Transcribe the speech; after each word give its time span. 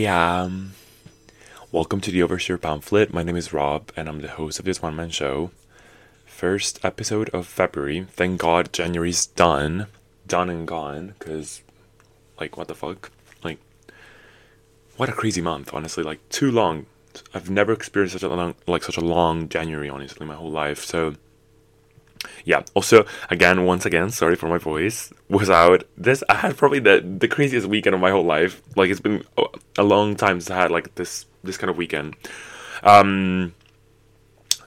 Hey, 0.00 0.06
um, 0.06 0.72
welcome 1.70 2.00
to 2.00 2.10
the 2.10 2.20
Overshare 2.20 2.58
Pamphlet. 2.58 3.12
My 3.12 3.22
name 3.22 3.36
is 3.36 3.52
Rob, 3.52 3.92
and 3.94 4.08
I'm 4.08 4.22
the 4.22 4.28
host 4.28 4.58
of 4.58 4.64
this 4.64 4.80
one 4.80 4.96
man 4.96 5.10
show. 5.10 5.50
First 6.24 6.82
episode 6.82 7.28
of 7.34 7.46
February. 7.46 8.06
Thank 8.08 8.40
God 8.40 8.72
January's 8.72 9.26
done. 9.26 9.88
Done 10.26 10.48
and 10.48 10.66
gone, 10.66 11.08
because, 11.18 11.60
like, 12.40 12.56
what 12.56 12.68
the 12.68 12.74
fuck? 12.74 13.10
Like, 13.44 13.58
what 14.96 15.10
a 15.10 15.12
crazy 15.12 15.42
month, 15.42 15.74
honestly. 15.74 16.02
Like, 16.02 16.26
too 16.30 16.50
long. 16.50 16.86
I've 17.34 17.50
never 17.50 17.74
experienced 17.74 18.14
such 18.14 18.22
a 18.22 18.34
long, 18.34 18.54
like, 18.66 18.84
such 18.84 18.96
a 18.96 19.04
long 19.04 19.50
January, 19.50 19.90
honestly, 19.90 20.26
my 20.26 20.34
whole 20.34 20.50
life. 20.50 20.82
So, 20.82 21.16
yeah 22.44 22.62
also 22.74 23.04
again 23.30 23.64
once 23.64 23.86
again 23.86 24.10
sorry 24.10 24.36
for 24.36 24.48
my 24.48 24.58
voice 24.58 25.12
was 25.28 25.48
out 25.48 25.84
this 25.96 26.22
i 26.28 26.34
had 26.34 26.56
probably 26.56 26.78
the 26.78 27.00
the 27.18 27.28
craziest 27.28 27.66
weekend 27.66 27.94
of 27.94 28.00
my 28.00 28.10
whole 28.10 28.24
life 28.24 28.62
like 28.76 28.90
it's 28.90 29.00
been 29.00 29.22
a 29.78 29.82
long 29.82 30.14
time 30.14 30.40
since 30.40 30.50
i 30.50 30.56
had 30.56 30.70
like 30.70 30.94
this 30.96 31.26
this 31.42 31.56
kind 31.56 31.70
of 31.70 31.76
weekend 31.76 32.14
um 32.82 33.54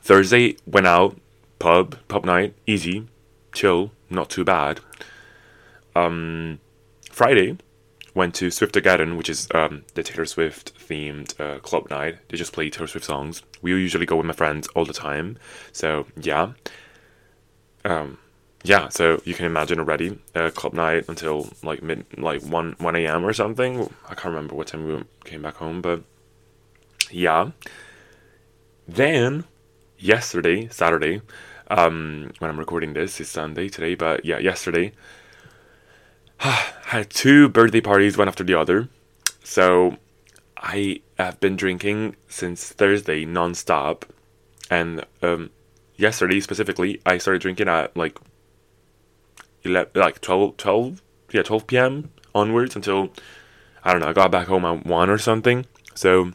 thursday 0.01 0.55
went 0.65 0.87
out 0.87 1.17
pub 1.59 1.97
pub 2.07 2.25
night 2.25 2.53
easy 2.65 3.07
chill 3.53 3.91
not 4.09 4.29
too 4.29 4.43
bad 4.43 4.79
um 5.95 6.59
friday 7.11 7.57
went 8.15 8.35
to 8.35 8.49
Swiftogeddon, 8.49 9.17
which 9.17 9.27
is 9.27 9.47
um, 9.55 9.85
the 9.95 10.03
Taylor 10.03 10.27
Swift 10.27 10.71
themed 10.77 11.39
uh, 11.39 11.57
club 11.61 11.89
night. 11.89 12.19
They 12.29 12.37
just 12.37 12.53
play 12.53 12.69
Taylor 12.69 12.85
Swift 12.85 13.07
songs. 13.07 13.41
We 13.63 13.71
usually 13.71 14.05
go 14.05 14.17
with 14.17 14.27
my 14.27 14.33
friends 14.33 14.67
all 14.75 14.85
the 14.85 14.93
time. 14.93 15.39
So, 15.71 16.05
yeah 16.15 16.51
um, 17.85 18.17
yeah, 18.63 18.87
so 18.89 19.21
you 19.25 19.33
can 19.33 19.45
imagine 19.45 19.79
already 19.79 20.17
a 20.35 20.49
club 20.49 20.73
night 20.73 21.05
until 21.09 21.49
like 21.63 21.83
mid, 21.83 22.05
like 22.17 22.41
one 22.43 22.75
one 22.77 22.95
a.m. 22.95 23.25
or 23.25 23.33
something. 23.33 23.93
I 24.05 24.15
can't 24.15 24.33
remember 24.33 24.55
what 24.55 24.67
time 24.67 24.87
we 24.87 25.03
came 25.25 25.41
back 25.41 25.55
home, 25.55 25.81
but 25.81 26.03
yeah. 27.11 27.51
Then 28.87 29.45
yesterday, 29.97 30.67
Saturday, 30.69 31.21
um, 31.69 32.31
when 32.39 32.49
I'm 32.49 32.59
recording 32.59 32.93
this, 32.93 33.19
is 33.19 33.29
Sunday 33.29 33.67
today, 33.67 33.95
but 33.95 34.23
yeah, 34.23 34.39
yesterday, 34.39 34.93
had 36.37 37.09
two 37.09 37.49
birthday 37.49 37.81
parties, 37.81 38.17
one 38.17 38.27
after 38.27 38.43
the 38.43 38.57
other. 38.57 38.89
So 39.43 39.97
I 40.57 41.01
have 41.17 41.39
been 41.41 41.57
drinking 41.57 42.15
since 42.29 42.69
Thursday 42.71 43.25
nonstop, 43.25 44.03
and 44.69 45.05
um, 45.21 45.49
yesterday 45.95 46.39
specifically, 46.39 47.01
I 47.05 47.17
started 47.17 47.41
drinking 47.41 47.69
at 47.69 47.95
like 47.95 48.17
11, 49.63 49.91
like 49.95 50.21
12, 50.21 50.57
12, 50.57 51.01
yeah, 51.31 51.43
12 51.43 51.67
p.m. 51.67 52.11
onwards 52.35 52.75
until 52.75 53.11
I 53.83 53.91
don't 53.91 54.01
know. 54.01 54.09
I 54.09 54.13
got 54.13 54.31
back 54.31 54.47
home 54.47 54.65
at 54.65 54.85
one 54.85 55.09
or 55.09 55.17
something. 55.17 55.65
So 55.95 56.31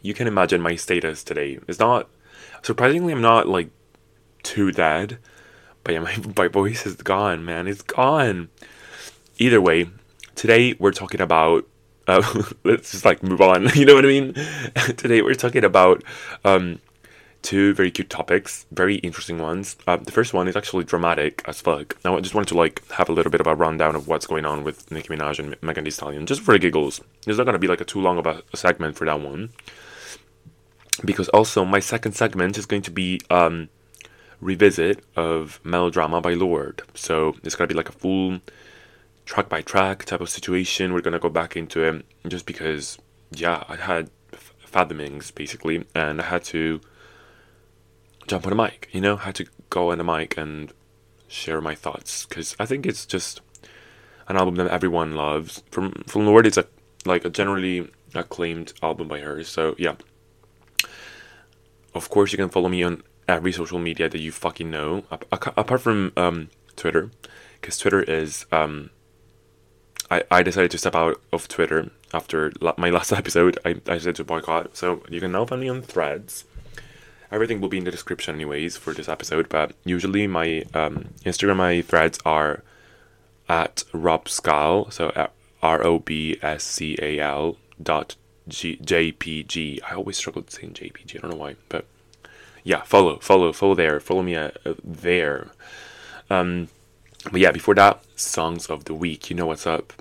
you 0.00 0.14
can 0.14 0.26
imagine 0.26 0.60
my 0.60 0.76
status 0.76 1.22
today. 1.22 1.58
It's 1.68 1.78
not 1.78 2.08
surprisingly. 2.62 3.12
I'm 3.12 3.22
not 3.22 3.48
like 3.48 3.70
too 4.42 4.72
dead, 4.72 5.18
but 5.84 5.94
yeah, 5.94 6.00
my 6.00 6.16
my 6.36 6.48
voice 6.48 6.86
is 6.86 6.96
gone, 6.96 7.44
man. 7.44 7.66
It's 7.66 7.82
gone. 7.82 8.48
Either 9.38 9.60
way, 9.60 9.88
today 10.34 10.74
we're 10.78 10.92
talking 10.92 11.20
about. 11.20 11.66
Uh, 12.08 12.22
let's 12.64 12.90
just 12.90 13.04
like 13.04 13.22
move 13.22 13.40
on. 13.40 13.68
You 13.76 13.86
know 13.86 13.94
what 13.94 14.04
I 14.04 14.08
mean? 14.08 14.34
today 14.96 15.22
we're 15.22 15.34
talking 15.34 15.64
about 15.64 16.02
um, 16.44 16.80
two 17.42 17.74
very 17.74 17.90
cute 17.90 18.08
topics, 18.08 18.66
very 18.70 18.96
interesting 18.96 19.38
ones. 19.38 19.76
Uh, 19.86 19.96
the 19.96 20.12
first 20.12 20.32
one 20.32 20.48
is 20.48 20.56
actually 20.56 20.84
dramatic 20.84 21.42
as 21.46 21.60
fuck. 21.60 21.96
Now, 22.04 22.16
I 22.16 22.20
just 22.20 22.34
wanted 22.34 22.48
to 22.48 22.56
like 22.56 22.88
have 22.92 23.08
a 23.08 23.12
little 23.12 23.30
bit 23.30 23.40
of 23.40 23.46
a 23.46 23.54
rundown 23.54 23.96
of 23.96 24.08
what's 24.08 24.26
going 24.26 24.46
on 24.46 24.64
with 24.64 24.90
Nicki 24.90 25.08
Minaj 25.08 25.38
and 25.38 25.56
Megan 25.60 25.84
Thee 25.84 25.90
Stallion, 25.90 26.26
just 26.26 26.40
for 26.40 26.52
the 26.52 26.58
giggles. 26.58 27.00
There's 27.24 27.38
not 27.38 27.44
gonna 27.44 27.58
be 27.58 27.68
like 27.68 27.80
a 27.80 27.84
too 27.84 28.00
long 28.00 28.18
of 28.18 28.26
a, 28.26 28.42
a, 28.52 28.56
segment 28.56 28.96
for 28.96 29.04
that 29.04 29.20
one, 29.20 29.50
because 31.04 31.28
also 31.30 31.64
my 31.64 31.80
second 31.80 32.12
segment 32.12 32.56
is 32.56 32.66
going 32.66 32.82
to 32.82 32.90
be 32.90 33.20
um, 33.28 33.68
revisit 34.40 35.04
of 35.16 35.60
Melodrama 35.64 36.20
by 36.20 36.34
Lorde. 36.34 36.82
So 36.94 37.34
it's 37.42 37.56
gonna 37.56 37.68
be 37.68 37.74
like 37.74 37.88
a 37.88 37.92
full 37.92 38.40
track 39.24 39.48
by 39.48 39.62
track 39.62 40.04
type 40.04 40.20
of 40.20 40.30
situation. 40.30 40.92
We're 40.92 41.00
gonna 41.00 41.18
go 41.18 41.28
back 41.28 41.56
into 41.56 41.82
it 41.82 42.04
just 42.28 42.46
because, 42.46 42.98
yeah, 43.32 43.64
I 43.68 43.76
had 43.76 44.10
fathomings 44.58 45.32
basically, 45.32 45.84
and 45.94 46.20
I 46.20 46.24
had 46.24 46.44
to 46.44 46.80
jump 48.32 48.46
on 48.46 48.52
a 48.52 48.56
mic, 48.56 48.88
you 48.92 49.00
know, 49.02 49.16
had 49.16 49.34
to 49.34 49.44
go 49.68 49.90
on 49.90 50.00
a 50.00 50.04
mic 50.04 50.38
and 50.38 50.72
share 51.28 51.60
my 51.60 51.74
thoughts 51.74 52.24
because 52.24 52.56
I 52.58 52.64
think 52.64 52.86
it's 52.86 53.04
just 53.04 53.42
an 54.26 54.38
album 54.38 54.54
that 54.54 54.68
everyone 54.68 55.14
loves. 55.14 55.62
From 55.70 55.92
from 56.06 56.24
Lorde, 56.24 56.46
it's 56.46 56.56
a 56.56 56.66
like 57.04 57.26
a 57.26 57.30
generally 57.30 57.90
acclaimed 58.14 58.72
album 58.82 59.08
by 59.08 59.20
her. 59.20 59.44
So 59.44 59.74
yeah. 59.78 59.96
Of 61.94 62.08
course, 62.08 62.32
you 62.32 62.38
can 62.38 62.48
follow 62.48 62.70
me 62.70 62.82
on 62.82 63.02
every 63.28 63.52
social 63.52 63.78
media 63.78 64.08
that 64.08 64.18
you 64.18 64.32
fucking 64.32 64.70
know, 64.70 65.04
apart 65.30 65.82
from 65.82 66.12
um, 66.16 66.48
Twitter, 66.74 67.10
because 67.60 67.76
Twitter 67.76 68.02
is. 68.02 68.46
Um, 68.50 68.88
I, 70.10 70.22
I 70.30 70.42
decided 70.42 70.70
to 70.70 70.78
step 70.78 70.94
out 70.94 71.20
of 71.32 71.48
Twitter 71.48 71.90
after 72.14 72.50
my 72.78 72.88
last 72.88 73.12
episode. 73.20 73.58
I, 73.62 73.70
I 73.70 73.94
decided 74.00 74.16
to 74.16 74.24
boycott. 74.24 74.74
So 74.74 75.02
you 75.10 75.20
can 75.20 75.32
now 75.32 75.44
find 75.44 75.60
me 75.60 75.68
on 75.68 75.82
Threads 75.82 76.44
everything 77.32 77.60
will 77.60 77.68
be 77.68 77.78
in 77.78 77.84
the 77.84 77.90
description 77.90 78.34
anyways 78.34 78.76
for 78.76 78.92
this 78.92 79.08
episode 79.08 79.48
but 79.48 79.72
usually 79.84 80.26
my 80.26 80.62
um, 80.74 81.08
instagram 81.24 81.56
my 81.56 81.80
threads 81.82 82.18
are 82.24 82.62
at 83.48 83.82
rob 83.92 84.26
scal 84.26 84.92
so 84.92 85.10
r-o-b-s-c-a-l 85.62 87.56
dot 87.82 88.16
G- 88.48 88.76
jpg 88.82 89.80
i 89.88 89.94
always 89.94 90.16
struggle 90.16 90.44
saying 90.48 90.74
jpg 90.74 91.16
i 91.16 91.18
don't 91.20 91.30
know 91.30 91.36
why 91.36 91.56
but 91.68 91.86
yeah 92.64 92.82
follow 92.82 93.18
follow 93.18 93.52
follow 93.52 93.74
there 93.74 94.00
follow 94.00 94.22
me 94.22 94.34
uh, 94.36 94.50
uh, 94.66 94.74
there. 94.82 95.48
Um 96.28 96.68
but 97.30 97.40
yeah 97.40 97.52
before 97.52 97.74
that 97.76 98.02
songs 98.16 98.66
of 98.66 98.84
the 98.84 98.94
week 98.94 99.30
you 99.30 99.36
know 99.36 99.46
what's 99.46 99.66
up 99.66 99.92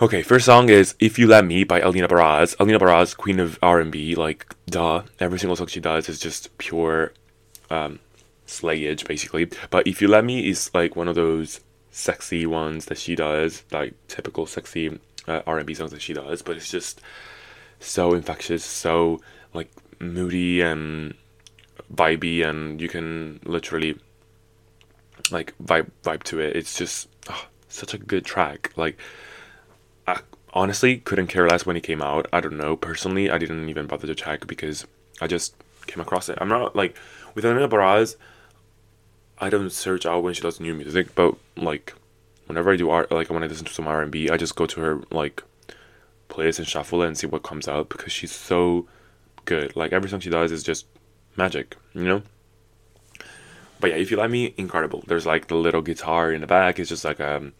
Okay, 0.00 0.22
first 0.22 0.46
song 0.46 0.68
is 0.68 0.94
"If 1.00 1.18
You 1.18 1.26
Let 1.26 1.44
Me" 1.44 1.64
by 1.64 1.80
Alina 1.80 2.06
Baraz. 2.06 2.54
Alina 2.60 2.78
Baraz, 2.78 3.16
queen 3.16 3.40
of 3.40 3.58
R 3.60 3.80
and 3.80 3.90
B, 3.90 4.14
like 4.14 4.46
duh. 4.66 5.02
Every 5.18 5.40
single 5.40 5.56
song 5.56 5.66
she 5.66 5.80
does 5.80 6.08
is 6.08 6.20
just 6.20 6.56
pure 6.56 7.12
um, 7.68 7.98
slayage, 8.46 9.04
basically. 9.08 9.50
But 9.70 9.88
"If 9.88 10.00
You 10.00 10.06
Let 10.06 10.24
Me" 10.24 10.48
is 10.48 10.70
like 10.72 10.94
one 10.94 11.08
of 11.08 11.16
those 11.16 11.62
sexy 11.90 12.46
ones 12.46 12.84
that 12.84 12.98
she 12.98 13.16
does, 13.16 13.64
like 13.72 13.94
typical 14.06 14.46
sexy 14.46 15.00
uh, 15.26 15.42
R 15.48 15.58
and 15.58 15.66
B 15.66 15.74
songs 15.74 15.90
that 15.90 16.00
she 16.00 16.12
does. 16.12 16.42
But 16.42 16.56
it's 16.56 16.70
just 16.70 17.00
so 17.80 18.14
infectious, 18.14 18.64
so 18.64 19.20
like 19.52 19.68
moody 19.98 20.60
and 20.60 21.14
vibey, 21.92 22.48
and 22.48 22.80
you 22.80 22.88
can 22.88 23.40
literally 23.42 23.98
like 25.32 25.54
vibe 25.60 25.90
vibe 26.04 26.22
to 26.22 26.38
it. 26.38 26.54
It's 26.54 26.78
just 26.78 27.08
oh, 27.28 27.46
such 27.68 27.94
a 27.94 27.98
good 27.98 28.24
track, 28.24 28.72
like 28.76 28.96
I 30.08 30.20
honestly 30.54 30.98
couldn't 30.98 31.26
care 31.26 31.46
less 31.46 31.66
when 31.66 31.76
it 31.76 31.82
came 31.82 32.00
out. 32.00 32.26
I 32.32 32.40
don't 32.40 32.56
know. 32.56 32.76
Personally, 32.76 33.30
I 33.30 33.36
didn't 33.36 33.68
even 33.68 33.86
bother 33.86 34.06
to 34.06 34.14
check 34.14 34.46
because 34.46 34.86
I 35.20 35.26
just 35.26 35.54
came 35.86 36.00
across 36.00 36.28
it. 36.28 36.38
I'm 36.40 36.48
not 36.48 36.74
like 36.74 36.96
with 37.34 37.44
Alina 37.44 37.68
Baraz. 37.68 38.16
I 39.38 39.50
don't 39.50 39.70
search 39.70 40.06
out 40.06 40.22
when 40.22 40.34
she 40.34 40.40
does 40.40 40.60
new 40.60 40.74
music, 40.74 41.14
but 41.14 41.36
like 41.56 41.94
whenever 42.46 42.72
I 42.72 42.76
do 42.76 42.90
art, 42.90 43.12
like 43.12 43.28
when 43.28 43.42
I 43.42 43.46
listen 43.46 43.66
to 43.66 43.72
some 43.72 43.86
R 43.86 44.02
and 44.02 44.10
B, 44.10 44.30
I 44.30 44.36
just 44.36 44.56
go 44.56 44.66
to 44.66 44.80
her 44.80 45.02
like 45.10 45.42
playlist 46.30 46.58
and 46.58 46.66
shuffle 46.66 47.02
it 47.02 47.08
and 47.08 47.18
see 47.18 47.26
what 47.26 47.42
comes 47.42 47.68
out 47.68 47.88
because 47.90 48.12
she's 48.12 48.32
so 48.32 48.86
good. 49.44 49.76
Like 49.76 49.92
every 49.92 50.08
song 50.08 50.20
she 50.20 50.30
does 50.30 50.52
is 50.52 50.62
just 50.62 50.86
magic, 51.36 51.76
you 51.94 52.04
know. 52.04 52.22
But 53.80 53.90
yeah, 53.90 53.96
if 53.96 54.10
you 54.10 54.16
like 54.16 54.30
me, 54.30 54.54
incredible. 54.56 55.04
There's 55.06 55.26
like 55.26 55.48
the 55.48 55.54
little 55.54 55.82
guitar 55.82 56.32
in 56.32 56.40
the 56.40 56.46
back. 56.46 56.78
It's 56.78 56.88
just 56.88 57.04
like 57.04 57.20
um 57.20 57.52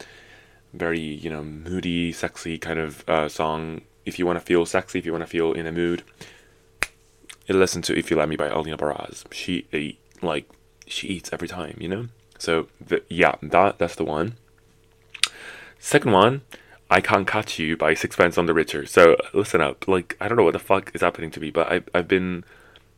very 0.72 1.00
you 1.00 1.30
know 1.30 1.42
moody, 1.42 2.12
sexy 2.12 2.58
kind 2.58 2.78
of 2.78 3.08
uh, 3.08 3.28
song. 3.28 3.82
If 4.04 4.18
you 4.18 4.26
want 4.26 4.38
to 4.38 4.44
feel 4.44 4.64
sexy, 4.66 4.98
if 4.98 5.06
you 5.06 5.12
want 5.12 5.22
to 5.22 5.30
feel 5.30 5.52
in 5.52 5.66
a 5.66 5.72
mood, 5.72 6.02
listen 7.48 7.82
to 7.82 7.96
"If 7.96 8.10
You 8.10 8.16
Let 8.16 8.28
Me" 8.28 8.36
by 8.36 8.48
Alina 8.48 8.76
Baraz. 8.76 9.24
She 9.32 9.98
like 10.22 10.48
she 10.86 11.08
eats 11.08 11.32
every 11.32 11.48
time, 11.48 11.76
you 11.80 11.88
know. 11.88 12.08
So 12.38 12.68
the, 12.80 13.02
yeah, 13.08 13.36
that 13.42 13.78
that's 13.78 13.96
the 13.96 14.04
one. 14.04 14.34
Second 15.78 16.12
one, 16.12 16.42
"I 16.90 17.00
Can't 17.00 17.26
Catch 17.26 17.58
You" 17.58 17.76
by 17.76 17.94
Sixpence 17.94 18.36
None 18.36 18.46
the 18.46 18.54
Richer. 18.54 18.86
So 18.86 19.16
listen 19.32 19.60
up, 19.60 19.86
like 19.88 20.16
I 20.20 20.28
don't 20.28 20.36
know 20.36 20.44
what 20.44 20.52
the 20.52 20.58
fuck 20.58 20.90
is 20.94 21.00
happening 21.00 21.30
to 21.32 21.40
me, 21.40 21.50
but 21.50 21.70
I 21.70 21.82
I've 21.94 22.08
been 22.08 22.44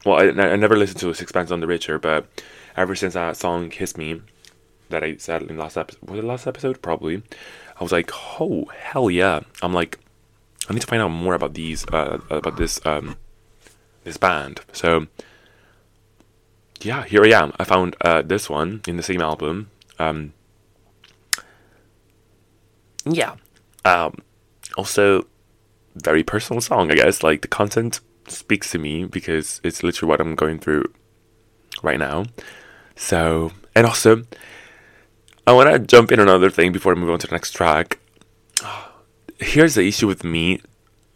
well, 0.05 0.17
I, 0.19 0.29
I 0.29 0.57
never 0.57 0.77
listened 0.77 1.01
to 1.01 1.13
Sixpence 1.15 1.51
None 1.51 1.61
the 1.61 1.67
Richer, 1.67 1.99
but 1.99 2.27
ever 2.77 2.95
since 2.95 3.15
that 3.15 3.37
song 3.37 3.71
"Kiss 3.71 3.97
Me," 3.97 4.23
that 4.91 5.03
I 5.03 5.17
said 5.17 5.43
in 5.43 5.57
last 5.57 5.77
episode. 5.77 6.09
Was 6.09 6.19
it 6.19 6.25
last 6.25 6.47
episode? 6.47 6.83
Probably. 6.83 7.23
I 7.79 7.83
was 7.83 7.93
like, 7.93 8.11
oh 8.41 8.67
hell 8.77 9.11
yeah! 9.11 9.41
I'm 9.63 9.73
like, 9.73 9.99
I 10.69 10.75
need 10.75 10.81
to 10.81 10.87
find 10.87 11.03
out 11.03 11.09
more 11.09 11.35
about 11.35 11.55
these 11.55 11.87
uh, 11.89 12.19
about 12.31 12.57
this 12.57 12.85
um, 12.85 13.17
this 14.05 14.17
band. 14.17 14.61
So 14.73 15.07
yeah, 16.83 17.05
here 17.05 17.25
I 17.25 17.29
am. 17.29 17.53
I 17.59 17.65
found 17.65 17.97
uh, 18.01 18.23
this 18.23 18.49
one 18.49 18.83
in 18.87 18.97
the 18.97 19.03
same 19.03 19.21
album. 19.21 19.71
Um, 19.99 20.33
yeah. 23.05 23.37
Um, 23.85 24.15
also, 24.77 25.27
very 25.95 26.23
personal 26.23 26.61
song, 26.61 26.91
I 26.91 26.95
guess. 26.95 27.23
Like 27.23 27.43
the 27.43 27.49
content 27.49 28.01
speaks 28.29 28.71
to 28.73 28.79
me 28.79 29.05
because 29.05 29.61
it's 29.65 29.83
literally 29.83 30.09
what 30.09 30.21
I'm 30.21 30.35
going 30.35 30.59
through 30.59 30.93
right 31.83 31.99
now. 31.99 32.25
So, 32.97 33.53
and 33.75 33.87
also, 33.87 34.25
I 35.47 35.53
want 35.53 35.71
to 35.71 35.79
jump 35.79 36.13
in 36.13 36.21
another 36.21 36.51
thing 36.51 36.73
before 36.73 36.93
I 36.93 36.97
move 36.97 37.11
on 37.11 37.19
to 37.21 37.27
the 37.27 37.35
next 37.35 37.53
track. 37.53 37.99
Here's 39.39 39.75
the 39.75 39.87
issue 39.87 40.07
with 40.07 40.23
me 40.23 40.61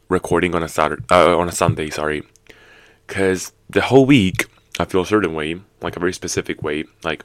recording 0.08 0.54
on 0.54 0.62
a 0.62 0.68
Saturday, 0.68 1.04
uh, 1.10 1.36
on 1.36 1.48
a 1.48 1.52
Sunday, 1.52 1.90
sorry, 1.90 2.22
because 3.06 3.52
the 3.68 3.82
whole 3.82 4.06
week 4.06 4.46
I 4.78 4.86
feel 4.86 5.02
a 5.02 5.06
certain 5.06 5.34
way, 5.34 5.60
like 5.82 5.96
a 5.96 6.00
very 6.00 6.12
specific 6.12 6.62
way, 6.62 6.84
like 7.02 7.24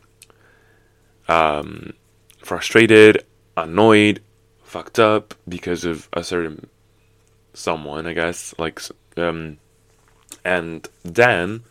um, 1.29 1.93
frustrated, 2.39 3.25
annoyed, 3.55 4.21
fucked 4.63 4.99
up 4.99 5.33
because 5.47 5.85
of 5.85 6.09
a 6.13 6.23
certain 6.23 6.67
someone, 7.53 8.07
I 8.07 8.13
guess, 8.13 8.53
like 8.59 8.81
um, 9.15 9.57
and 10.43 10.87
then 11.03 11.63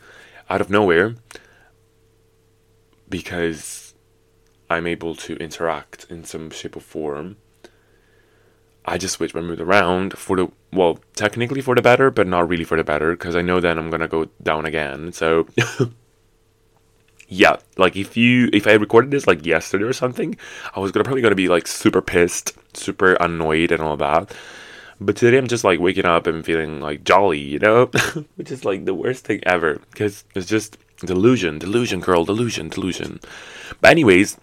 out 0.49 0.61
of 0.61 0.71
nowhere, 0.71 1.15
because 3.09 3.88
I'm 4.71 4.87
able 4.87 5.15
to 5.17 5.37
interact 5.37 6.07
in 6.11 6.25
some 6.25 6.51
shape 6.51 6.77
or 6.77 6.81
form 6.81 7.37
I 8.89 8.97
just 8.97 9.15
switch 9.15 9.35
my 9.35 9.43
mood 9.43 9.61
around 9.61 10.17
for 10.17 10.37
the 10.37 10.51
well, 10.73 10.99
technically 11.15 11.61
for 11.61 11.75
the 11.75 11.83
better, 11.83 12.11
but 12.11 12.27
not 12.27 12.49
really 12.49 12.65
for 12.65 12.77
the 12.77 12.85
better 12.85 13.13
because 13.13 13.37
I 13.37 13.43
know 13.43 13.61
then 13.61 13.79
I'm 13.79 13.91
gonna 13.91 14.09
go 14.09 14.27
down 14.43 14.65
again. 14.65 15.13
So 15.13 15.47
yeah, 17.29 17.57
like 17.77 17.97
if 17.97 18.17
you 18.17 18.49
if 18.53 18.67
I 18.67 18.73
recorded 18.73 19.11
this 19.11 19.27
like 19.27 19.45
yesterday 19.45 19.85
or 19.85 19.93
something, 19.93 20.37
I 20.75 20.81
was 20.81 20.91
gonna 20.91 21.05
probably 21.05 21.23
gonna 21.23 21.35
be 21.35 21.49
like 21.49 21.67
super 21.67 22.01
pissed, 22.01 22.57
super 22.75 23.15
annoyed, 23.15 23.73
and 23.73 23.83
all 23.83 23.99
that. 23.99 24.35
But 25.01 25.17
today 25.17 25.37
I'm 25.37 25.49
just 25.49 25.65
like 25.65 25.81
waking 25.81 26.07
up 26.07 26.27
and 26.27 26.45
feeling 26.45 26.81
like 26.81 27.05
jolly, 27.05 27.41
you 27.41 27.59
know, 27.59 27.87
which 28.37 28.51
is 28.51 28.65
like 28.65 28.87
the 28.87 28.95
worst 28.95 29.27
thing 29.27 29.41
ever 29.45 29.81
because 29.91 30.25
it's 30.35 30.47
just 30.47 30.79
delusion, 31.01 31.59
delusion, 31.59 32.01
girl, 32.01 32.25
delusion, 32.25 32.69
delusion. 32.69 33.21
But 33.81 33.91
anyways, 33.91 34.39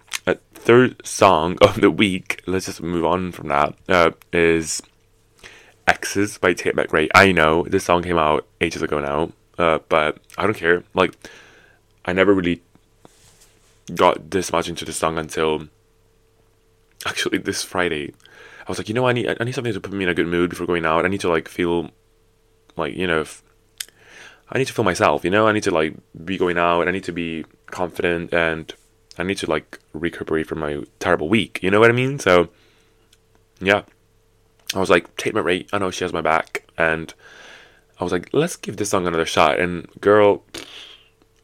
third 0.66 1.06
song 1.06 1.56
of 1.62 1.80
the 1.80 1.90
week, 1.90 2.42
let's 2.46 2.66
just 2.66 2.82
move 2.82 3.04
on 3.04 3.30
from 3.30 3.48
that, 3.48 3.74
uh, 3.88 4.10
is 4.32 4.82
Exes 5.86 6.38
by 6.38 6.52
Tate 6.52 6.74
McRae. 6.74 7.08
I 7.14 7.30
know 7.30 7.62
this 7.62 7.84
song 7.84 8.02
came 8.02 8.18
out 8.18 8.46
ages 8.60 8.82
ago 8.82 8.98
now, 8.98 9.32
uh, 9.58 9.78
but 9.88 10.18
I 10.36 10.42
don't 10.42 10.56
care. 10.56 10.82
Like, 10.92 11.14
I 12.04 12.12
never 12.12 12.34
really 12.34 12.62
got 13.94 14.30
this 14.30 14.50
much 14.50 14.68
into 14.68 14.84
the 14.84 14.92
song 14.92 15.18
until 15.18 15.68
actually 17.06 17.38
this 17.38 17.62
Friday. 17.62 18.12
I 18.66 18.70
was 18.70 18.78
like, 18.78 18.88
you 18.88 18.94
know, 18.94 19.06
I 19.06 19.12
need 19.12 19.28
I 19.28 19.44
need 19.44 19.54
something 19.54 19.72
to 19.72 19.80
put 19.80 19.92
me 19.92 20.02
in 20.02 20.10
a 20.10 20.14
good 20.14 20.26
mood 20.26 20.50
before 20.50 20.66
going 20.66 20.84
out. 20.84 21.04
I 21.04 21.08
need 21.08 21.20
to 21.20 21.28
like 21.28 21.46
feel 21.48 21.90
like 22.76 22.96
you 22.96 23.06
know, 23.06 23.24
I 24.50 24.58
need 24.58 24.66
to 24.66 24.72
feel 24.72 24.84
myself. 24.84 25.24
You 25.24 25.30
know, 25.30 25.46
I 25.46 25.52
need 25.52 25.64
to 25.64 25.70
like 25.70 25.94
be 26.24 26.38
going 26.38 26.58
out. 26.58 26.88
I 26.88 26.90
need 26.90 27.04
to 27.04 27.12
be 27.12 27.44
confident 27.66 28.32
and 28.32 28.72
I 29.18 29.22
need 29.22 29.38
to 29.38 29.50
like 29.50 29.78
recuperate 29.92 30.46
from 30.46 30.60
my 30.60 30.82
terrible 30.98 31.28
week. 31.28 31.60
You 31.62 31.70
know 31.70 31.80
what 31.80 31.90
I 31.90 31.94
mean? 31.94 32.18
So, 32.18 32.48
yeah. 33.60 33.82
I 34.74 34.78
was 34.78 34.90
like, 34.90 35.16
Tate 35.16 35.34
McRae, 35.34 35.68
I 35.72 35.78
know 35.78 35.90
she 35.90 36.04
has 36.04 36.12
my 36.12 36.20
back. 36.20 36.64
And 36.76 37.12
I 37.98 38.04
was 38.04 38.12
like, 38.12 38.28
let's 38.32 38.56
give 38.56 38.76
this 38.76 38.90
song 38.90 39.06
another 39.06 39.26
shot. 39.26 39.58
And 39.58 39.88
girl, 40.00 40.44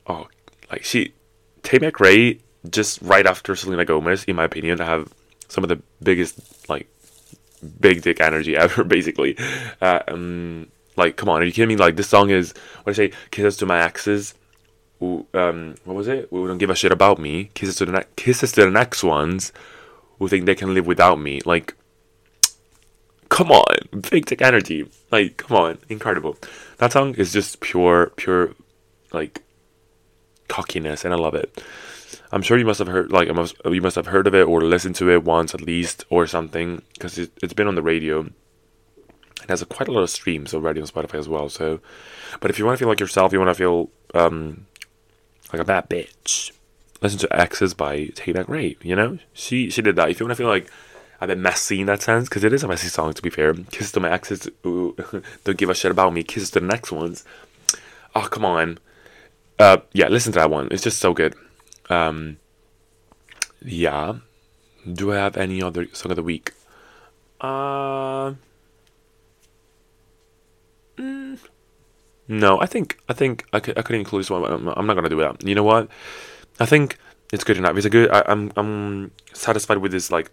oh, 0.06 0.28
like 0.70 0.84
she, 0.84 1.14
Tate 1.62 1.82
McRae, 1.82 2.40
just 2.68 3.00
right 3.02 3.26
after 3.26 3.56
Selena 3.56 3.84
Gomez, 3.84 4.24
in 4.24 4.36
my 4.36 4.44
opinion, 4.44 4.78
to 4.78 4.84
have 4.84 5.12
some 5.48 5.64
of 5.64 5.68
the 5.68 5.80
biggest, 6.02 6.68
like, 6.68 6.88
big 7.80 8.02
dick 8.02 8.20
energy 8.20 8.56
ever, 8.56 8.84
basically. 8.84 9.36
Uh, 9.80 10.00
um, 10.08 10.68
like, 10.96 11.16
come 11.16 11.28
on, 11.28 11.42
are 11.42 11.44
you 11.44 11.52
kidding 11.52 11.68
me? 11.68 11.76
Like, 11.76 11.96
this 11.96 12.08
song 12.08 12.30
is, 12.30 12.54
what 12.82 12.92
I 12.92 12.94
say, 12.94 13.12
Kisses 13.30 13.56
to 13.58 13.66
My 13.66 13.80
Exes 13.80 14.34
um 15.34 15.74
what 15.84 15.96
was 15.96 16.08
it? 16.08 16.28
Who 16.30 16.46
don't 16.46 16.58
give 16.58 16.70
a 16.70 16.74
shit 16.74 16.92
about 16.92 17.18
me. 17.18 17.50
Kisses 17.54 17.76
to 17.76 17.86
the 17.86 17.92
ne- 17.92 18.04
kisses 18.16 18.52
to 18.52 18.64
the 18.64 18.70
next 18.70 19.02
ones 19.02 19.52
who 20.18 20.28
think 20.28 20.46
they 20.46 20.54
can 20.54 20.74
live 20.74 20.86
without 20.86 21.20
me. 21.20 21.40
Like 21.44 21.74
come 23.28 23.50
on, 23.50 23.76
big 24.10 24.26
dick 24.26 24.42
energy. 24.42 24.88
Like 25.10 25.38
come 25.38 25.56
on, 25.56 25.78
incredible. 25.88 26.36
That 26.78 26.92
song 26.92 27.14
is 27.14 27.32
just 27.32 27.60
pure 27.60 28.12
pure 28.16 28.54
like 29.12 29.42
cockiness 30.48 31.04
and 31.04 31.12
I 31.12 31.16
love 31.16 31.34
it. 31.34 31.62
I'm 32.30 32.42
sure 32.42 32.58
you 32.58 32.64
must 32.64 32.78
have 32.78 32.88
heard 32.88 33.10
like 33.10 33.28
you 33.28 33.80
must 33.80 33.96
have 33.96 34.06
heard 34.06 34.26
of 34.26 34.34
it 34.34 34.46
or 34.46 34.62
listened 34.62 34.96
to 34.96 35.10
it 35.10 35.24
once 35.24 35.54
at 35.54 35.60
least 35.60 36.04
or 36.10 36.26
something 36.26 36.82
because 36.94 37.18
it, 37.18 37.30
has 37.42 37.52
been 37.52 37.68
on 37.68 37.74
the 37.74 37.82
radio. 37.82 38.28
It 39.42 39.50
has 39.50 39.62
a, 39.62 39.66
quite 39.66 39.88
a 39.88 39.92
lot 39.92 40.02
of 40.02 40.10
streams 40.10 40.54
already 40.54 40.80
on 40.80 40.86
Spotify 40.86 41.18
as 41.18 41.28
well. 41.28 41.48
So, 41.48 41.80
but 42.40 42.50
if 42.50 42.58
you 42.58 42.64
want 42.64 42.78
to 42.78 42.82
feel 42.82 42.88
like 42.88 43.00
yourself, 43.00 43.32
you 43.32 43.38
want 43.38 43.50
to 43.50 43.54
feel 43.54 43.90
um, 44.14 44.66
like 45.52 45.60
a 45.60 45.64
bad 45.64 45.88
bitch. 45.88 46.52
Listen 47.00 47.18
to 47.20 47.36
Exes 47.36 47.74
by 47.74 48.06
Tate 48.14 48.36
McRae, 48.36 48.76
you 48.82 48.94
know? 48.94 49.18
She 49.32 49.70
she 49.70 49.82
did 49.82 49.96
that. 49.96 50.10
If 50.10 50.20
you 50.20 50.26
want 50.26 50.36
to 50.36 50.42
feel 50.42 50.48
like 50.48 50.70
a 51.20 51.26
bit 51.26 51.38
messy 51.38 51.80
in 51.80 51.86
that 51.86 52.02
sense, 52.02 52.28
because 52.28 52.44
it 52.44 52.52
is 52.52 52.64
a 52.64 52.68
messy 52.68 52.88
song 52.88 53.12
to 53.12 53.22
be 53.22 53.30
fair. 53.30 53.54
Kisses 53.54 53.92
to 53.92 54.00
my 54.00 54.10
exes 54.10 54.48
who 54.62 54.96
don't 55.44 55.58
give 55.58 55.70
a 55.70 55.74
shit 55.74 55.90
about 55.90 56.12
me. 56.12 56.22
Kisses 56.22 56.50
to 56.50 56.60
the 56.60 56.66
next 56.66 56.92
ones. 56.92 57.24
Oh, 58.14 58.28
come 58.30 58.44
on. 58.44 58.78
Uh, 59.58 59.78
yeah, 59.92 60.08
listen 60.08 60.32
to 60.32 60.40
that 60.40 60.50
one. 60.50 60.68
It's 60.70 60.82
just 60.82 60.98
so 60.98 61.14
good. 61.14 61.34
Um, 61.88 62.38
yeah. 63.64 64.16
Do 64.92 65.12
I 65.12 65.16
have 65.16 65.36
any 65.36 65.62
other 65.62 65.86
song 65.92 66.10
of 66.10 66.16
the 66.16 66.22
week? 66.22 66.52
Uh, 67.40 68.34
mm, 71.02 71.38
no, 72.28 72.60
I 72.60 72.66
think 72.66 72.98
I 73.08 73.12
think 73.12 73.44
I 73.52 73.60
could 73.60 73.78
I 73.78 73.82
could 73.82 73.96
include 73.96 74.20
this 74.20 74.30
one. 74.30 74.44
I'm, 74.44 74.68
I'm 74.68 74.86
not 74.86 74.94
gonna 74.94 75.08
do 75.08 75.18
that. 75.18 75.42
You 75.44 75.54
know 75.54 75.64
what? 75.64 75.88
I 76.60 76.66
think 76.66 76.98
it's 77.32 77.44
good 77.44 77.56
enough. 77.56 77.76
It's 77.76 77.86
a 77.86 77.90
good. 77.90 78.10
I, 78.10 78.20
am 78.30 78.52
I'm, 78.56 78.64
I'm 78.64 79.10
satisfied 79.32 79.78
with 79.78 79.92
this 79.92 80.10
like 80.10 80.30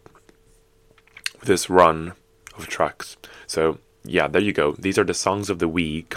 with 1.40 1.48
this 1.48 1.70
run 1.70 2.14
of 2.58 2.68
tracks. 2.68 3.18
So 3.48 3.80
yeah, 4.04 4.28
there 4.28 4.42
you 4.42 4.54
go. 4.54 4.74
These 4.74 4.98
are 4.98 5.04
the 5.04 5.14
songs 5.14 5.50
of 5.50 5.60
the 5.60 5.68
week. 5.68 6.16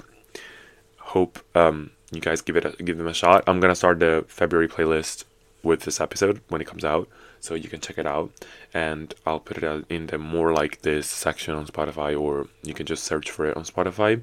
Hope 0.99 1.39
um, 1.55 1.93
you 2.11 2.21
guys 2.21 2.43
give 2.43 2.57
it 2.57 2.65
a, 2.65 2.71
give 2.83 2.99
them 2.99 3.07
a 3.07 3.15
shot. 3.15 3.45
I'm 3.47 3.61
gonna 3.61 3.75
start 3.75 4.01
the 4.01 4.25
February 4.29 4.69
playlist 4.69 5.25
with 5.63 5.81
this 5.83 6.01
episode 6.01 6.41
when 6.49 6.61
it 6.61 6.67
comes 6.67 6.85
out, 6.85 7.09
so 7.41 7.55
you 7.55 7.69
can 7.69 7.81
check 7.81 7.99
it 7.99 8.07
out. 8.07 8.31
And 8.75 9.15
I'll 9.27 9.41
put 9.41 9.59
it 9.59 9.85
in 9.91 10.07
the 10.07 10.19
more 10.19 10.53
like 10.53 10.83
this 10.83 11.07
section 11.07 11.55
on 11.55 11.67
Spotify, 11.67 12.19
or 12.19 12.49
you 12.63 12.75
can 12.75 12.87
just 12.87 13.05
search 13.05 13.31
for 13.31 13.47
it 13.47 13.57
on 13.57 13.65
Spotify. 13.65 14.23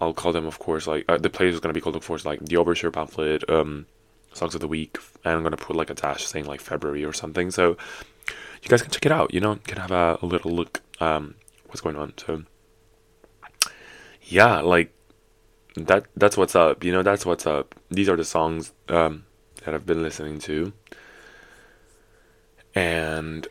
I'll 0.00 0.12
call 0.12 0.32
them, 0.32 0.46
of 0.46 0.58
course, 0.58 0.86
like 0.86 1.04
uh, 1.08 1.16
the 1.16 1.30
playlist 1.30 1.54
is 1.54 1.60
gonna 1.60 1.72
be 1.72 1.80
called, 1.80 1.96
of 1.96 2.06
course, 2.06 2.24
like 2.26 2.40
the 2.40 2.56
Overture 2.58 2.90
pamphlet, 2.90 3.48
um, 3.48 3.86
songs 4.34 4.54
of 4.54 4.60
the 4.60 4.68
week, 4.68 4.98
and 5.24 5.34
I'm 5.34 5.42
gonna 5.42 5.56
put 5.56 5.74
like 5.74 5.90
a 5.90 5.94
dash 5.94 6.26
saying 6.26 6.44
like 6.44 6.60
February 6.60 7.04
or 7.04 7.14
something. 7.14 7.50
So 7.50 7.76
you 8.62 8.68
guys 8.68 8.82
can 8.82 8.90
check 8.90 9.06
it 9.06 9.12
out. 9.12 9.32
You 9.32 9.40
know, 9.40 9.56
can 9.64 9.78
have 9.78 9.90
a, 9.90 10.18
a 10.20 10.26
little 10.26 10.50
look 10.50 10.82
um, 11.00 11.34
what's 11.66 11.80
going 11.80 11.96
on. 11.96 12.12
So 12.18 12.42
yeah, 14.22 14.60
like 14.60 14.92
that. 15.76 16.06
That's 16.16 16.36
what's 16.36 16.54
up. 16.54 16.84
You 16.84 16.92
know, 16.92 17.02
that's 17.02 17.24
what's 17.24 17.46
up. 17.46 17.74
These 17.90 18.08
are 18.08 18.16
the 18.16 18.24
songs 18.24 18.72
um, 18.88 19.24
that 19.64 19.74
I've 19.74 19.86
been 19.86 20.02
listening 20.02 20.38
to, 20.40 20.72
and 22.76 23.48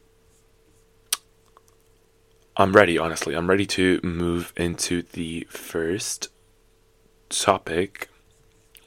I'm 2.55 2.71
ready. 2.71 2.97
Honestly, 2.97 3.35
I'm 3.35 3.49
ready 3.49 3.65
to 3.65 3.99
move 4.01 4.53
into 4.55 5.01
the 5.01 5.45
first 5.49 6.29
topic. 7.27 8.07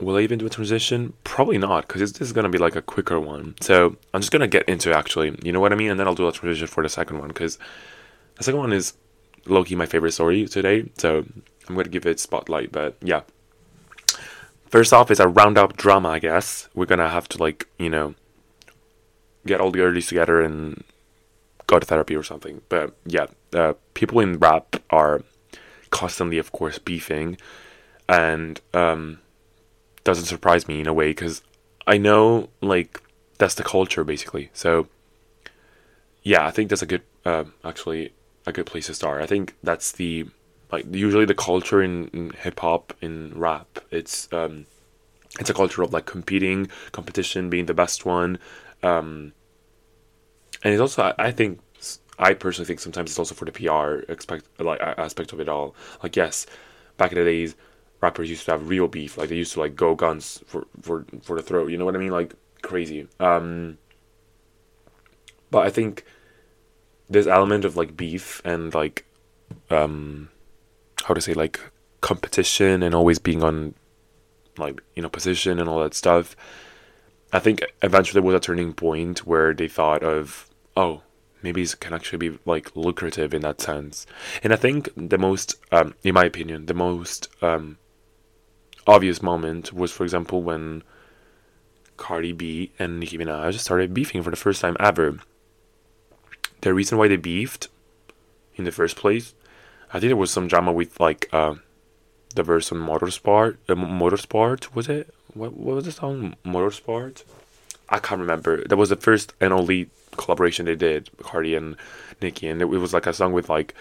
Will 0.01 0.17
I 0.17 0.21
even 0.21 0.39
do 0.39 0.47
a 0.47 0.51
transition? 0.51 1.13
Probably 1.25 1.59
not, 1.59 1.89
because 1.89 2.13
this 2.13 2.21
is 2.23 2.33
going 2.33 2.45
to 2.45 2.51
be 2.51 2.57
like 2.57 2.77
a 2.77 2.83
quicker 2.83 3.19
one. 3.19 3.57
So 3.61 3.97
I'm 4.15 4.21
just 4.21 4.31
going 4.31 4.41
to 4.41 4.47
get 4.47 4.69
into 4.69 4.97
actually. 4.97 5.37
You 5.43 5.53
know 5.53 5.61
what 5.61 5.73
I 5.73 5.77
mean? 5.77 5.91
And 5.91 5.99
then 5.99 6.07
I'll 6.07 6.15
do 6.15 6.29
a 6.29 6.33
transition 6.33 6.69
for 6.69 6.85
the 6.85 6.89
second 6.89 7.19
one, 7.19 7.29
because 7.29 7.59
the 8.37 8.45
second 8.45 8.61
one 8.61 8.73
is 8.73 8.95
lowkey, 9.45 9.77
my 9.77 9.87
favorite 9.87 10.13
story 10.13 10.47
today. 10.47 10.89
So 10.99 11.27
I'm 11.69 11.75
going 11.75 11.85
to 11.85 11.91
give 11.91 12.07
it 12.07 12.21
spotlight. 12.21 12.71
But 12.71 12.97
yeah. 13.03 13.23
First 14.67 14.93
off 14.93 15.11
is 15.11 15.19
a 15.19 15.27
roundup 15.27 15.77
drama, 15.77 16.11
I 16.11 16.21
guess. 16.21 16.69
We're 16.75 16.87
going 16.87 17.01
to 17.01 17.09
have 17.09 17.29
to, 17.31 17.39
like, 17.39 17.67
you 17.79 17.91
know, 17.91 18.15
get 19.49 19.61
all 19.61 19.71
the 19.71 19.79
girlies 19.79 20.07
together 20.07 20.41
and 20.41 20.85
go 21.67 21.79
to 21.79 21.87
therapy 21.87 22.15
or 22.15 22.23
something. 22.23 22.63
But 22.69 22.97
yeah, 23.07 23.27
uh, 23.53 23.75
people 23.95 24.21
in 24.21 24.39
rap 24.39 24.77
are 24.91 25.23
constantly, 25.91 26.39
of 26.39 26.53
course, 26.53 26.79
beefing 26.79 27.39
and 28.09 28.61
um, 28.73 29.21
doesn't 30.05 30.27
surprise 30.27 30.67
me 30.69 30.81
in 30.81 30.87
a 30.87 30.95
way 30.95 31.11
because 31.11 31.43
I 31.87 31.99
know 31.99 32.49
like 32.61 33.03
that's 33.39 33.55
the 33.55 33.65
culture 33.65 34.05
basically. 34.05 34.51
So 34.53 34.89
yeah, 36.23 36.47
I 36.47 36.51
think 36.51 36.71
that's 36.71 36.83
a 36.83 36.87
good 36.87 37.03
uh, 37.25 37.45
actually 37.65 38.13
a 38.47 38.53
good 38.53 38.67
place 38.67 38.87
to 38.87 38.95
start. 38.95 39.23
I 39.23 39.27
think 39.27 39.55
that's 39.63 39.93
the 39.93 40.27
like 40.73 40.85
usually 40.95 41.25
the 41.25 41.35
culture 41.35 41.83
in, 41.83 42.09
in 42.09 42.31
hip 42.31 42.61
hop 42.61 42.95
in 43.01 43.33
rap. 43.35 43.79
It's 43.91 44.33
um, 44.33 44.67
it's 45.39 45.51
a 45.51 45.55
culture 45.55 45.83
of 45.83 45.93
like 45.93 46.07
competing, 46.07 46.69
competition, 46.93 47.51
being 47.51 47.67
the 47.67 47.75
best 47.75 48.05
one, 48.07 48.39
um, 48.83 49.33
and 50.63 50.75
it's 50.75 50.81
also 50.81 51.15
I, 51.19 51.31
think 51.31 51.61
I 52.19 52.35
personally 52.35 52.67
think 52.67 52.81
sometimes 52.81 53.11
it's 53.11 53.19
also 53.19 53.35
for 53.35 53.45
the 53.45 53.53
PR 53.53 54.11
expect 54.11 54.47
like 54.61 54.81
aspect 54.81 55.33
of 55.33 55.41
it 55.41 55.49
all. 55.49 55.75
Like 56.03 56.17
yes, 56.17 56.47
back 56.97 57.13
in 57.13 57.19
the 57.19 57.25
days, 57.25 57.55
rappers 58.01 58.31
used 58.31 58.45
to 58.47 58.53
have 58.53 58.69
real 58.69 58.89
beef. 58.89 59.17
Like 59.17 59.29
they 59.29 59.37
used 59.37 59.53
to 59.55 59.61
like 59.61 59.77
go 59.77 59.95
guns 59.95 60.43
for 60.47 60.67
for 60.83 61.05
for 61.23 61.37
the 61.37 61.43
throat. 61.43 61.71
You 61.71 61.79
know 61.79 61.85
what 61.85 61.95
I 61.95 61.99
mean? 61.99 62.13
Like 62.13 62.35
crazy. 62.63 63.07
Um, 63.21 63.79
but 65.51 65.67
I 65.67 65.71
think 65.71 66.05
this 67.09 67.27
element 67.27 67.65
of 67.65 67.77
like 67.77 67.97
beef 67.97 68.43
and 68.45 68.75
like 68.75 69.05
um, 69.71 70.29
how 71.05 71.15
to 71.15 71.21
say 71.21 71.35
like 71.35 71.61
competition 72.01 72.83
and 72.83 72.95
always 72.95 73.19
being 73.19 73.43
on 73.43 73.75
like 74.57 74.83
you 74.95 75.03
know 75.03 75.09
position 75.09 75.59
and 75.59 75.69
all 75.69 75.81
that 75.81 75.95
stuff. 75.95 76.37
I 77.33 77.39
think 77.39 77.63
eventually 77.83 78.23
was 78.23 78.35
a 78.35 78.41
turning 78.41 78.73
point 78.73 79.27
where 79.27 79.53
they 79.53 79.69
thought 79.69 80.03
of 80.03 80.48
oh 80.79 81.03
maybe 81.43 81.63
it 81.63 81.81
can 81.81 81.93
actually 81.93 82.19
be 82.19 82.39
like 82.45 82.75
lucrative 82.75 83.35
in 83.35 83.43
that 83.43 83.61
sense. 83.61 84.07
And 84.43 84.53
I 84.53 84.57
think 84.57 84.89
the 84.97 85.19
most, 85.19 85.57
um, 85.71 85.95
in 86.03 86.15
my 86.15 86.25
opinion, 86.25 86.67
the 86.67 86.75
most 86.75 87.29
um, 87.43 87.79
obvious 88.87 89.23
moment 89.23 89.73
was, 89.73 89.93
for 89.93 90.05
example, 90.05 90.43
when 90.43 90.83
Cardi 91.97 92.33
B 92.33 92.73
and 92.79 93.01
Nicki 93.01 93.19
Minaj 93.19 93.59
started 93.59 93.95
beefing 93.95 94.23
for 94.23 94.31
the 94.31 94.37
first 94.37 94.61
time 94.61 94.77
ever. 94.81 95.19
The 96.61 96.75
reason 96.75 96.99
why 96.99 97.09
they 97.09 97.17
beefed 97.17 97.69
in 98.57 98.65
the 98.65 98.73
first 98.73 98.97
place, 98.97 99.35
I 99.91 100.01
think 100.01 100.11
there 100.11 100.17
was 100.17 100.31
some 100.31 100.49
drama 100.49 100.73
with 100.73 100.99
like 100.99 101.29
uh, 101.33 101.57
the 102.35 102.43
verse 102.43 102.73
on 102.73 102.79
Motorsport. 102.79 103.59
Uh, 103.69 103.75
Motorsport 103.75 104.75
was 104.75 104.89
it? 104.89 105.15
What, 105.35 105.53
what 105.53 105.77
was 105.77 105.85
the 105.85 105.93
song? 105.93 106.35
Motorsport. 106.45 107.23
I 107.89 107.99
can't 108.01 108.21
remember. 108.21 108.65
That 108.65 108.77
was 108.77 108.91
the 108.91 108.97
first 108.97 109.35
and 109.41 109.53
only 109.53 109.91
collaboration 110.19 110.67
they 110.67 110.75
did, 110.75 111.11
Cardi 111.23 111.55
and 111.55 111.77
Nicki, 112.21 112.49
and 112.49 112.61
it, 112.61 112.67
it 112.67 112.79
was 112.79 112.93
like 112.93 113.07
a 113.07 113.13
song 113.13 113.33
with 113.33 113.49
like 113.49 113.75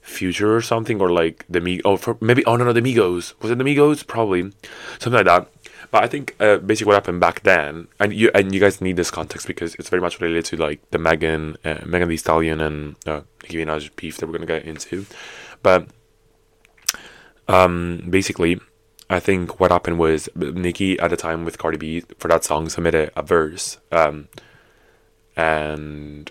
Future 0.00 0.56
or 0.56 0.62
something, 0.62 1.00
or 1.00 1.10
like 1.10 1.44
the 1.48 1.60
Me. 1.60 1.80
Oh, 1.84 1.96
for, 1.96 2.16
maybe 2.20 2.44
oh 2.44 2.56
no 2.56 2.64
no 2.64 2.72
the 2.72 2.80
Migos. 2.80 3.34
Was 3.40 3.50
it 3.50 3.58
the 3.58 3.64
Migos? 3.64 4.04
Probably 4.04 4.50
something 4.98 5.12
like 5.12 5.26
that. 5.26 5.48
But 5.92 6.04
I 6.04 6.06
think 6.08 6.34
uh, 6.40 6.56
basically 6.56 6.88
what 6.88 6.94
happened 6.94 7.20
back 7.20 7.42
then, 7.42 7.86
and 8.00 8.12
you 8.12 8.30
and 8.34 8.52
you 8.52 8.58
guys 8.58 8.80
need 8.80 8.96
this 8.96 9.10
context 9.10 9.46
because 9.46 9.74
it's 9.76 9.90
very 9.90 10.00
much 10.00 10.20
related 10.20 10.46
to 10.46 10.56
like 10.56 10.80
the 10.90 10.98
Megan, 10.98 11.56
uh, 11.64 11.78
Megan 11.84 12.08
Thee 12.08 12.16
Stallion 12.16 12.60
and 12.60 12.96
uh, 13.06 13.20
Nicki 13.42 13.58
Minaj 13.58 13.94
beef 13.94 14.16
that 14.16 14.26
we're 14.26 14.32
gonna 14.32 14.46
get 14.46 14.64
into. 14.64 15.06
But 15.62 15.88
um, 17.46 18.06
basically, 18.08 18.58
I 19.10 19.20
think 19.20 19.60
what 19.60 19.70
happened 19.70 19.98
was 19.98 20.28
Nicki 20.34 20.98
at 20.98 21.10
the 21.10 21.16
time 21.16 21.44
with 21.44 21.58
Cardi 21.58 21.76
B 21.76 22.00
for 22.18 22.28
that 22.28 22.44
song 22.44 22.70
submitted 22.70 23.12
a 23.14 23.22
verse, 23.22 23.78
um, 23.92 24.28
and 25.36 26.30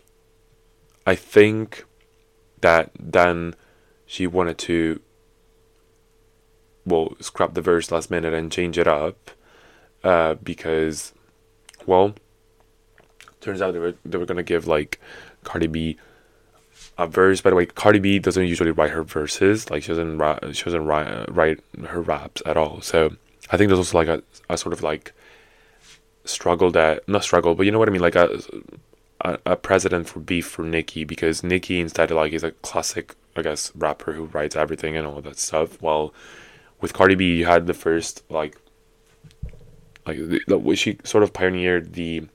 I 1.05 1.15
think 1.15 1.85
that 2.61 2.91
then 2.99 3.55
she 4.05 4.27
wanted 4.27 4.57
to 4.59 5.01
well 6.85 7.13
scrap 7.19 7.53
the 7.53 7.61
verse 7.61 7.91
last 7.91 8.11
minute 8.11 8.33
and 8.33 8.51
change 8.51 8.77
it 8.77 8.87
up 8.87 9.31
uh, 10.03 10.35
because 10.35 11.13
well 11.85 12.13
turns 13.39 13.61
out 13.61 13.71
they 13.71 13.79
were 13.79 13.95
they 14.05 14.17
were 14.17 14.25
gonna 14.25 14.43
give 14.43 14.67
like 14.67 14.99
Cardi 15.43 15.67
B 15.67 15.97
a 16.97 17.07
verse. 17.07 17.41
By 17.41 17.49
the 17.49 17.55
way, 17.55 17.65
Cardi 17.65 17.99
B 17.99 18.19
doesn't 18.19 18.45
usually 18.45 18.71
write 18.71 18.91
her 18.91 19.03
verses. 19.03 19.69
Like 19.69 19.83
she 19.83 19.89
doesn't 19.89 20.17
write 20.17 20.55
she 20.55 20.63
doesn't 20.63 20.85
write 20.85 21.33
write 21.33 21.59
her 21.87 22.01
raps 22.01 22.41
at 22.45 22.57
all. 22.57 22.81
So 22.81 23.15
I 23.49 23.57
think 23.57 23.69
there's 23.69 23.79
also 23.79 23.97
like 23.97 24.07
a, 24.07 24.23
a 24.49 24.57
sort 24.57 24.73
of 24.73 24.83
like 24.83 25.13
struggle 26.25 26.71
that 26.71 27.07
not 27.07 27.23
struggle, 27.23 27.55
but 27.55 27.65
you 27.65 27.71
know 27.71 27.79
what 27.79 27.89
I 27.89 27.91
mean, 27.91 28.01
like 28.01 28.15
a 28.15 28.41
a, 29.21 29.39
a 29.45 29.55
precedent 29.55 30.07
for 30.07 30.19
beef 30.19 30.47
for 30.47 30.63
Nicki 30.63 31.03
because 31.03 31.43
Nicki 31.43 31.79
instead 31.79 32.11
of 32.11 32.17
like 32.17 32.33
is 32.33 32.43
a 32.43 32.51
classic 32.51 33.15
I 33.35 33.41
guess 33.41 33.71
rapper 33.75 34.13
who 34.13 34.25
writes 34.25 34.55
everything 34.55 34.97
and 34.97 35.07
all 35.07 35.21
that 35.21 35.37
stuff. 35.37 35.81
While 35.81 36.13
with 36.81 36.93
Cardi 36.93 37.15
B, 37.15 37.35
you 37.35 37.45
had 37.45 37.67
the 37.67 37.73
first 37.73 38.23
like 38.29 38.57
like 40.05 40.17
the, 40.17 40.75
she 40.75 40.97
sort 41.03 41.23
of 41.23 41.33
pioneered 41.33 41.93
the 41.93 42.27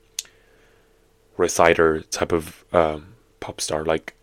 reciter 1.37 2.01
type 2.03 2.33
of 2.33 2.65
um, 2.73 3.15
pop 3.41 3.61
star, 3.61 3.85
like 3.85 4.15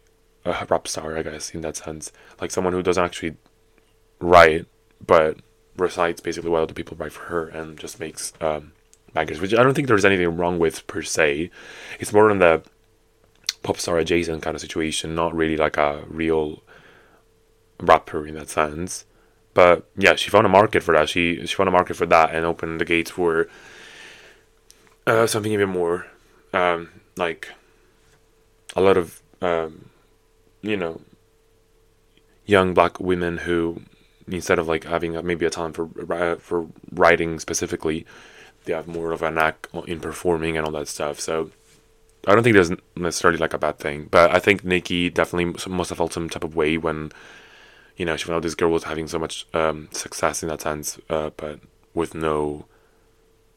a 0.45 0.65
rap 0.69 0.87
star, 0.87 1.17
I 1.17 1.23
guess, 1.23 1.53
in 1.53 1.61
that 1.61 1.77
sense. 1.77 2.11
Like 2.39 2.51
someone 2.51 2.73
who 2.73 2.83
doesn't 2.83 3.03
actually 3.03 3.35
write, 4.19 4.65
but 5.05 5.37
recites 5.77 6.21
basically 6.21 6.49
what 6.49 6.61
other 6.61 6.73
people 6.73 6.97
write 6.97 7.11
for 7.11 7.25
her 7.25 7.47
and 7.47 7.77
just 7.77 7.99
makes 7.99 8.33
um, 8.41 8.71
bangers, 9.13 9.39
which 9.39 9.53
I 9.53 9.63
don't 9.63 9.73
think 9.73 9.87
there's 9.87 10.05
anything 10.05 10.35
wrong 10.37 10.59
with 10.59 10.85
per 10.87 11.01
se. 11.01 11.49
It's 11.99 12.13
more 12.13 12.29
on 12.29 12.39
the 12.39 12.63
pop 13.61 13.77
star 13.77 13.97
adjacent 13.97 14.41
kind 14.43 14.55
of 14.55 14.61
situation, 14.61 15.15
not 15.15 15.35
really 15.35 15.57
like 15.57 15.77
a 15.77 16.03
real 16.07 16.63
rapper 17.79 18.27
in 18.27 18.35
that 18.35 18.49
sense. 18.49 19.05
But 19.53 19.87
yeah, 19.97 20.15
she 20.15 20.29
found 20.29 20.45
a 20.45 20.49
market 20.49 20.81
for 20.83 20.93
that. 20.95 21.09
She 21.09 21.45
she 21.45 21.55
found 21.55 21.69
a 21.69 21.71
market 21.71 21.95
for 21.95 22.07
that 22.07 22.33
and 22.33 22.45
opened 22.45 22.81
the 22.81 22.85
gates 22.85 23.11
for 23.11 23.47
uh, 25.05 25.27
something 25.27 25.51
even 25.51 25.69
more 25.69 26.07
um, 26.53 26.89
like 27.17 27.49
a 28.75 28.81
lot 28.81 28.97
of 28.97 29.21
um, 29.41 29.89
you 30.61 30.77
know, 30.77 31.01
young 32.45 32.73
black 32.73 32.99
women 32.99 33.39
who, 33.39 33.81
instead 34.27 34.59
of 34.59 34.67
like 34.67 34.85
having 34.85 35.15
a, 35.15 35.21
maybe 35.21 35.45
a 35.45 35.49
talent 35.49 35.75
for 35.75 35.89
uh, 36.13 36.35
for 36.37 36.67
writing 36.91 37.39
specifically, 37.39 38.05
they 38.65 38.73
have 38.73 38.87
more 38.87 39.11
of 39.11 39.21
a 39.21 39.31
knack 39.31 39.67
in 39.87 39.99
performing 39.99 40.57
and 40.57 40.65
all 40.65 40.71
that 40.73 40.87
stuff. 40.87 41.19
So 41.19 41.51
I 42.27 42.33
don't 42.33 42.43
think 42.43 42.53
there's 42.53 42.71
necessarily 42.95 43.37
like 43.37 43.53
a 43.53 43.57
bad 43.57 43.79
thing, 43.79 44.07
but 44.09 44.31
I 44.31 44.39
think 44.39 44.63
Nicki 44.63 45.09
definitely 45.09 45.53
must 45.69 45.89
have 45.89 45.97
felt 45.97 46.13
some 46.13 46.29
type 46.29 46.43
of 46.43 46.55
way 46.55 46.77
when, 46.77 47.11
you 47.97 48.05
know, 48.05 48.15
she 48.15 48.25
found 48.25 48.37
out 48.37 48.43
this 48.43 48.55
girl 48.55 48.71
was 48.71 48.85
having 48.85 49.07
so 49.07 49.19
much 49.19 49.45
um, 49.53 49.89
success 49.91 50.41
in 50.41 50.49
that 50.49 50.61
sense, 50.61 50.99
uh, 51.09 51.31
but 51.35 51.59
with 51.93 52.15
no 52.15 52.65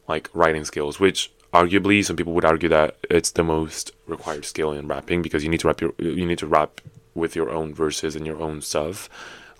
like 0.09 0.29
writing 0.35 0.65
skills, 0.65 0.99
which 1.01 1.33
arguably 1.53 2.05
some 2.05 2.17
people 2.17 2.33
would 2.33 2.45
argue 2.45 2.69
that 2.69 2.97
it's 3.09 3.31
the 3.31 3.43
most 3.43 3.93
required 4.07 4.45
skill 4.45 4.73
in 4.73 4.89
rapping 4.89 5.23
because 5.23 5.43
you 5.43 5.49
need 5.49 5.61
to 5.61 5.69
rap 5.69 5.81
your 5.81 5.93
you 5.99 6.27
need 6.27 6.39
to 6.39 6.47
rap 6.47 6.81
with 7.15 7.35
your 7.35 7.51
own 7.51 7.73
verses 7.75 8.15
and 8.15 8.27
your 8.27 8.41
own 8.41 8.61
stuff. 8.61 9.09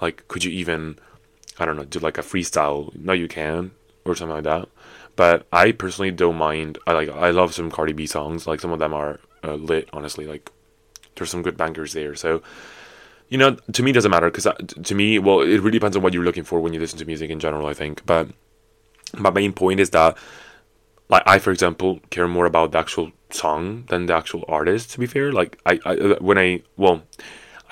Like, 0.01 0.29
could 0.29 0.45
you 0.45 0.51
even, 0.51 0.99
I 1.59 1.65
don't 1.65 1.77
know, 1.77 1.85
do 1.85 1.99
like 2.01 2.19
a 2.19 2.23
freestyle? 2.23 2.95
No, 2.95 3.15
you 3.15 3.29
can, 3.29 3.71
or 4.05 4.15
something 4.15 4.35
like 4.35 4.45
that. 4.45 4.69
But 5.17 5.47
I 5.53 5.73
personally 5.73 6.11
don't 6.11 6.37
mind. 6.37 6.79
I 6.87 6.93
like, 6.93 7.09
I 7.09 7.31
love 7.31 7.55
some 7.55 7.71
Cardi 7.71 7.95
B 7.95 8.07
songs. 8.07 8.47
Like, 8.47 8.61
some 8.61 8.71
of 8.71 8.79
them 8.79 8.93
are 8.93 9.19
uh, 9.43 9.55
lit, 9.55 9.89
honestly. 9.93 10.27
Like, 10.27 10.53
there's 11.17 11.31
some 11.31 11.43
good 11.43 11.57
bangers 11.57 11.95
there. 11.95 12.15
So, 12.15 12.43
you 13.29 13.39
know, 13.39 13.57
to 13.73 13.83
me, 13.83 13.93
doesn't 13.93 14.11
matter 14.11 14.31
because 14.31 14.47
to 14.85 14.95
me, 14.95 15.19
well, 15.19 15.41
it 15.41 15.59
really 15.59 15.79
depends 15.79 15.97
on 15.97 16.03
what 16.03 16.13
you're 16.13 16.23
looking 16.23 16.45
for 16.45 16.61
when 16.61 16.75
you 16.75 16.81
listen 16.81 16.99
to 16.99 17.07
music 17.07 17.31
in 17.31 17.41
general, 17.41 17.67
I 17.67 17.75
think. 17.75 18.05
But 18.05 18.29
my 19.17 19.31
main 19.31 19.53
point 19.53 19.81
is 19.81 19.91
that, 19.91 20.17
like, 21.09 21.23
I, 21.27 21.39
for 21.39 21.51
example, 21.51 22.01
care 22.11 22.29
more 22.29 22.47
about 22.47 22.73
the 22.73 22.79
actual 22.79 23.13
song 23.31 23.85
than 23.89 24.07
the 24.07 24.15
actual 24.15 24.45
artist, 24.49 24.91
to 24.93 24.99
be 24.99 25.07
fair. 25.07 25.33
Like, 25.33 25.59
I, 25.65 25.81
I 25.87 25.95
when 26.21 26.37
I, 26.37 26.63
well, 26.77 27.03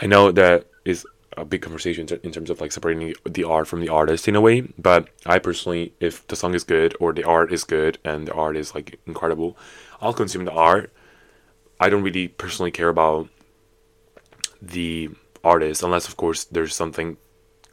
I 0.00 0.06
know 0.06 0.32
that 0.32 0.66
is 0.84 1.06
a 1.36 1.44
big 1.44 1.62
conversation 1.62 2.06
in 2.22 2.32
terms 2.32 2.50
of 2.50 2.60
like 2.60 2.72
separating 2.72 3.14
the 3.24 3.44
art 3.44 3.66
from 3.66 3.80
the 3.80 3.88
artist 3.88 4.28
in 4.28 4.36
a 4.36 4.40
way. 4.40 4.62
But 4.78 5.08
I 5.26 5.38
personally, 5.38 5.92
if 6.00 6.26
the 6.28 6.36
song 6.36 6.54
is 6.54 6.64
good 6.64 6.96
or 7.00 7.12
the 7.12 7.24
art 7.24 7.52
is 7.52 7.64
good 7.64 7.98
and 8.04 8.26
the 8.26 8.34
art 8.34 8.56
is 8.56 8.74
like 8.74 8.98
incredible, 9.06 9.56
I'll 10.00 10.12
consume 10.12 10.44
the 10.44 10.52
art. 10.52 10.92
I 11.80 11.88
don't 11.88 12.02
really 12.02 12.28
personally 12.28 12.70
care 12.70 12.88
about 12.88 13.28
the 14.62 15.10
artist 15.42 15.82
unless, 15.82 16.08
of 16.08 16.16
course, 16.16 16.44
there's 16.44 16.74
something 16.74 17.16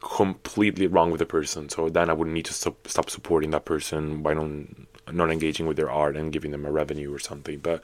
completely 0.01 0.87
wrong 0.87 1.11
with 1.11 1.19
the 1.19 1.25
person. 1.25 1.69
So 1.69 1.89
then 1.89 2.09
I 2.09 2.13
would 2.13 2.27
need 2.27 2.45
to 2.45 2.53
stop, 2.53 2.87
stop 2.87 3.09
supporting 3.09 3.51
that 3.51 3.65
person 3.65 4.21
by 4.21 4.33
not 4.33 4.49
not 5.11 5.31
engaging 5.31 5.65
with 5.65 5.77
their 5.77 5.91
art 5.91 6.15
and 6.15 6.31
giving 6.31 6.51
them 6.51 6.65
a 6.65 6.71
revenue 6.71 7.13
or 7.13 7.19
something. 7.19 7.59
But 7.59 7.83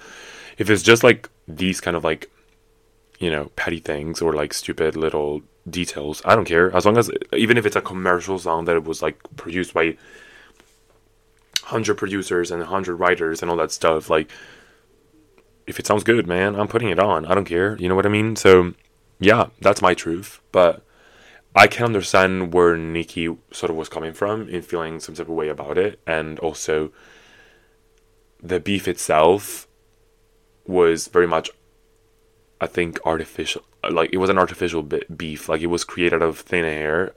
if 0.58 0.70
it's 0.70 0.84
just 0.84 1.04
like 1.04 1.30
these 1.48 1.82
kind 1.82 1.98
of 1.98 2.04
like 2.04 2.30
you 3.20 3.32
know, 3.32 3.52
petty 3.56 3.80
things 3.80 4.22
or 4.22 4.34
like 4.34 4.54
stupid 4.54 4.96
little 4.96 5.42
details. 5.70 6.22
I 6.26 6.36
don't 6.36 6.46
care. 6.46 6.76
As 6.76 6.86
long 6.86 6.98
as, 6.98 7.10
even 7.34 7.58
if 7.58 7.66
it's 7.66 7.76
a 7.76 7.82
commercial 7.82 8.40
song 8.40 8.66
that 8.66 8.76
it 8.76 8.84
was 8.84 9.02
like 9.02 9.20
produced 9.36 9.74
by 9.74 9.98
100 11.64 11.96
producers 11.96 12.52
and 12.52 12.60
100 12.62 12.96
writers 12.96 13.42
and 13.42 13.52
all 13.52 13.58
that 13.58 13.72
stuff, 13.72 14.10
like, 14.10 14.32
if 15.66 15.80
it 15.80 15.88
sounds 15.88 16.04
good, 16.04 16.28
man, 16.28 16.56
I'm 16.56 16.68
putting 16.68 16.90
it 16.90 17.00
on. 17.00 17.26
I 17.26 17.36
don't 17.36 17.46
care. 17.46 17.78
You 17.78 17.90
know 17.90 17.96
what 17.96 18.06
I 18.06 18.10
mean? 18.10 18.36
So, 18.36 18.74
yeah, 19.20 19.48
that's 19.60 19.82
my 19.82 19.94
truth. 19.94 20.40
But 20.52 20.82
I 21.54 21.68
can 21.68 21.86
understand 21.86 22.54
where 22.54 22.78
Nicki 22.78 23.36
sort 23.52 23.70
of 23.70 23.76
was 23.76 23.90
coming 23.90 24.14
from 24.14 24.48
in 24.48 24.62
feeling 24.62 25.00
some 25.00 25.16
type 25.16 25.28
of 25.28 25.36
way 25.36 25.50
about 25.50 25.78
it. 25.78 26.00
And 26.08 26.40
also, 26.40 26.94
the 28.42 28.60
beef 28.60 28.88
itself 28.88 29.68
was 30.66 31.08
very 31.08 31.28
much 31.28 31.50
I 32.60 32.68
think 32.68 33.00
artificial 33.06 33.64
like 33.90 34.10
it 34.12 34.18
was 34.18 34.30
an 34.30 34.38
artificial 34.38 34.84
beef 34.84 35.50
like 35.50 35.62
it 35.62 35.68
was 35.68 35.84
created 35.84 36.22
out 36.22 36.30
of 36.30 36.40
thin 36.40 36.66
air 36.66 37.14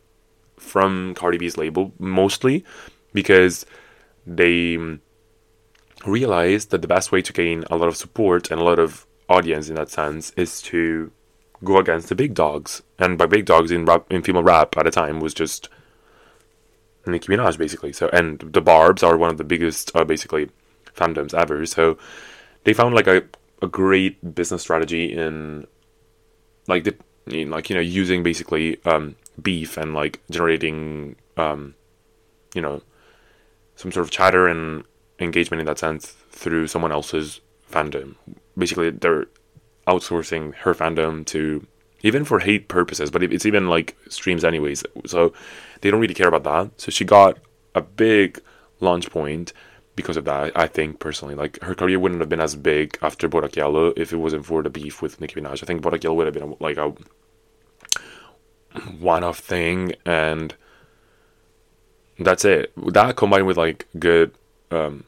from 0.56 1.14
Cardi 1.14 1.38
B's 1.38 1.56
label 1.56 1.92
mostly 1.98 2.64
because 3.12 3.66
they 4.26 4.78
realized 6.06 6.70
that 6.70 6.82
the 6.82 6.88
best 6.88 7.12
way 7.12 7.22
to 7.22 7.32
gain 7.32 7.64
a 7.70 7.76
lot 7.76 7.88
of 7.88 7.96
support 7.96 8.50
and 8.50 8.60
a 8.60 8.64
lot 8.64 8.78
of 8.78 9.06
audience 9.28 9.68
in 9.68 9.74
that 9.76 9.90
sense 9.90 10.32
is 10.36 10.62
to 10.62 11.10
go 11.62 11.78
against 11.78 12.08
the 12.08 12.14
big 12.14 12.34
dogs. 12.34 12.82
And 12.98 13.18
by 13.18 13.26
big 13.26 13.44
dogs 13.44 13.70
in 13.70 13.84
rap, 13.84 14.10
in 14.10 14.22
female 14.22 14.42
rap 14.42 14.76
at 14.76 14.84
the 14.84 14.90
time 14.90 15.20
was 15.20 15.34
just 15.34 15.68
Nicki 17.06 17.28
Minaj 17.28 17.58
basically. 17.58 17.92
So 17.92 18.08
and 18.12 18.40
the 18.40 18.60
Barb's 18.60 19.02
are 19.02 19.16
one 19.16 19.30
of 19.30 19.38
the 19.38 19.44
biggest 19.44 19.94
uh, 19.94 20.04
basically 20.04 20.50
fandoms 20.96 21.34
ever. 21.34 21.66
So 21.66 21.98
they 22.64 22.72
found 22.72 22.94
like 22.94 23.06
a 23.06 23.22
a 23.62 23.68
great 23.68 24.34
business 24.34 24.62
strategy 24.62 25.12
in 25.12 25.66
like 26.66 26.84
the 26.84 26.96
like 27.26 27.70
you 27.70 27.76
know 27.76 27.82
using 27.82 28.22
basically 28.22 28.82
um, 28.84 29.16
beef 29.40 29.76
and 29.76 29.94
like 29.94 30.20
generating 30.30 31.16
um, 31.36 31.74
you 32.54 32.60
know 32.60 32.82
some 33.76 33.92
sort 33.92 34.04
of 34.04 34.10
chatter 34.10 34.46
and 34.46 34.84
engagement 35.18 35.60
in 35.60 35.66
that 35.66 35.78
sense 35.78 36.06
through 36.30 36.66
someone 36.66 36.92
else's 36.92 37.40
fandom. 37.70 38.16
Basically, 38.56 38.90
they're 38.90 39.26
outsourcing 39.86 40.54
her 40.56 40.74
fandom 40.74 41.24
to 41.26 41.66
even 42.02 42.24
for 42.24 42.40
hate 42.40 42.68
purposes, 42.68 43.10
but 43.10 43.22
it's 43.22 43.46
even 43.46 43.68
like 43.68 43.96
streams 44.08 44.44
anyways. 44.44 44.84
So 45.06 45.32
they 45.80 45.90
don't 45.90 46.00
really 46.00 46.14
care 46.14 46.28
about 46.28 46.44
that. 46.44 46.80
So 46.80 46.90
she 46.90 47.04
got 47.04 47.38
a 47.74 47.80
big 47.80 48.40
launch 48.80 49.10
point 49.10 49.52
because 50.02 50.16
of 50.16 50.24
that. 50.24 50.52
I 50.56 50.66
think 50.66 50.98
personally, 50.98 51.34
like 51.34 51.60
her 51.62 51.74
career 51.74 51.98
wouldn't 51.98 52.20
have 52.20 52.28
been 52.28 52.40
as 52.40 52.56
big 52.56 52.98
after 53.02 53.28
Yellow 53.54 53.92
if 53.96 54.12
it 54.12 54.16
wasn't 54.16 54.46
for 54.46 54.62
the 54.62 54.70
beef 54.70 55.02
with 55.02 55.20
Nicki 55.20 55.40
Minaj. 55.40 55.62
I 55.62 55.66
think 55.66 55.84
Yellow 56.02 56.16
would 56.16 56.26
have 56.26 56.34
been 56.34 56.56
like 56.60 56.76
a 56.76 56.94
one-off 58.98 59.38
thing, 59.38 59.94
and 60.04 60.54
that's 62.18 62.44
it. 62.44 62.72
That 62.76 63.16
combined 63.16 63.46
with 63.46 63.56
like 63.56 63.86
good 63.98 64.32
um, 64.70 65.04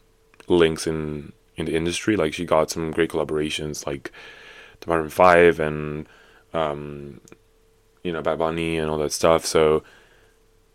links 0.49 0.87
in 0.87 1.33
in 1.57 1.67
the 1.67 1.77
industry, 1.77 2.17
like 2.17 2.35
she 2.35 2.45
got 2.45 2.71
some 2.71 2.91
great 2.91 3.11
collaborations, 3.11 3.87
like 3.87 4.13
the 4.81 4.91
Maroon 4.91 5.11
Five 5.11 5.61
and 5.61 6.07
um, 6.55 7.21
you 8.03 8.13
know 8.13 8.23
Bad 8.23 8.39
Bunny 8.39 8.79
and 8.79 8.91
all 8.91 8.99
that 8.99 9.13
stuff. 9.13 9.45
So 9.45 9.83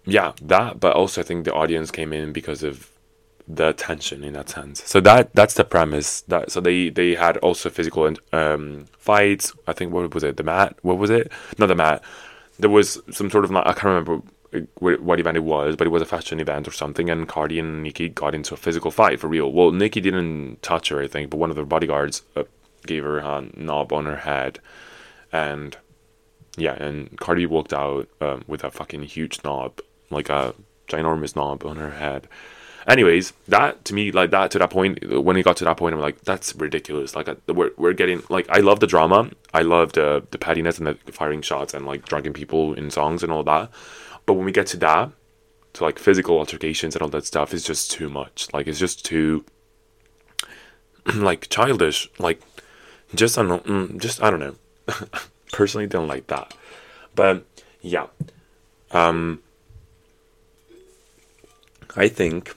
yeah, 0.06 0.34
that. 0.42 0.80
But 0.80 0.96
also, 0.96 1.22
I 1.22 1.24
think 1.24 1.46
the 1.46 1.54
audience 1.54 1.92
came 1.92 2.14
in 2.14 2.32
because 2.32 2.64
of 2.64 2.90
the 3.48 3.70
attention 3.70 4.24
in 4.24 4.34
that 4.34 4.50
sense. 4.50 4.84
So 4.86 5.00
that 5.02 5.34
that's 5.34 5.54
the 5.54 5.64
premise. 5.64 6.22
That 6.22 6.52
so 6.52 6.60
they 6.60 6.90
they 6.90 7.16
had 7.16 7.38
also 7.38 7.70
physical 7.70 8.14
um, 8.34 8.86
fights. 8.98 9.54
I 9.68 9.74
think 9.74 9.94
what 9.94 10.14
was 10.14 10.24
it? 10.24 10.38
The 10.38 10.44
mat. 10.44 10.78
What 10.82 10.98
was 10.98 11.10
it? 11.10 11.32
Not 11.58 11.68
the 11.68 11.76
mat. 11.76 12.04
There 12.60 12.70
was 12.70 13.00
some 13.12 13.30
sort 13.30 13.46
of 13.46 13.56
I 13.56 13.74
can't 13.74 13.84
remember 13.86 14.22
what 14.80 15.20
event 15.20 15.38
it 15.38 15.44
was, 15.44 15.76
but 15.76 15.88
it 15.88 15.90
was 15.90 16.02
a 16.02 16.06
fashion 16.06 16.40
event 16.40 16.68
or 16.68 16.72
something, 16.72 17.10
and 17.10 17.28
Cardi 17.28 17.60
and 17.60 17.84
Nicki 17.84 18.10
got 18.10 18.34
into 18.34 18.54
a 18.54 18.58
physical 18.58 18.92
fight 18.92 19.20
for 19.20 19.28
real. 19.28 19.52
Well, 19.52 19.72
Nicki 19.72 20.02
didn't 20.02 20.62
touch 20.62 20.90
her, 20.90 21.02
I 21.02 21.08
think, 21.08 21.30
but 21.30 21.38
one 21.38 21.50
of 21.50 21.56
the 21.56 21.66
bodyguards 21.66 22.24
uh, 22.36 22.44
gave 22.86 23.04
her 23.04 23.20
a 23.20 23.46
knob 23.56 23.92
on 23.92 24.06
her 24.06 24.18
head, 24.18 24.60
and 25.32 25.78
yeah, 26.58 26.74
and 26.74 27.18
Cardi 27.20 27.46
walked 27.46 27.74
out 27.74 28.10
um, 28.22 28.44
with 28.48 28.64
a 28.64 28.72
fucking 28.72 29.04
huge 29.04 29.40
knob, 29.44 29.80
like 30.10 30.30
a 30.30 30.56
ginormous 30.88 31.36
knob 31.36 31.66
on 31.66 31.78
her 31.78 31.92
head. 31.92 32.28
Anyways, 32.88 33.34
that 33.50 33.84
to 33.86 33.94
me, 33.94 34.12
like 34.14 34.32
that 34.32 34.50
to 34.52 34.60
that 34.60 34.70
point, 34.70 35.06
when 35.22 35.36
it 35.36 35.44
got 35.44 35.58
to 35.58 35.66
that 35.66 35.76
point, 35.76 35.94
I'm 35.94 36.00
like, 36.00 36.22
that's 36.22 36.56
ridiculous. 36.56 37.18
Like, 37.18 37.28
we're, 37.48 37.72
we're 37.76 37.92
getting, 37.92 38.24
like, 38.30 38.48
I 38.50 38.60
love 38.60 38.80
the 38.80 38.88
drama. 38.88 39.30
I 39.54 39.64
love 39.64 39.92
the, 39.92 40.24
the 40.32 40.38
pettiness 40.38 40.78
and 40.78 40.88
the 40.88 40.98
firing 41.12 41.42
shots 41.42 41.74
and, 41.74 41.86
like, 41.86 42.06
drugging 42.06 42.32
people 42.32 42.74
in 42.74 42.90
songs 42.90 43.24
and 43.24 43.32
all 43.32 43.44
that. 43.44 43.72
But 44.26 44.36
when 44.36 44.46
we 44.46 44.54
get 44.54 44.68
to 44.68 44.78
that, 44.78 45.12
to, 45.74 45.84
like, 45.84 46.00
physical 46.00 46.38
altercations 46.38 46.96
and 46.96 47.02
all 47.02 47.10
that 47.10 47.26
stuff, 47.26 47.54
is 47.54 47.66
just 47.66 47.92
too 47.92 48.10
much. 48.10 48.48
Like, 48.54 48.68
it's 48.68 48.80
just 48.80 49.04
too, 49.04 49.44
like, 51.14 51.50
childish. 51.50 52.10
Like, 52.20 52.42
just, 53.14 53.38
I 53.38 53.42
don't 53.42 53.68
know, 53.68 53.86
mm, 53.86 54.00
just, 54.00 54.24
I 54.24 54.30
don't 54.30 54.40
know. 54.40 54.56
Personally, 55.52 55.88
don't 55.88 56.08
like 56.08 56.28
that. 56.28 56.54
But, 57.16 57.44
yeah. 57.82 58.08
Um, 58.92 59.42
I 61.98 62.08
think 62.08 62.56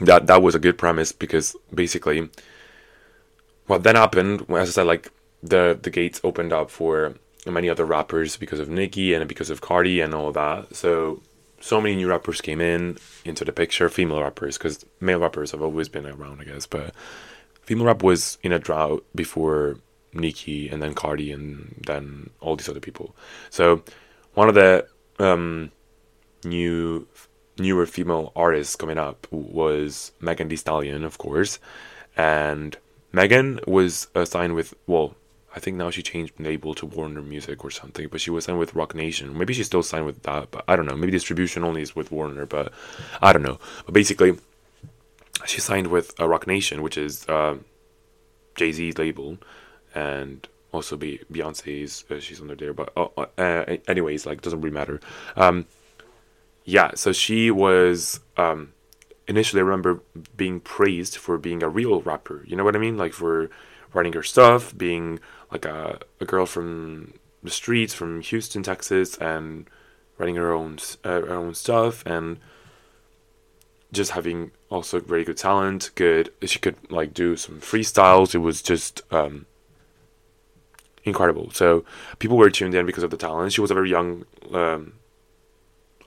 that 0.00 0.26
that 0.26 0.42
was 0.42 0.54
a 0.54 0.58
good 0.58 0.78
premise 0.78 1.12
because 1.12 1.56
basically 1.74 2.28
what 3.66 3.82
then 3.82 3.96
happened 3.96 4.46
as 4.50 4.68
I 4.68 4.72
said 4.72 4.86
like 4.86 5.10
the 5.42 5.78
the 5.80 5.90
gates 5.90 6.20
opened 6.24 6.52
up 6.52 6.70
for 6.70 7.14
many 7.46 7.68
other 7.68 7.84
rappers 7.84 8.36
because 8.36 8.60
of 8.60 8.68
Nicki 8.68 9.14
and 9.14 9.26
because 9.26 9.48
of 9.50 9.62
Cardi 9.62 10.00
and 10.00 10.14
all 10.14 10.30
that. 10.32 10.74
So 10.76 11.22
so 11.60 11.80
many 11.80 11.96
new 11.96 12.08
rappers 12.08 12.40
came 12.40 12.60
in 12.60 12.98
into 13.24 13.44
the 13.44 13.52
picture 13.52 13.88
female 13.88 14.22
rappers 14.22 14.58
because 14.58 14.84
male 15.00 15.20
rappers 15.20 15.50
have 15.52 15.62
always 15.62 15.88
been 15.88 16.06
around 16.06 16.40
I 16.40 16.44
guess 16.44 16.66
but 16.66 16.94
female 17.62 17.86
rap 17.86 18.02
was 18.02 18.38
in 18.42 18.52
a 18.52 18.58
drought 18.58 19.04
before 19.14 19.76
Nicki 20.12 20.68
and 20.68 20.82
then 20.82 20.94
Cardi 20.94 21.30
and 21.32 21.82
then 21.86 22.30
all 22.40 22.56
these 22.56 22.68
other 22.68 22.80
people. 22.80 23.14
So 23.50 23.82
one 24.34 24.48
of 24.48 24.54
the 24.54 24.86
um, 25.18 25.70
new 26.44 27.06
newer 27.60 27.86
female 27.86 28.32
artists 28.34 28.76
coming 28.76 28.98
up 28.98 29.26
was 29.30 30.12
Megan 30.20 30.48
Thee 30.48 30.56
Stallion, 30.56 31.04
of 31.04 31.18
course, 31.18 31.58
and 32.16 32.76
Megan 33.12 33.60
was 33.66 34.08
signed 34.24 34.54
with 34.54 34.74
well, 34.86 35.14
I 35.54 35.58
think 35.58 35.76
now 35.76 35.90
she 35.90 36.02
changed 36.02 36.38
label 36.38 36.74
to 36.74 36.86
Warner 36.86 37.22
Music 37.22 37.64
or 37.64 37.70
something, 37.70 38.08
but 38.08 38.20
she 38.20 38.30
was 38.30 38.44
signed 38.44 38.58
with 38.58 38.74
Roc 38.74 38.94
Nation. 38.94 39.36
Maybe 39.36 39.52
she's 39.52 39.66
still 39.66 39.82
signed 39.82 40.06
with 40.06 40.22
that, 40.22 40.50
but 40.50 40.64
I 40.68 40.76
don't 40.76 40.86
know. 40.86 40.96
Maybe 40.96 41.10
distribution 41.10 41.64
only 41.64 41.82
is 41.82 41.96
with 41.96 42.12
Warner, 42.12 42.46
but 42.46 42.72
I 43.20 43.32
don't 43.32 43.42
know. 43.42 43.58
But 43.84 43.94
basically, 43.94 44.38
she 45.46 45.60
signed 45.60 45.88
with 45.88 46.18
uh, 46.20 46.28
Roc 46.28 46.46
Nation, 46.46 46.82
which 46.82 46.96
is 46.96 47.28
uh, 47.28 47.56
Jay 48.54 48.70
Z's 48.70 48.96
label, 48.96 49.38
and 49.92 50.46
also 50.72 50.96
be 50.96 51.20
Beyonce's. 51.32 52.04
Uh, 52.08 52.20
she's 52.20 52.40
under 52.40 52.54
there, 52.54 52.72
but 52.72 52.92
uh, 52.96 53.08
uh, 53.36 53.76
anyways, 53.88 54.26
like 54.26 54.42
doesn't 54.42 54.60
really 54.60 54.74
matter. 54.74 55.00
Um, 55.36 55.66
yeah, 56.64 56.92
so 56.94 57.12
she 57.12 57.50
was 57.50 58.20
um, 58.36 58.72
initially 59.26 59.60
I 59.60 59.64
remember 59.64 60.02
being 60.36 60.60
praised 60.60 61.16
for 61.16 61.38
being 61.38 61.62
a 61.62 61.68
real 61.68 62.00
rapper. 62.02 62.44
You 62.46 62.56
know 62.56 62.64
what 62.64 62.76
I 62.76 62.78
mean? 62.78 62.96
Like 62.96 63.12
for 63.12 63.50
writing 63.92 64.12
her 64.12 64.22
stuff, 64.22 64.76
being 64.76 65.20
like 65.50 65.64
a, 65.64 66.00
a 66.20 66.24
girl 66.24 66.46
from 66.46 67.14
the 67.42 67.50
streets 67.50 67.94
from 67.94 68.20
Houston, 68.20 68.62
Texas, 68.62 69.16
and 69.18 69.68
writing 70.18 70.36
her 70.36 70.52
own 70.52 70.78
uh, 71.04 71.20
her 71.22 71.34
own 71.34 71.54
stuff 71.54 72.04
and 72.06 72.38
just 73.92 74.12
having 74.12 74.52
also 74.68 75.00
very 75.00 75.24
good 75.24 75.36
talent. 75.36 75.90
Good, 75.94 76.32
she 76.44 76.58
could 76.58 76.76
like 76.90 77.14
do 77.14 77.36
some 77.36 77.60
freestyles. 77.60 78.34
It 78.34 78.38
was 78.38 78.62
just 78.62 79.02
um, 79.10 79.46
incredible. 81.04 81.50
So 81.50 81.84
people 82.18 82.36
were 82.36 82.50
tuned 82.50 82.74
in 82.74 82.86
because 82.86 83.02
of 83.02 83.10
the 83.10 83.16
talent. 83.16 83.52
She 83.52 83.60
was 83.60 83.70
a 83.70 83.74
very 83.74 83.90
young, 83.90 84.24
um, 84.52 84.94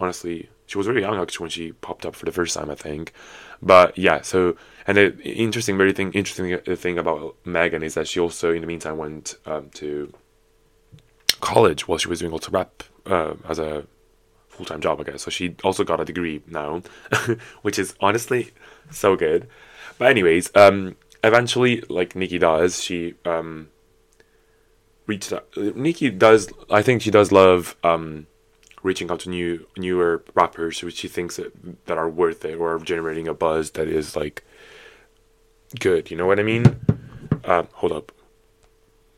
honestly, 0.04 0.50
she 0.66 0.78
was 0.78 0.88
very 0.88 1.02
young 1.02 1.20
actually 1.20 1.46
when 1.46 1.50
she 1.50 1.72
popped 1.72 2.06
up 2.06 2.16
for 2.16 2.26
the 2.26 2.32
first 2.32 2.56
time, 2.56 2.70
I 2.70 2.76
think. 2.76 3.14
But 3.62 3.98
yeah, 3.98 4.22
so 4.22 4.58
and 4.86 4.98
the 4.98 5.18
interesting, 5.24 5.78
very 5.78 5.94
thing, 5.94 6.12
interesting 6.12 6.58
thing 6.76 6.98
about 6.98 7.36
Megan 7.46 7.84
is 7.84 7.94
that 7.94 8.08
she 8.08 8.20
also, 8.20 8.52
in 8.54 8.62
the 8.62 8.68
meantime, 8.68 8.98
went 8.98 9.36
um, 9.46 9.70
to 9.76 10.14
college 11.40 11.88
while 11.88 11.98
she 11.98 12.10
was 12.10 12.20
doing 12.20 12.32
also 12.32 12.52
rap 12.52 12.84
uh, 13.06 13.36
as 13.48 13.60
a 13.60 13.86
full 14.50 14.66
time 14.66 14.82
job, 14.82 15.00
I 15.00 15.04
guess. 15.04 15.24
So 15.24 15.32
she 15.32 15.56
also 15.64 15.84
got 15.84 16.02
a 16.02 16.06
degree 16.06 16.42
now, 16.48 16.84
which 17.62 17.80
is 17.80 17.96
honestly 18.02 18.52
so 18.92 19.16
good. 19.16 19.48
But 19.98 20.10
anyways, 20.10 20.52
um, 20.56 20.98
eventually, 21.24 21.82
like 21.90 22.16
Nicki 22.16 22.40
does, 22.40 22.82
she 22.82 23.16
um, 23.26 23.70
reached. 25.08 25.32
Out. 25.32 25.48
Nicki 25.56 26.10
does. 26.10 26.52
I 26.70 26.82
think 26.82 27.02
she 27.02 27.12
does 27.12 27.32
love 27.32 27.76
um 27.84 28.28
reaching 28.84 29.10
out 29.10 29.22
to 29.22 29.30
new 29.30 29.66
newer 29.78 30.24
rappers 30.36 30.84
which 30.84 31.00
he 31.00 31.08
thinks 31.08 31.38
that, 31.38 31.86
that 31.86 31.98
are 31.98 32.10
worth 32.10 32.46
it 32.46 32.56
or 32.56 32.78
generating 32.80 33.28
a 33.28 33.34
buzz 33.34 33.72
that 33.72 33.88
is 33.88 34.16
like 34.16 34.44
good. 35.80 36.12
You 36.12 36.18
know 36.18 36.28
what 36.28 36.40
I 36.40 36.44
mean? 36.44 36.80
Uh, 37.44 37.64
hold 37.74 37.92
up. 37.92 38.12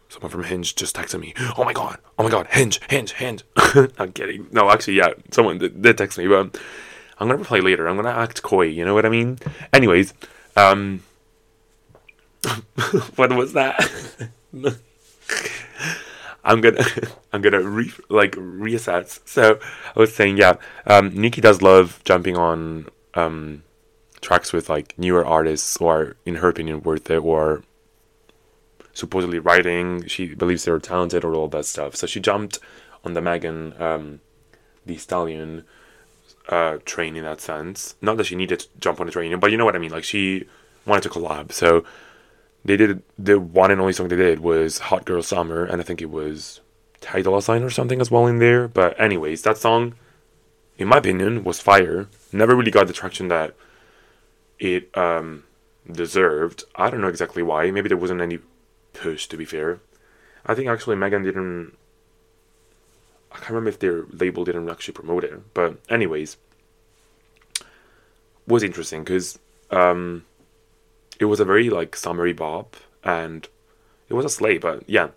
Someone 0.10 0.32
from 0.32 0.43
Hinge 0.45 0.75
just 0.75 0.95
texted 0.95 1.19
me. 1.19 1.34
Oh 1.58 1.65
my 1.65 1.73
god! 1.73 1.97
Oh 2.17 2.23
my 2.23 2.30
god! 2.30 2.47
Hinge! 2.51 2.80
Hinge! 2.89 3.12
Hinge! 3.13 3.43
I'm 3.97 4.13
kidding. 4.13 4.47
No, 4.51 4.69
actually, 4.69 4.93
yeah, 4.93 5.10
someone 5.32 5.58
did, 5.58 5.82
did 5.82 5.97
text 5.97 6.17
me, 6.17 6.28
but 6.28 6.58
I'm 7.19 7.28
gonna 7.28 7.39
reply 7.39 7.60
later. 7.60 7.88
I'm 7.88 7.97
gonna 7.97 8.10
act 8.10 8.41
coy. 8.41 8.67
You 8.67 8.86
know 8.86 8.93
what 8.93 9.06
I 9.06 9.10
mean? 9.10 9.39
Anyways, 9.73 10.13
um, 10.56 11.01
what 13.15 13.34
was 13.36 13.54
that? 13.54 13.78
I'm 16.45 16.62
gonna 16.62 16.86
I'm 17.34 17.41
gonna 17.41 17.62
re 17.62 17.91
like 18.10 18.34
reassess. 18.34 19.19
So 19.25 19.60
I 19.95 19.99
was 19.99 20.15
saying, 20.15 20.38
yeah, 20.38 20.55
um, 20.86 21.13
Nicki 21.13 21.41
does 21.41 21.62
love 21.62 22.01
jumping 22.05 22.38
on 22.38 22.88
um, 23.15 23.63
tracks 24.21 24.53
with 24.53 24.69
like 24.69 24.97
newer 24.97 25.25
artists 25.25 25.77
or, 25.77 26.15
in 26.25 26.36
her 26.36 26.49
opinion, 26.49 26.81
worth 26.81 27.10
it 27.10 27.17
or 27.17 27.63
supposedly 28.93 29.39
writing. 29.39 30.05
She 30.08 30.34
believes 30.34 30.65
they're 30.65 30.79
talented 30.79 31.23
or 31.23 31.34
all 31.36 31.47
that 31.49 31.65
stuff. 31.65 31.95
So 31.95 32.08
she 32.08 32.19
jumped 32.19 32.60
on 33.03 33.13
the 33.13 33.21
Megan 33.21 33.73
um, 33.81 34.21
Thee 34.86 34.97
Stallion 34.97 35.63
uh, 36.49 36.77
train 36.86 37.15
in 37.15 37.23
that 37.23 37.41
sense. 37.41 37.95
Not 38.01 38.17
that 38.17 38.25
she 38.25 38.36
needed 38.36 38.60
to 38.62 38.67
jump 38.79 38.99
on 38.99 39.08
the 39.08 39.12
train, 39.12 39.38
but 39.39 39.51
you 39.51 39.58
know 39.58 39.65
what 39.65 39.75
I 39.75 39.79
mean. 39.79 39.91
Like 39.91 40.03
she 40.03 40.47
wanted 40.86 41.03
to 41.03 41.10
collab. 41.10 41.51
So 41.51 41.84
they 42.65 42.75
did 42.75 43.04
the 43.17 43.39
one 43.39 43.69
and 43.69 43.80
only 43.80 43.93
song 43.93 44.08
they 44.08 44.15
did 44.15 44.39
was 44.39 44.80
Hot 44.80 45.06
Girl 45.06 45.21
Summer, 45.21 45.63
and 45.63 45.80
I 45.80 45.84
think 45.84 46.01
it 46.01 46.10
was 46.10 46.62
Ty 46.99 47.21
Dolla 47.21 47.41
Sign 47.41 47.62
or 47.62 47.69
something 47.69 48.01
as 48.01 48.10
well 48.10 48.25
in 48.25 48.39
there. 48.39 48.67
But 48.67 48.99
anyways, 48.99 49.43
that 49.43 49.60
song, 49.60 49.93
in 50.80 50.88
my 50.88 50.97
opinion, 50.97 51.43
was 51.43 51.60
fire. 51.60 52.08
Never 52.32 52.56
really 52.56 52.71
got 52.71 52.88
the 52.88 52.93
traction 52.93 53.28
that 53.28 53.56
it 54.58 54.89
um, 54.97 55.43
deserved. 55.89 56.63
I 56.75 56.89
don't 56.89 57.01
know 57.01 57.08
exactly 57.08 57.43
why. 57.43 57.69
Maybe 57.69 57.88
there 57.88 57.97
wasn't 57.97 58.21
any 58.21 58.39
push. 58.93 59.28
To 59.28 59.38
be 59.38 59.45
fair, 59.45 59.80
I 60.43 60.56
think 60.56 60.67
actually 60.67 60.95
Megan 60.95 61.21
didn't. 61.21 61.78
I 63.32 63.38
can't 63.38 63.49
remember 63.49 63.69
if 63.69 63.80
their 63.80 64.06
label 64.12 64.43
didn't 64.43 64.69
actually 64.69 64.95
promote 64.95 65.23
it. 65.23 65.54
But 65.54 65.78
anyways, 65.88 66.38
was 68.47 68.63
interesting 68.63 69.04
because 69.04 69.38
um, 69.69 70.25
it 71.19 71.25
was 71.25 71.39
a 71.39 71.45
very 71.45 71.69
like 71.69 71.95
summery 71.95 72.34
bop 72.34 72.75
and 73.04 73.47
it 74.10 74.13
was 74.13 74.25
a 74.25 74.30
slay. 74.30 74.58
But 74.58 74.84
yeah, 74.88 75.10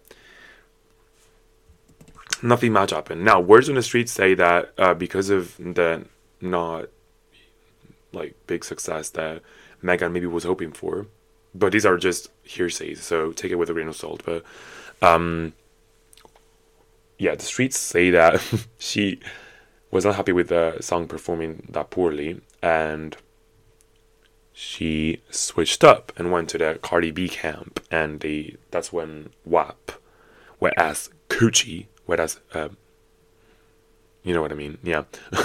nothing 2.43 2.73
much 2.73 2.91
happened. 2.91 3.25
Now, 3.25 3.41
words 3.41 3.69
on 3.69 3.75
the 3.75 3.83
street 3.83 4.09
say 4.09 4.35
that 4.35 4.73
uh, 4.79 4.95
because 4.95 5.31
of 5.31 5.57
the 5.57 6.05
not 6.41 6.87
like 8.13 8.35
big 8.47 8.65
success 8.65 9.11
that 9.11 9.43
Megan 9.83 10.13
maybe 10.13 10.27
was 10.27 10.45
hoping 10.45 10.73
for, 10.73 11.07
but 11.55 11.73
these 11.73 11.87
are 11.87 11.97
just 11.97 12.31
hearsays, 12.45 13.03
so 13.03 13.33
take 13.33 13.51
it 13.51 13.57
with 13.57 13.71
a 13.71 13.73
grain 13.73 13.89
of 13.89 13.97
salt. 13.97 14.23
But 14.25 14.45
um, 15.03 15.53
yeah, 17.19 17.35
the 17.35 17.45
streets 17.45 17.79
say 17.79 18.11
that 18.11 18.41
she 18.79 19.21
was 19.91 20.05
not 20.05 20.17
happy 20.17 20.33
with 20.33 20.49
the 20.49 20.77
song 20.81 21.07
performing 21.07 21.67
that 21.71 21.91
poorly, 21.91 22.41
and 22.63 23.17
she 24.59 25.23
switched 25.31 25.85
up 25.85 26.13
and 26.17 26.33
went 26.33 26.49
to 26.51 26.59
the 26.59 26.79
Cardi 26.83 27.11
B 27.11 27.29
camp, 27.29 27.81
and 27.91 28.21
they 28.21 28.57
that's 28.71 28.93
when 28.93 29.31
WAP, 29.45 29.93
whereas 30.59 31.11
Coochie 31.29 31.87
Whereas, 32.09 32.41
uh, 32.55 32.71
you 34.23 34.33
know 34.33 34.41
what 34.41 34.51
I 34.51 34.55
mean? 34.55 34.79
Yeah. 34.83 35.05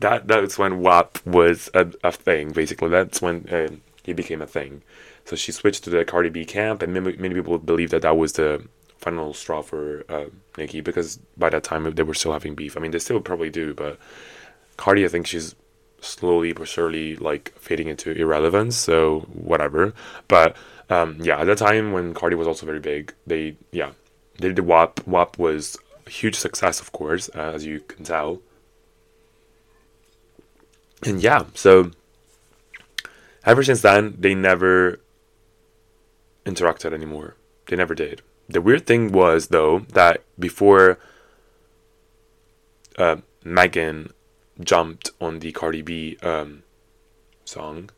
that 0.00 0.26
that's 0.26 0.58
when 0.58 0.80
WAP 0.80 1.18
was 1.26 1.68
a, 1.74 1.92
a 2.02 2.10
thing. 2.10 2.52
Basically, 2.52 2.88
that's 2.88 3.20
when 3.20 3.82
he 4.02 4.14
became 4.14 4.40
a 4.40 4.46
thing. 4.46 4.80
So 5.26 5.36
she 5.36 5.52
switched 5.52 5.84
to 5.84 5.90
the 5.90 6.06
Cardi 6.06 6.30
B 6.30 6.46
camp, 6.46 6.80
and 6.80 6.94
many, 6.94 7.14
many 7.18 7.34
people 7.34 7.58
believe 7.58 7.90
that 7.90 8.00
that 8.02 8.16
was 8.16 8.32
the 8.32 8.66
final 8.96 9.34
straw 9.34 9.60
for 9.60 10.02
uh, 10.08 10.30
Nicki 10.56 10.80
because 10.80 11.18
by 11.36 11.50
that 11.50 11.62
time 11.62 11.94
they 11.94 12.02
were 12.02 12.14
still 12.14 12.32
having 12.32 12.54
beef. 12.54 12.74
I 12.74 12.80
mean, 12.80 12.92
they 12.92 12.98
still 12.98 13.20
probably 13.20 13.50
do, 13.50 13.74
but 13.74 13.98
Cardi, 14.78 15.04
I 15.04 15.08
think 15.08 15.26
she's 15.26 15.54
slowly 16.00 16.52
but 16.52 16.68
surely 16.68 17.16
like 17.16 17.52
fading 17.58 17.88
into 17.88 18.12
irrelevance. 18.12 18.76
So 18.76 19.20
whatever. 19.32 19.94
But 20.28 20.56
um, 20.88 21.18
yeah, 21.20 21.38
at 21.40 21.44
that 21.44 21.58
time 21.58 21.92
when 21.92 22.14
Cardi 22.14 22.36
was 22.36 22.46
also 22.46 22.66
very 22.66 22.80
big, 22.80 23.12
they 23.26 23.56
yeah 23.72 23.92
they 24.38 24.48
did 24.48 24.60
WAP. 24.60 25.06
WAP 25.06 25.38
was 25.38 25.76
a 26.06 26.10
huge 26.10 26.34
success, 26.34 26.80
of 26.80 26.92
course, 26.92 27.30
uh, 27.34 27.52
as 27.54 27.64
you 27.64 27.80
can 27.80 28.04
tell. 28.04 28.40
And 31.04 31.20
yeah, 31.20 31.44
so 31.54 31.90
ever 33.44 33.62
since 33.62 33.82
then, 33.82 34.16
they 34.18 34.34
never 34.34 35.00
interacted 36.44 36.92
anymore. 36.92 37.36
They 37.66 37.76
never 37.76 37.94
did. 37.94 38.22
The 38.48 38.60
weird 38.60 38.86
thing 38.86 39.12
was, 39.12 39.48
though, 39.48 39.80
that 39.92 40.22
before 40.38 40.98
uh, 42.96 43.16
Megan 43.44 44.12
jumped 44.60 45.10
on 45.20 45.40
the 45.40 45.52
Cardi 45.52 45.82
B 45.82 46.16
um, 46.22 46.62
song, 47.44 47.90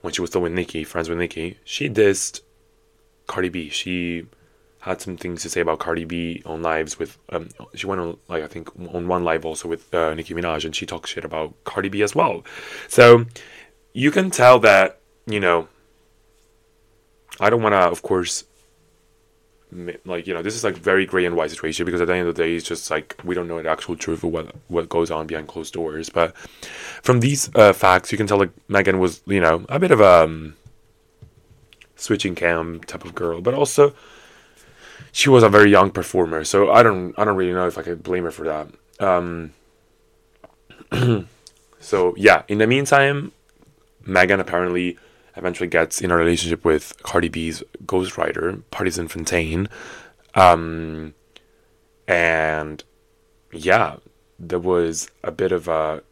when 0.00 0.12
she 0.12 0.20
was 0.20 0.30
still 0.30 0.42
with 0.42 0.52
Nicki, 0.52 0.84
friends 0.84 1.08
with 1.08 1.18
Nicki, 1.18 1.58
she 1.64 1.88
dissed 1.88 2.40
Cardi 3.26 3.48
B. 3.48 3.68
She 3.68 4.26
had 4.86 5.00
some 5.00 5.16
things 5.16 5.42
to 5.42 5.50
say 5.50 5.60
about 5.60 5.80
Cardi 5.80 6.04
B 6.04 6.42
on 6.46 6.62
lives 6.62 6.96
with 6.96 7.18
um 7.30 7.48
she 7.74 7.88
went 7.88 8.00
on 8.00 8.18
like 8.28 8.44
I 8.44 8.46
think 8.46 8.68
on 8.94 9.08
one 9.08 9.24
live 9.24 9.44
also 9.44 9.68
with 9.68 9.92
uh, 9.92 10.14
Nicki 10.14 10.32
Minaj 10.32 10.64
and 10.64 10.76
she 10.76 10.86
talked 10.86 11.08
shit 11.08 11.24
about 11.24 11.52
Cardi 11.64 11.88
B 11.88 12.02
as 12.02 12.14
well. 12.14 12.44
So 12.86 13.26
you 13.92 14.12
can 14.12 14.30
tell 14.30 14.60
that 14.60 15.00
you 15.26 15.40
know 15.40 15.66
I 17.40 17.50
don't 17.50 17.62
want 17.62 17.72
to 17.72 17.78
of 17.78 18.02
course 18.02 18.44
like 20.04 20.26
you 20.26 20.32
know 20.32 20.42
this 20.42 20.54
is 20.54 20.62
like 20.62 20.76
very 20.76 21.04
gray 21.04 21.24
and 21.24 21.34
white 21.34 21.50
situation 21.50 21.84
because 21.84 22.00
at 22.00 22.06
the 22.06 22.14
end 22.14 22.28
of 22.28 22.34
the 22.34 22.42
day 22.42 22.54
it's 22.54 22.66
just 22.66 22.90
like 22.90 23.16
we 23.24 23.34
don't 23.34 23.48
know 23.48 23.60
the 23.60 23.68
actual 23.68 23.96
truth 23.96 24.22
of 24.22 24.32
what 24.32 24.54
what 24.68 24.88
goes 24.88 25.10
on 25.10 25.26
behind 25.26 25.48
closed 25.48 25.74
doors 25.74 26.08
but 26.08 26.36
from 27.02 27.18
these 27.18 27.50
uh, 27.56 27.72
facts 27.72 28.12
you 28.12 28.18
can 28.18 28.28
tell 28.28 28.38
like 28.38 28.50
Megan 28.68 29.00
was 29.00 29.22
you 29.26 29.40
know 29.40 29.66
a 29.68 29.80
bit 29.80 29.90
of 29.90 30.00
a 30.00 30.24
um, 30.24 30.54
switching 31.96 32.36
cam 32.36 32.80
type 32.84 33.04
of 33.04 33.14
girl 33.14 33.40
but 33.40 33.54
also 33.54 33.92
she 35.16 35.30
was 35.30 35.42
a 35.42 35.48
very 35.48 35.70
young 35.70 35.90
performer, 35.90 36.44
so 36.44 36.70
I 36.70 36.82
don't 36.82 37.18
I 37.18 37.24
don't 37.24 37.36
really 37.36 37.54
know 37.54 37.66
if 37.66 37.78
I 37.78 37.82
could 37.82 38.02
blame 38.02 38.24
her 38.24 38.30
for 38.30 38.44
that. 38.44 38.68
Um, 39.00 39.54
so 41.80 42.14
yeah, 42.18 42.42
in 42.48 42.58
the 42.58 42.66
meantime, 42.66 43.32
Megan 44.04 44.40
apparently 44.40 44.98
eventually 45.36 45.68
gets 45.68 46.00
in 46.00 46.10
a 46.10 46.16
relationship 46.16 46.64
with 46.64 46.94
Cardi 47.02 47.28
B's 47.28 47.62
ghostwriter, 47.84 48.62
Pardison 48.70 49.08
Fontaine. 49.08 49.68
Um, 50.34 51.14
and 52.08 52.82
yeah, 53.52 53.96
there 54.38 54.58
was 54.58 55.10
a 55.22 55.30
bit 55.30 55.52
of 55.52 55.68
a 55.68 56.02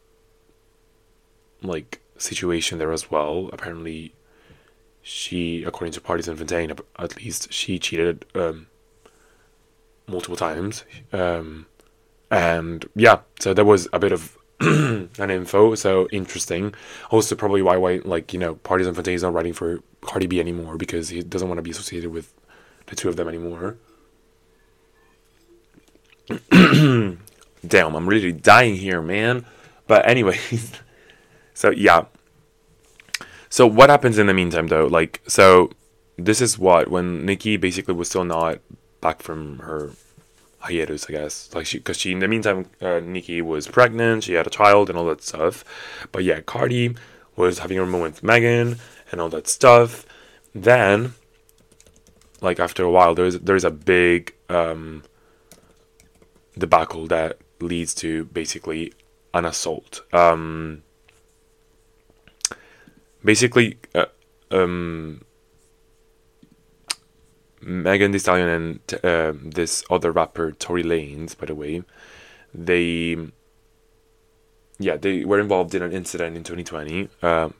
like 1.62 2.00
situation 2.18 2.78
there 2.78 2.92
as 2.92 3.10
well. 3.10 3.50
Apparently, 3.52 4.14
she, 5.02 5.64
according 5.64 5.92
to 5.92 6.00
Pardison 6.00 6.36
Fontaine, 6.36 6.72
at 6.98 7.16
least, 7.16 7.52
she 7.52 7.78
cheated 7.78 8.24
um, 8.34 8.66
multiple 10.06 10.36
times. 10.36 10.84
Um, 11.12 11.66
and 12.30 12.88
yeah, 12.94 13.20
so 13.38 13.54
there 13.54 13.64
was 13.64 13.86
a 13.92 13.98
bit 13.98 14.12
of 14.12 14.36
an 14.60 15.30
info, 15.30 15.74
so 15.74 16.08
interesting. 16.10 16.74
Also, 17.10 17.34
probably 17.34 17.62
why 17.62 17.76
why 17.76 18.00
like 18.04 18.32
you 18.32 18.38
know, 18.38 18.54
Pardison 18.56 18.94
Fontaine 18.94 19.14
is 19.14 19.22
not 19.22 19.32
writing 19.32 19.52
for 19.52 19.80
Cardi 20.00 20.26
B 20.26 20.40
anymore 20.40 20.76
because 20.76 21.08
he 21.08 21.22
doesn't 21.22 21.48
want 21.48 21.58
to 21.58 21.62
be 21.62 21.70
associated 21.70 22.10
with 22.10 22.32
the 22.86 22.96
two 22.96 23.08
of 23.08 23.16
them 23.16 23.28
anymore. 23.28 23.76
Damn, 27.66 27.94
I'm 27.94 28.08
really 28.08 28.32
dying 28.32 28.76
here, 28.76 29.02
man. 29.02 29.44
But 29.86 30.08
anyways, 30.08 30.72
so 31.54 31.70
yeah. 31.70 32.06
So 33.48 33.66
what 33.66 33.90
happens 33.90 34.18
in 34.18 34.26
the 34.26 34.34
meantime 34.34 34.68
though? 34.68 34.86
Like 34.86 35.20
so 35.26 35.70
this 36.16 36.40
is 36.40 36.58
what 36.58 36.88
when 36.88 37.26
Nicki 37.26 37.56
basically 37.56 37.94
was 37.94 38.08
still 38.08 38.24
not 38.24 38.60
back 39.00 39.22
from 39.22 39.58
her 39.58 39.90
hiatus, 40.64 41.06
I 41.08 41.12
guess. 41.12 41.54
Like 41.54 41.66
she, 41.66 41.78
because 41.78 41.98
she 41.98 42.12
in 42.12 42.18
the 42.18 42.28
meantime, 42.28 42.66
uh, 42.80 43.00
Nicki 43.00 43.42
was 43.42 43.68
pregnant, 43.68 44.24
she 44.24 44.34
had 44.34 44.46
a 44.46 44.50
child 44.50 44.88
and 44.88 44.98
all 44.98 45.06
that 45.06 45.22
stuff. 45.22 45.64
But 46.12 46.24
yeah, 46.24 46.40
Cardi 46.40 46.96
was 47.36 47.58
having 47.58 47.78
a 47.78 47.86
moment 47.86 48.16
with 48.16 48.22
Megan 48.22 48.78
and 49.10 49.20
all 49.20 49.28
that 49.30 49.48
stuff. 49.48 50.06
Then, 50.54 51.14
like 52.40 52.60
after 52.60 52.84
a 52.84 52.90
while, 52.90 53.14
there's 53.14 53.38
there's 53.40 53.64
a 53.64 53.70
big 53.70 54.34
um, 54.48 55.02
debacle 56.56 57.06
that 57.08 57.38
leads 57.60 57.94
to 57.94 58.24
basically 58.26 58.92
an 59.32 59.44
assault. 59.44 60.02
Um, 60.12 60.82
basically, 63.24 63.78
uh, 63.94 64.06
um, 64.50 65.23
Megan 67.64 68.12
Thee 68.12 68.18
Stallion 68.18 68.48
and 68.48 68.94
uh, 69.02 69.32
this 69.42 69.84
other 69.90 70.12
rapper 70.12 70.52
Tory 70.52 70.82
Lanez, 70.82 71.36
by 71.36 71.46
the 71.46 71.54
way, 71.54 71.82
they 72.52 73.16
yeah 74.78 74.96
they 74.96 75.24
were 75.24 75.40
involved 75.40 75.74
in 75.74 75.82
an 75.82 75.92
incident 75.92 76.36
in 76.36 76.42
2020. 76.42 77.08
Uh, 77.22 77.50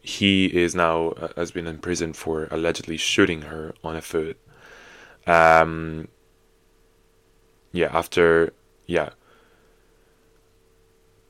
he 0.00 0.46
is 0.46 0.74
now 0.74 1.08
uh, 1.10 1.28
has 1.36 1.50
been 1.50 1.66
in 1.66 1.78
prison 1.78 2.12
for 2.12 2.48
allegedly 2.50 2.96
shooting 2.96 3.42
her 3.42 3.74
on 3.82 3.96
a 3.96 4.02
foot. 4.02 4.38
Um, 5.26 6.08
yeah, 7.72 7.90
after 7.92 8.52
yeah 8.86 9.10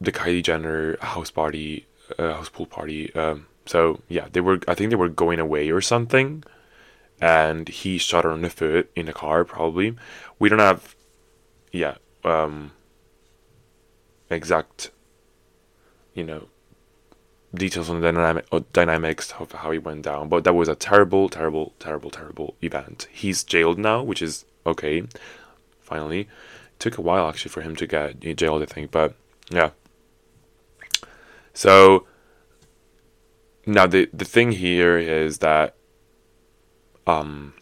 the 0.01 0.13
Kylie 0.13 0.43
Jenner 0.43 0.97
house 1.01 1.31
party, 1.31 1.87
uh, 2.19 2.35
house 2.35 2.49
pool 2.49 2.67
party. 2.67 3.15
Um, 3.15 3.47
so 3.67 4.01
yeah, 4.09 4.29
they 4.33 4.41
were. 4.41 4.61
I 4.69 4.75
think 4.75 4.91
they 4.91 4.97
were 4.97 5.09
going 5.09 5.41
away 5.41 5.71
or 5.71 5.81
something 5.81 6.45
and 7.21 7.69
he 7.69 7.99
shot 7.99 8.25
her 8.25 8.31
on 8.31 8.43
the 8.43 8.51
foot 8.51 8.91
in 8.95 9.07
the 9.07 9.13
car 9.13 9.45
probably. 9.45 9.97
We 10.39 10.49
don't 10.49 10.59
have 10.59 10.95
yeah 11.73 11.97
um 12.25 12.73
exact 14.31 14.91
you 16.15 16.25
know 16.25 16.49
details 17.55 17.89
on 17.91 18.01
the 18.01 18.13
dynamic 18.13 18.47
uh, 18.53 18.61
dynamics 18.73 19.33
of 19.39 19.53
how 19.53 19.71
he 19.71 19.79
went 19.79 20.03
down 20.03 20.29
but 20.29 20.45
that 20.45 20.55
was 20.55 20.69
a 20.69 20.75
terrible 20.75 21.29
terrible 21.29 21.73
terrible 21.79 22.11
terrible 22.11 22.57
event. 22.63 23.09
He's 23.13 23.45
jailed 23.45 23.79
now 23.79 24.03
which 24.03 24.23
is 24.23 24.45
okay 24.67 25.03
finally. 25.81 26.21
It 26.21 26.29
took 26.79 26.99
a 26.99 27.03
while 27.03 27.29
actually 27.29 27.51
for 27.51 27.63
him 27.63 27.77
to 27.77 27.87
get 27.87 28.21
jailed 28.37 28.63
i 28.63 28.67
think 28.67 28.91
but 28.91 29.15
yeah. 29.51 29.71
So 31.53 32.07
now 33.67 33.87
the 33.87 34.09
the 34.13 34.25
thing 34.25 34.53
here 34.53 34.99
is 34.99 35.39
that 35.39 35.77
um, 37.07 37.55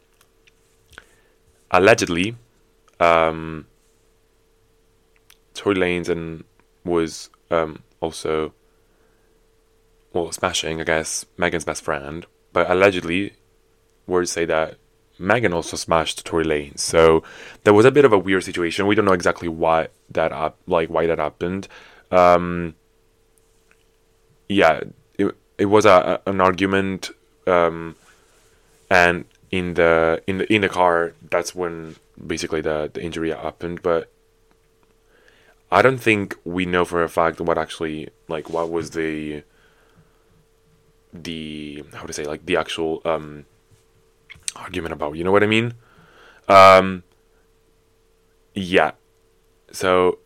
allegedly, 1.71 2.37
um, 3.01 3.67
Tory 5.55 5.77
Lanez 5.77 6.09
and 6.09 6.45
was 6.85 7.31
um, 7.51 7.83
also 8.01 8.53
well 10.13 10.31
smashing, 10.33 10.81
I 10.81 10.85
guess, 10.85 11.27
Megan's 11.37 11.65
best 11.65 11.83
friend. 11.83 12.27
But 12.53 12.71
allegedly, 12.71 13.35
words 14.07 14.31
say 14.31 14.45
that 14.45 14.77
Megan 15.19 15.53
also 15.53 15.77
smashed 15.77 16.25
Tory 16.25 16.45
Lanez. 16.45 16.79
So 16.81 17.23
there 17.65 17.75
was 17.75 17.85
a 17.85 17.91
bit 17.91 18.05
of 18.05 18.13
a 18.13 18.19
weird 18.19 18.45
situation. 18.45 18.87
We 18.87 18.95
don't 18.95 19.05
know 19.05 19.13
exactly 19.13 19.49
why 19.49 19.89
that 20.11 20.33
up, 20.33 20.59
like 20.67 20.89
why 20.91 21.07
that 21.07 21.19
happened. 21.19 21.69
Um, 22.11 22.75
yeah, 24.49 24.81
it 25.19 25.35
it 25.59 25.67
was 25.67 25.87
a, 25.87 26.21
an 26.27 26.41
argument, 26.41 27.11
um, 27.47 27.97
and 28.91 29.25
in 29.53 29.75
the 29.75 30.23
in 30.27 30.39
the 30.39 30.53
in 30.53 30.63
the 30.63 30.69
car, 30.69 31.13
that's 31.31 31.55
when 31.55 31.97
basically 32.27 32.63
the 32.63 32.91
the 32.93 33.03
injury 33.03 33.31
happened. 33.31 33.83
But 33.83 34.11
I 35.71 35.83
don't 35.83 35.99
think 35.99 36.37
we 36.45 36.67
know 36.67 36.85
for 36.85 37.03
a 37.03 37.09
fact 37.09 37.41
what 37.41 37.59
actually 37.59 38.09
like 38.29 38.51
what 38.51 38.71
was 38.71 38.91
the 38.91 39.45
the 41.13 41.85
how 41.95 42.05
to 42.05 42.13
say 42.13 42.25
like 42.25 42.47
the 42.47 42.57
actual 42.57 43.03
um 43.05 43.45
argument 44.57 44.93
about 44.93 45.17
you 45.17 45.25
know 45.25 45.33
what 45.33 45.43
i 45.43 45.47
mean 45.47 45.75
um 46.49 47.03
yeah 48.55 48.93
so 49.71 50.19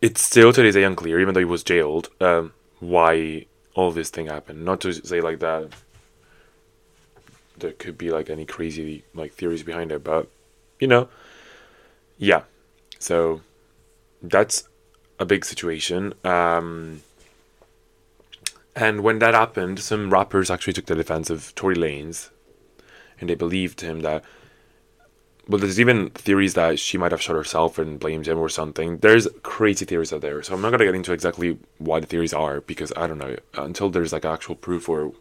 it's 0.00 0.22
still 0.22 0.52
to 0.52 0.62
this 0.62 0.74
day 0.74 0.84
unclear 0.84 1.20
even 1.20 1.34
though 1.34 1.40
he 1.40 1.44
was 1.44 1.62
jailed 1.62 2.08
um 2.20 2.52
why 2.80 3.46
all 3.74 3.90
this 3.90 4.10
thing 4.10 4.26
happened 4.26 4.64
not 4.64 4.80
to 4.80 4.92
say 4.92 5.20
like 5.20 5.38
that 5.40 5.70
there 7.58 7.72
could 7.72 7.98
be 7.98 8.10
like 8.10 8.30
any 8.30 8.44
crazy 8.44 9.04
like 9.14 9.32
theories 9.32 9.62
behind 9.62 9.92
it 9.92 10.02
but 10.02 10.28
you 10.80 10.86
know 10.86 11.08
yeah 12.18 12.42
so 12.98 13.40
that's 14.22 14.68
a 15.18 15.24
big 15.24 15.44
situation 15.44 16.14
um 16.24 17.02
and 18.74 19.02
when 19.02 19.18
that 19.18 19.34
happened, 19.34 19.80
some 19.80 20.10
rappers 20.10 20.50
actually 20.50 20.72
took 20.72 20.86
the 20.86 20.94
defense 20.94 21.28
of 21.28 21.54
Tory 21.54 21.76
Lanez, 21.76 22.30
and 23.20 23.28
they 23.28 23.34
believed 23.34 23.80
him 23.80 24.00
that. 24.00 24.24
Well, 25.48 25.58
there's 25.58 25.80
even 25.80 26.10
theories 26.10 26.54
that 26.54 26.78
she 26.78 26.96
might 26.96 27.10
have 27.10 27.20
shot 27.20 27.34
herself 27.34 27.76
and 27.76 27.98
blamed 27.98 28.28
him 28.28 28.38
or 28.38 28.48
something. 28.48 28.98
There's 28.98 29.26
crazy 29.42 29.84
theories 29.84 30.12
out 30.12 30.20
there, 30.20 30.40
so 30.42 30.54
I'm 30.54 30.62
not 30.62 30.70
gonna 30.70 30.84
get 30.84 30.94
into 30.94 31.12
exactly 31.12 31.58
what 31.78 32.00
the 32.00 32.06
theories 32.06 32.32
are 32.32 32.60
because 32.60 32.92
I 32.96 33.08
don't 33.08 33.18
know 33.18 33.36
until 33.54 33.90
there's 33.90 34.12
like 34.12 34.24
actual 34.24 34.54
proof 34.54 34.88
or 34.88 35.12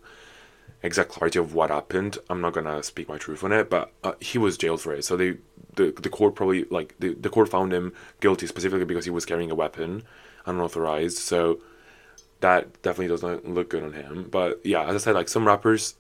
exact 0.84 1.10
clarity 1.10 1.40
of 1.40 1.54
what 1.54 1.70
happened. 1.70 2.18
I'm 2.30 2.42
not 2.42 2.54
gonna 2.54 2.82
speak 2.84 3.08
my 3.08 3.18
truth 3.18 3.44
on 3.44 3.52
it, 3.52 3.70
but 3.70 3.92
uh, 4.04 4.14
he 4.20 4.38
was 4.38 4.58
jailed 4.58 4.82
for 4.82 4.94
it. 4.94 5.04
So 5.06 5.16
they, 5.16 5.38
the 5.76 5.92
the 5.92 6.10
court 6.10 6.36
probably 6.36 6.66
like 6.66 6.96
the 7.00 7.14
the 7.14 7.30
court 7.30 7.50
found 7.50 7.74
him 7.74 7.94
guilty 8.20 8.48
specifically 8.48 8.86
because 8.86 9.06
he 9.06 9.12
was 9.12 9.26
carrying 9.26 9.52
a 9.52 9.56
weapon 9.56 10.04
unauthorized. 10.46 11.18
So 11.18 11.60
that 12.42 12.82
definitely 12.82 13.08
does 13.08 13.24
not 13.24 13.46
look 13.46 13.70
good 13.70 13.84
on 13.84 13.94
him. 13.94 14.28
But 14.30 14.60
yeah, 14.66 14.84
as 14.84 14.96
I 14.96 14.98
said, 14.98 15.16
like 15.16 15.30
some 15.30 15.46
rappers 15.46 15.96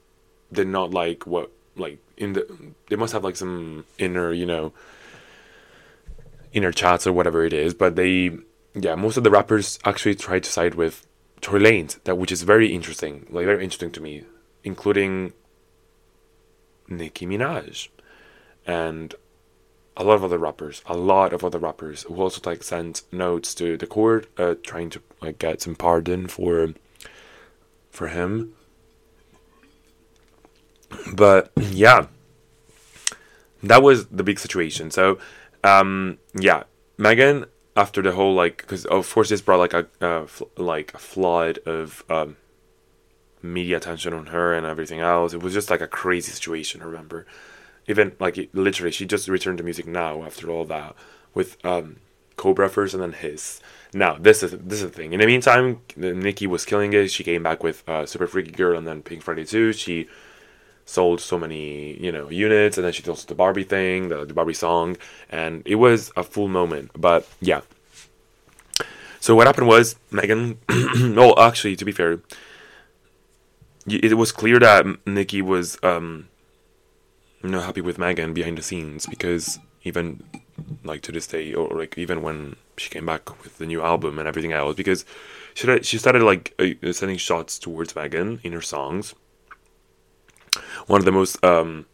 did 0.51 0.67
not 0.67 0.91
like 0.91 1.25
what 1.25 1.51
like 1.75 1.99
in 2.17 2.33
the 2.33 2.73
they 2.89 2.95
must 2.95 3.13
have 3.13 3.23
like 3.23 3.35
some 3.35 3.85
inner 3.97 4.33
you 4.33 4.45
know 4.45 4.73
inner 6.51 6.71
chats 6.71 7.07
or 7.07 7.13
whatever 7.13 7.45
it 7.45 7.53
is. 7.53 7.73
But 7.73 7.95
they 7.95 8.37
yeah 8.73 8.95
most 8.95 9.17
of 9.17 9.23
the 9.23 9.31
rappers 9.31 9.79
actually 9.85 10.15
tried 10.15 10.43
to 10.43 10.51
side 10.51 10.75
with 10.75 11.07
Tory 11.39 11.61
Lanez 11.61 12.01
that 12.03 12.17
which 12.17 12.31
is 12.31 12.43
very 12.43 12.73
interesting 12.73 13.27
like 13.29 13.45
very 13.45 13.63
interesting 13.63 13.91
to 13.91 14.01
me, 14.01 14.23
including 14.63 15.33
Nicki 16.87 17.25
Minaj 17.25 17.87
and 18.65 19.15
a 19.97 20.03
lot 20.03 20.15
of 20.15 20.23
other 20.23 20.37
rappers, 20.37 20.81
a 20.85 20.95
lot 20.95 21.33
of 21.33 21.43
other 21.43 21.59
rappers 21.59 22.03
who 22.03 22.15
also 22.15 22.41
like 22.49 22.63
sent 22.63 23.01
notes 23.11 23.53
to 23.55 23.77
the 23.77 23.87
court, 23.87 24.27
uh, 24.37 24.55
trying 24.63 24.89
to 24.89 25.01
like 25.21 25.39
get 25.39 25.61
some 25.61 25.75
pardon 25.75 26.27
for 26.27 26.73
for 27.89 28.07
him. 28.07 28.53
But 31.13 31.51
yeah, 31.57 32.07
that 33.63 33.83
was 33.83 34.07
the 34.07 34.23
big 34.23 34.39
situation. 34.39 34.91
So, 34.91 35.19
um, 35.63 36.17
yeah, 36.33 36.63
Megan 36.97 37.45
after 37.75 38.01
the 38.01 38.11
whole 38.11 38.33
like, 38.33 38.57
because 38.57 38.85
of 38.85 39.11
course 39.11 39.29
this 39.29 39.41
brought 39.41 39.59
like 39.59 39.73
a 39.73 39.87
uh, 40.01 40.25
fl- 40.25 40.45
like 40.57 40.93
a 40.93 40.97
flood 40.97 41.59
of 41.59 42.03
um, 42.09 42.37
media 43.43 43.77
attention 43.77 44.13
on 44.13 44.27
her 44.27 44.53
and 44.53 44.65
everything 44.65 44.99
else. 44.99 45.33
It 45.33 45.41
was 45.41 45.53
just 45.53 45.69
like 45.69 45.81
a 45.81 45.87
crazy 45.87 46.31
situation. 46.31 46.83
Remember 46.83 47.25
even 47.87 48.13
like 48.19 48.49
literally 48.53 48.91
she 48.91 49.05
just 49.05 49.27
returned 49.27 49.57
to 49.57 49.63
music 49.63 49.87
now 49.87 50.23
after 50.23 50.49
all 50.49 50.65
that 50.65 50.95
with 51.33 51.63
um 51.65 51.97
Cobra 52.37 52.69
first 52.69 52.93
and 52.93 53.03
then 53.03 53.13
Hiss. 53.13 53.61
Now 53.93 54.17
this 54.17 54.41
is 54.41 54.51
this 54.51 54.81
is 54.81 54.89
the 54.89 54.89
thing. 54.89 55.13
In 55.13 55.19
the 55.19 55.27
meantime, 55.27 55.81
Nicki 55.95 56.47
was 56.47 56.65
killing 56.65 56.93
it. 56.93 57.11
She 57.11 57.23
came 57.23 57.43
back 57.43 57.61
with 57.61 57.87
uh, 57.87 58.05
Super 58.05 58.25
Freaky 58.25 58.51
Girl 58.51 58.77
and 58.77 58.87
then 58.87 59.03
Pink 59.03 59.21
Friday 59.21 59.45
2. 59.45 59.73
She 59.73 60.07
sold 60.85 61.21
so 61.21 61.37
many 61.37 61.93
you 62.01 62.11
know 62.11 62.29
units 62.29 62.77
and 62.77 62.85
then 62.85 62.93
she 62.93 63.03
also 63.07 63.27
the 63.27 63.35
Barbie 63.35 63.63
thing, 63.63 64.09
the, 64.09 64.25
the 64.25 64.33
Barbie 64.33 64.53
song, 64.53 64.97
and 65.29 65.61
it 65.65 65.75
was 65.75 66.11
a 66.15 66.23
full 66.23 66.47
moment. 66.47 66.91
But 66.95 67.27
yeah. 67.41 67.61
So 69.19 69.35
what 69.35 69.45
happened 69.45 69.67
was 69.67 69.97
Megan. 70.09 70.57
oh, 70.69 71.35
actually, 71.37 71.75
to 71.75 71.85
be 71.85 71.91
fair, 71.91 72.21
it 73.87 74.17
was 74.17 74.31
clear 74.31 74.59
that 74.59 74.85
Nicki 75.05 75.41
was 75.41 75.77
um, 75.83 76.27
not 77.43 77.65
happy 77.65 77.81
with 77.81 77.97
Megan 77.97 78.33
behind 78.33 78.57
the 78.57 78.61
scenes 78.61 79.05
because 79.05 79.59
even 79.83 80.23
like 80.83 81.01
to 81.03 81.11
this 81.11 81.27
day, 81.27 81.53
or 81.53 81.69
like 81.77 81.97
even 81.97 82.21
when 82.21 82.55
she 82.77 82.89
came 82.89 83.05
back 83.05 83.43
with 83.43 83.57
the 83.57 83.65
new 83.65 83.81
album 83.81 84.19
and 84.19 84.27
everything 84.27 84.51
else, 84.51 84.75
because 84.75 85.05
she 85.53 85.81
she 85.81 85.97
started 85.97 86.21
like 86.21 86.53
uh, 86.59 86.93
sending 86.93 87.17
shots 87.17 87.57
towards 87.57 87.95
Megan 87.95 88.39
in 88.43 88.53
her 88.53 88.61
songs. 88.61 89.15
One 90.87 90.99
of 90.99 91.05
the 91.05 91.11
most 91.11 91.43
um, 91.43 91.85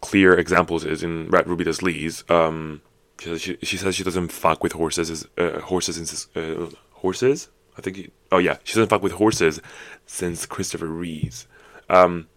clear 0.00 0.36
examples 0.38 0.84
is 0.84 1.02
in 1.02 1.28
Red 1.28 1.46
Ruby 1.46 1.64
Da 1.64 1.72
Sleeze. 1.72 2.28
Um, 2.30 2.80
she, 3.20 3.38
she, 3.38 3.58
she 3.62 3.76
says 3.76 3.94
she 3.94 4.04
doesn't 4.04 4.32
fuck 4.32 4.62
with 4.62 4.72
horses. 4.72 5.26
Uh, 5.36 5.60
horses 5.60 6.28
uh, 6.34 6.66
horses. 6.92 7.48
I 7.80 7.82
think. 7.82 7.96
He, 7.96 8.10
oh 8.30 8.38
yeah, 8.38 8.58
she 8.62 8.74
doesn't 8.74 8.90
fuck 8.90 9.02
with 9.02 9.12
horses 9.12 9.60
since 10.06 10.46
Christopher 10.46 10.86
Reeves. 10.86 11.46
Um, 11.88 12.28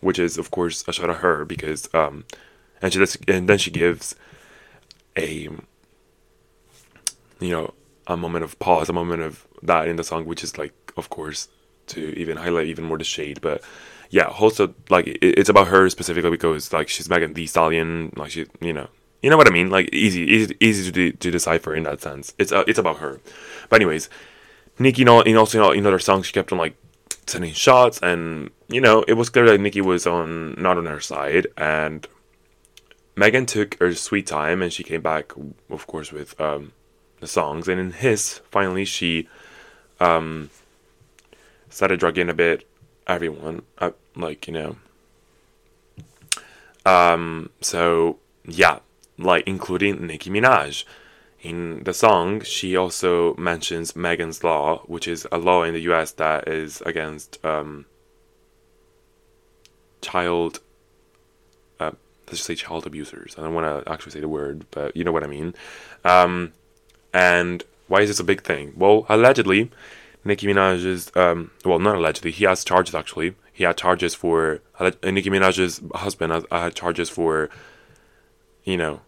which 0.00 0.18
is 0.18 0.38
of 0.38 0.50
course 0.50 0.84
a 0.86 0.92
shot 0.92 1.10
at 1.10 1.16
her 1.16 1.44
because 1.44 1.92
um, 1.94 2.24
and 2.80 2.92
she 2.92 2.98
does, 2.98 3.18
and 3.26 3.48
then 3.48 3.58
she 3.58 3.70
gives 3.70 4.14
a 5.16 5.48
you 7.40 7.50
know 7.50 7.74
a 8.06 8.16
moment 8.16 8.44
of 8.44 8.58
pause, 8.58 8.88
a 8.88 8.92
moment 8.92 9.22
of 9.22 9.46
that 9.62 9.88
in 9.88 9.96
the 9.96 10.04
song, 10.04 10.24
which 10.24 10.44
is 10.44 10.56
like 10.58 10.72
of 10.96 11.10
course 11.10 11.48
to 11.88 12.16
even 12.18 12.36
highlight 12.36 12.66
even 12.66 12.84
more 12.84 12.98
the 12.98 13.04
shade, 13.04 13.40
but 13.40 13.62
yeah, 14.10 14.24
also 14.24 14.74
like 14.88 15.06
it, 15.06 15.18
it's 15.20 15.48
about 15.48 15.68
her 15.68 15.88
specifically 15.88 16.30
because 16.30 16.72
like 16.72 16.88
she's 16.88 17.08
Megan 17.08 17.34
Thee 17.34 17.46
Stallion, 17.46 18.12
like 18.16 18.30
she 18.30 18.46
you 18.60 18.72
know 18.72 18.88
you 19.22 19.30
know 19.30 19.36
what 19.36 19.48
I 19.48 19.50
mean, 19.50 19.70
like 19.70 19.92
easy 19.92 20.22
easy 20.22 20.56
easy 20.60 20.90
to 20.90 20.92
de- 20.92 21.16
to 21.16 21.30
decipher 21.30 21.74
in 21.74 21.82
that 21.84 22.00
sense. 22.00 22.34
It's 22.38 22.52
uh, 22.52 22.64
it's 22.66 22.78
about 22.78 22.98
her, 22.98 23.20
but 23.68 23.76
anyways, 23.76 24.08
Nicki, 24.78 25.00
you 25.00 25.04
know, 25.04 25.20
in 25.20 25.36
also 25.36 25.70
in 25.72 25.86
other 25.86 25.98
songs 25.98 26.26
she 26.26 26.32
kept 26.32 26.52
on 26.52 26.58
like 26.58 26.76
sending 27.26 27.52
shots, 27.52 27.98
and 28.02 28.50
you 28.68 28.80
know, 28.80 29.02
it 29.08 29.14
was 29.14 29.28
clear 29.28 29.46
that 29.46 29.60
Nicki 29.60 29.80
was 29.80 30.06
on 30.06 30.54
not 30.60 30.78
on 30.78 30.86
her 30.86 31.00
side, 31.00 31.46
and 31.56 32.06
Megan 33.16 33.46
took 33.46 33.78
her 33.80 33.94
sweet 33.94 34.26
time, 34.26 34.62
and 34.62 34.72
she 34.72 34.84
came 34.84 35.02
back, 35.02 35.32
of 35.70 35.86
course, 35.86 36.12
with 36.12 36.40
um, 36.40 36.72
the 37.20 37.26
songs, 37.26 37.68
and 37.68 37.80
in 37.80 37.92
Hiss, 37.92 38.40
finally, 38.50 38.84
she 38.84 39.28
um, 40.00 40.50
started 41.68 42.00
drugging 42.00 42.28
a 42.28 42.34
bit 42.34 42.68
everyone, 43.06 43.62
uh, 43.78 43.90
like 44.14 44.46
you 44.46 44.52
know. 44.52 44.76
Um, 46.86 47.50
so 47.60 48.18
yeah, 48.44 48.78
like 49.18 49.46
including 49.46 50.06
Nicki 50.06 50.30
Minaj. 50.30 50.84
In 51.40 51.84
the 51.84 51.94
song, 51.94 52.40
she 52.40 52.76
also 52.76 53.34
mentions 53.36 53.94
Megan's 53.94 54.42
Law, 54.42 54.78
which 54.86 55.06
is 55.06 55.26
a 55.30 55.38
law 55.38 55.62
in 55.62 55.72
the 55.72 55.80
US 55.82 56.10
that 56.12 56.48
is 56.48 56.80
against 56.82 57.44
um, 57.44 57.86
child, 60.00 60.60
uh, 61.78 61.92
let's 62.26 62.38
just 62.38 62.44
say 62.44 62.56
child 62.56 62.86
abusers. 62.86 63.36
I 63.38 63.42
don't 63.42 63.54
want 63.54 63.84
to 63.84 63.90
actually 63.92 64.12
say 64.12 64.20
the 64.20 64.28
word, 64.28 64.66
but 64.72 64.96
you 64.96 65.04
know 65.04 65.12
what 65.12 65.22
I 65.22 65.28
mean. 65.28 65.54
Um, 66.04 66.52
and 67.14 67.62
why 67.86 68.00
is 68.00 68.08
this 68.08 68.20
a 68.20 68.24
big 68.24 68.42
thing? 68.42 68.72
Well, 68.76 69.06
allegedly, 69.08 69.70
Nicki 70.24 70.46
Minaj's, 70.48 71.12
um, 71.16 71.52
well, 71.64 71.78
not 71.78 71.96
allegedly, 71.96 72.32
he 72.32 72.44
has 72.46 72.64
charges 72.64 72.96
actually. 72.96 73.36
He 73.52 73.62
had 73.62 73.76
charges 73.76 74.14
for, 74.14 74.60
uh, 74.78 74.90
Nicki 75.04 75.30
Minaj's 75.30 75.80
husband 75.94 76.32
had, 76.32 76.46
had 76.50 76.74
charges 76.74 77.08
for, 77.08 77.48
you 78.64 78.76
know, 78.76 79.00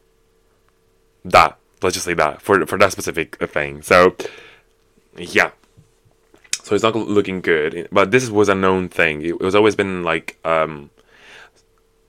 that 1.25 1.60
let's 1.83 1.95
just 1.95 2.07
say 2.07 2.15
that 2.15 2.43
for 2.43 2.65
for 2.67 2.79
that 2.79 2.93
specific 2.93 3.37
thing. 3.51 3.83
So 3.83 4.17
yeah. 5.17 5.51
So 6.63 6.75
it's 6.75 6.85
not 6.85 6.95
looking 6.95 7.41
good, 7.41 7.89
but 7.91 8.11
this 8.11 8.31
was 8.31 8.49
a 8.49 8.55
known 8.55 8.89
thing. 8.89 9.23
It 9.23 9.41
was 9.41 9.55
always 9.55 9.75
been 9.75 10.05
like 10.05 10.39
um, 10.45 10.91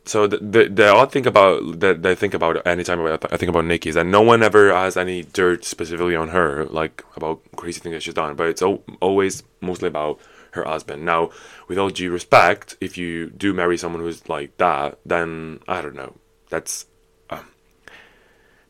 so 0.06 0.28
the, 0.28 0.38
the 0.38 0.68
the 0.68 0.88
odd 0.90 1.12
thing 1.12 1.28
about 1.28 1.80
that 1.80 2.06
I 2.06 2.16
think 2.16 2.34
about 2.34 2.66
anytime 2.66 3.00
I 3.06 3.38
think 3.38 3.50
about 3.50 3.66
Nicki 3.66 3.90
is 3.90 3.96
that 3.96 4.06
no 4.06 4.22
one 4.22 4.42
ever 4.42 4.74
has 4.74 4.98
any 4.98 5.24
dirt 5.24 5.64
specifically 5.64 6.16
on 6.16 6.30
her, 6.30 6.66
like 6.66 7.04
about 7.16 7.42
crazy 7.56 7.80
things 7.80 7.94
that 7.94 8.04
she's 8.04 8.14
done. 8.14 8.36
But 8.36 8.48
it's 8.48 8.62
always 8.62 9.44
mostly 9.62 9.88
about 9.88 10.20
her 10.52 10.64
husband. 10.64 11.06
Now, 11.06 11.30
with 11.68 11.78
all 11.78 11.90
due 11.90 12.12
respect, 12.12 12.76
if 12.82 12.98
you 12.98 13.30
do 13.30 13.54
marry 13.54 13.78
someone 13.78 14.02
who's 14.02 14.28
like 14.28 14.58
that, 14.58 15.00
then 15.06 15.60
I 15.68 15.82
don't 15.82 15.96
know, 15.96 16.16
that's 16.50 16.88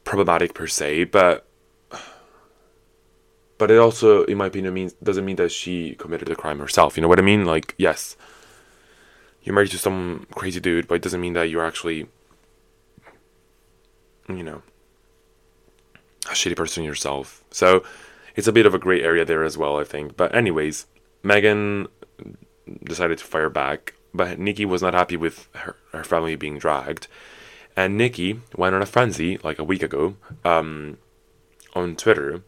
problematic 0.03 0.53
per 0.53 0.67
se. 0.67 1.05
But 1.05 1.47
but 3.57 3.69
it 3.69 3.77
also, 3.77 4.23
in 4.23 4.37
my 4.37 4.47
opinion, 4.47 4.73
means 4.73 4.93
doesn't 5.03 5.23
mean 5.23 5.35
that 5.35 5.51
she 5.51 5.93
committed 5.95 6.27
the 6.27 6.35
crime 6.35 6.59
herself. 6.59 6.97
You 6.97 7.01
know 7.01 7.07
what 7.07 7.19
I 7.19 7.21
mean? 7.21 7.45
Like, 7.45 7.75
yes, 7.77 8.17
you're 9.43 9.53
married 9.53 9.71
to 9.71 9.77
some 9.77 10.25
crazy 10.33 10.59
dude, 10.59 10.87
but 10.87 10.95
it 10.95 11.01
doesn't 11.03 11.21
mean 11.21 11.33
that 11.33 11.49
you're 11.49 11.65
actually, 11.65 12.07
you 14.27 14.43
know, 14.43 14.63
a 16.25 16.33
shitty 16.33 16.55
person 16.55 16.83
yourself. 16.83 17.43
So 17.51 17.83
it's 18.35 18.47
a 18.47 18.51
bit 18.51 18.65
of 18.65 18.73
a 18.73 18.79
gray 18.79 19.01
area 19.01 19.25
there 19.25 19.43
as 19.43 19.57
well, 19.57 19.77
I 19.77 19.83
think. 19.83 20.17
But 20.17 20.33
anyways, 20.33 20.87
Megan 21.21 21.87
decided 22.83 23.17
to 23.19 23.25
fire 23.25 23.49
back, 23.49 23.93
but 24.13 24.39
Nicki 24.39 24.65
was 24.65 24.81
not 24.81 24.93
happy 24.93 25.17
with 25.17 25.49
her, 25.53 25.75
her 25.91 26.03
family 26.03 26.35
being 26.35 26.57
dragged. 26.57 27.07
And 27.75 27.97
Nicki 27.97 28.39
went 28.55 28.75
on 28.75 28.81
a 28.81 28.85
frenzy 28.85 29.37
like 29.43 29.59
a 29.59 29.63
week 29.63 29.83
ago 29.83 30.15
um, 30.43 30.97
on 31.73 31.95
Twitter 31.95 32.43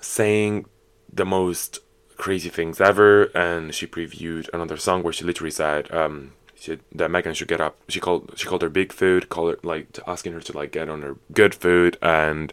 saying 0.00 0.66
the 1.12 1.24
most 1.24 1.80
crazy 2.16 2.48
things 2.48 2.80
ever, 2.80 3.24
and 3.34 3.74
she 3.74 3.86
previewed 3.86 4.48
another 4.52 4.76
song 4.76 5.02
where 5.02 5.12
she 5.12 5.24
literally 5.24 5.50
said 5.50 5.92
um, 5.92 6.32
she, 6.54 6.78
that 6.94 7.10
Megan 7.10 7.34
should 7.34 7.48
get 7.48 7.60
up. 7.60 7.76
She 7.88 8.00
called 8.00 8.32
she 8.36 8.46
called 8.46 8.62
her 8.62 8.68
Big 8.68 8.92
Foot, 8.92 9.28
called 9.28 9.54
her 9.54 9.58
like 9.62 9.98
asking 10.06 10.32
her 10.34 10.40
to 10.40 10.56
like 10.56 10.72
get 10.72 10.88
on 10.88 11.02
her 11.02 11.16
good 11.32 11.54
food, 11.54 11.96
and 12.02 12.52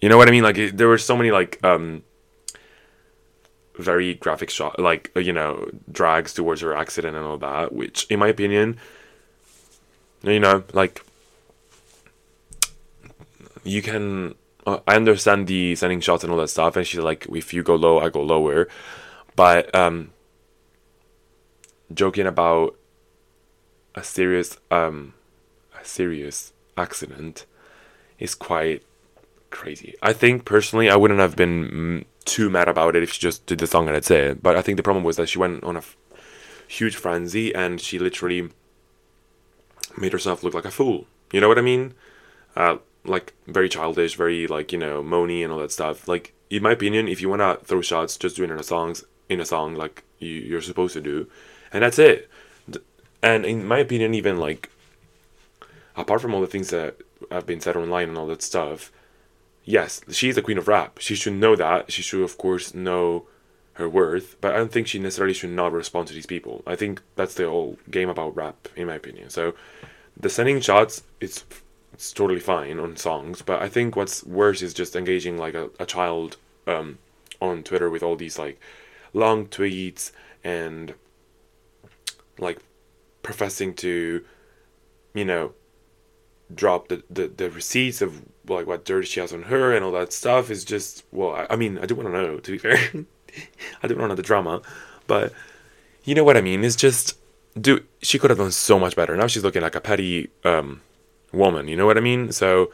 you 0.00 0.08
know 0.08 0.16
what 0.16 0.28
I 0.28 0.30
mean. 0.30 0.42
Like 0.42 0.56
there 0.74 0.88
were 0.88 0.98
so 0.98 1.16
many 1.16 1.30
like 1.30 1.58
um, 1.62 2.02
very 3.78 4.14
graphic 4.14 4.50
shot, 4.50 4.78
like 4.78 5.10
you 5.14 5.32
know 5.32 5.70
drags 5.90 6.32
towards 6.32 6.62
her 6.62 6.74
accident 6.74 7.16
and 7.16 7.24
all 7.24 7.38
that, 7.38 7.72
which 7.72 8.06
in 8.10 8.18
my 8.18 8.28
opinion, 8.28 8.78
you 10.24 10.40
know, 10.40 10.64
like 10.72 11.02
you 13.64 13.82
can 13.82 14.34
uh, 14.66 14.78
I 14.86 14.96
understand 14.96 15.46
the 15.46 15.74
sending 15.74 16.00
shots 16.00 16.22
and 16.22 16.32
all 16.32 16.38
that 16.38 16.48
stuff, 16.48 16.76
and 16.76 16.86
she's 16.86 17.00
like, 17.00 17.26
if 17.30 17.52
you 17.52 17.62
go 17.62 17.74
low, 17.74 17.98
I 17.98 18.08
go 18.08 18.22
lower. 18.22 18.68
But 19.34 19.74
um, 19.74 20.10
joking 21.92 22.26
about 22.26 22.76
a 23.94 24.02
serious 24.02 24.58
um, 24.70 25.14
a 25.78 25.84
serious 25.84 26.52
accident 26.76 27.46
is 28.18 28.34
quite 28.34 28.82
crazy. 29.50 29.94
I 30.02 30.12
think 30.12 30.44
personally, 30.44 30.88
I 30.88 30.96
wouldn't 30.96 31.20
have 31.20 31.36
been 31.36 31.68
mm, 31.68 32.04
too 32.24 32.48
mad 32.48 32.68
about 32.68 32.96
it 32.96 33.02
if 33.02 33.12
she 33.12 33.20
just 33.20 33.46
did 33.46 33.58
the 33.58 33.66
song 33.66 33.86
and 33.86 33.96
that's 33.96 34.10
it. 34.10 34.42
But 34.42 34.56
I 34.56 34.62
think 34.62 34.76
the 34.76 34.82
problem 34.82 35.04
was 35.04 35.16
that 35.16 35.28
she 35.28 35.38
went 35.38 35.64
on 35.64 35.76
a 35.76 35.80
f- 35.80 35.96
huge 36.68 36.96
frenzy 36.96 37.54
and 37.54 37.80
she 37.80 37.98
literally 37.98 38.50
made 39.98 40.12
herself 40.12 40.42
look 40.42 40.54
like 40.54 40.64
a 40.64 40.70
fool. 40.70 41.06
You 41.32 41.40
know 41.40 41.48
what 41.48 41.58
I 41.58 41.62
mean? 41.62 41.94
Uh, 42.56 42.76
like 43.04 43.34
very 43.46 43.68
childish, 43.68 44.16
very 44.16 44.46
like 44.46 44.72
you 44.72 44.78
know 44.78 45.02
moany 45.02 45.42
and 45.42 45.52
all 45.52 45.58
that 45.58 45.72
stuff. 45.72 46.06
Like 46.06 46.34
in 46.50 46.62
my 46.62 46.72
opinion, 46.72 47.08
if 47.08 47.20
you 47.20 47.28
wanna 47.28 47.58
throw 47.64 47.80
shots, 47.80 48.16
just 48.16 48.36
do 48.36 48.44
it 48.44 48.50
in 48.50 48.58
a 48.58 48.62
songs 48.62 49.04
in 49.28 49.40
a 49.40 49.44
song 49.44 49.74
like 49.74 50.04
you, 50.18 50.28
you're 50.28 50.60
supposed 50.60 50.94
to 50.94 51.00
do, 51.00 51.28
and 51.72 51.82
that's 51.82 51.98
it. 51.98 52.30
And 53.22 53.46
in 53.46 53.66
my 53.66 53.78
opinion, 53.78 54.14
even 54.14 54.38
like 54.38 54.70
apart 55.96 56.20
from 56.20 56.34
all 56.34 56.40
the 56.40 56.46
things 56.46 56.70
that 56.70 56.96
have 57.30 57.46
been 57.46 57.60
said 57.60 57.76
online 57.76 58.08
and 58.08 58.18
all 58.18 58.26
that 58.26 58.42
stuff, 58.42 58.92
yes, 59.64 60.00
she's 60.10 60.34
the 60.34 60.42
queen 60.42 60.58
of 60.58 60.68
rap. 60.68 60.98
She 60.98 61.14
should 61.14 61.34
know 61.34 61.56
that. 61.56 61.92
She 61.92 62.02
should 62.02 62.22
of 62.22 62.38
course 62.38 62.74
know 62.74 63.26
her 63.74 63.88
worth, 63.88 64.36
but 64.40 64.54
I 64.54 64.58
don't 64.58 64.72
think 64.72 64.86
she 64.86 64.98
necessarily 64.98 65.34
should 65.34 65.50
not 65.50 65.72
respond 65.72 66.08
to 66.08 66.14
these 66.14 66.26
people. 66.26 66.62
I 66.66 66.76
think 66.76 67.00
that's 67.16 67.34
the 67.34 67.48
whole 67.48 67.78
game 67.90 68.08
about 68.08 68.36
rap, 68.36 68.68
in 68.76 68.86
my 68.86 68.94
opinion. 68.94 69.30
So 69.30 69.54
the 70.16 70.28
sending 70.28 70.60
shots, 70.60 71.02
it's 71.20 71.44
it's 71.92 72.12
totally 72.12 72.40
fine 72.40 72.78
on 72.78 72.96
songs, 72.96 73.42
but 73.42 73.60
I 73.60 73.68
think 73.68 73.96
what's 73.96 74.24
worse 74.24 74.62
is 74.62 74.72
just 74.72 74.96
engaging 74.96 75.36
like 75.36 75.54
a, 75.54 75.70
a 75.78 75.86
child 75.86 76.36
um, 76.66 76.98
on 77.40 77.62
Twitter 77.62 77.90
with 77.90 78.02
all 78.02 78.16
these 78.16 78.38
like 78.38 78.58
long 79.12 79.46
tweets 79.46 80.10
and 80.42 80.94
like 82.38 82.60
professing 83.22 83.74
to, 83.74 84.24
you 85.14 85.24
know, 85.24 85.52
drop 86.54 86.88
the, 86.88 87.02
the, 87.10 87.28
the 87.28 87.50
receipts 87.50 88.00
of 88.02 88.22
like 88.48 88.66
what 88.66 88.84
dirt 88.84 89.06
she 89.06 89.20
has 89.20 89.32
on 89.32 89.44
her 89.44 89.74
and 89.74 89.84
all 89.84 89.92
that 89.92 90.12
stuff 90.12 90.50
is 90.50 90.64
just 90.64 91.04
well 91.12 91.32
I, 91.32 91.46
I 91.50 91.56
mean 91.56 91.78
I 91.78 91.86
do 91.86 91.94
want 91.94 92.08
to 92.08 92.12
know 92.12 92.38
to 92.38 92.50
be 92.50 92.58
fair 92.58 92.76
I 93.82 93.88
do 93.88 93.94
want 93.94 94.04
to 94.04 94.08
know 94.08 94.14
the 94.14 94.22
drama 94.22 94.62
but 95.06 95.32
you 96.04 96.14
know 96.14 96.24
what 96.24 96.36
I 96.36 96.40
mean 96.40 96.64
it's 96.64 96.76
just 96.76 97.18
do 97.60 97.80
she 98.00 98.18
could 98.18 98.30
have 98.30 98.38
done 98.38 98.52
so 98.52 98.78
much 98.78 98.96
better 98.96 99.16
now 99.16 99.26
she's 99.26 99.42
looking 99.42 99.62
like 99.62 99.74
a 99.74 99.80
petty 99.80 100.30
um 100.44 100.80
woman. 101.32 101.68
You 101.68 101.76
know 101.76 101.86
what 101.86 101.96
I 101.96 102.00
mean? 102.00 102.32
So, 102.32 102.70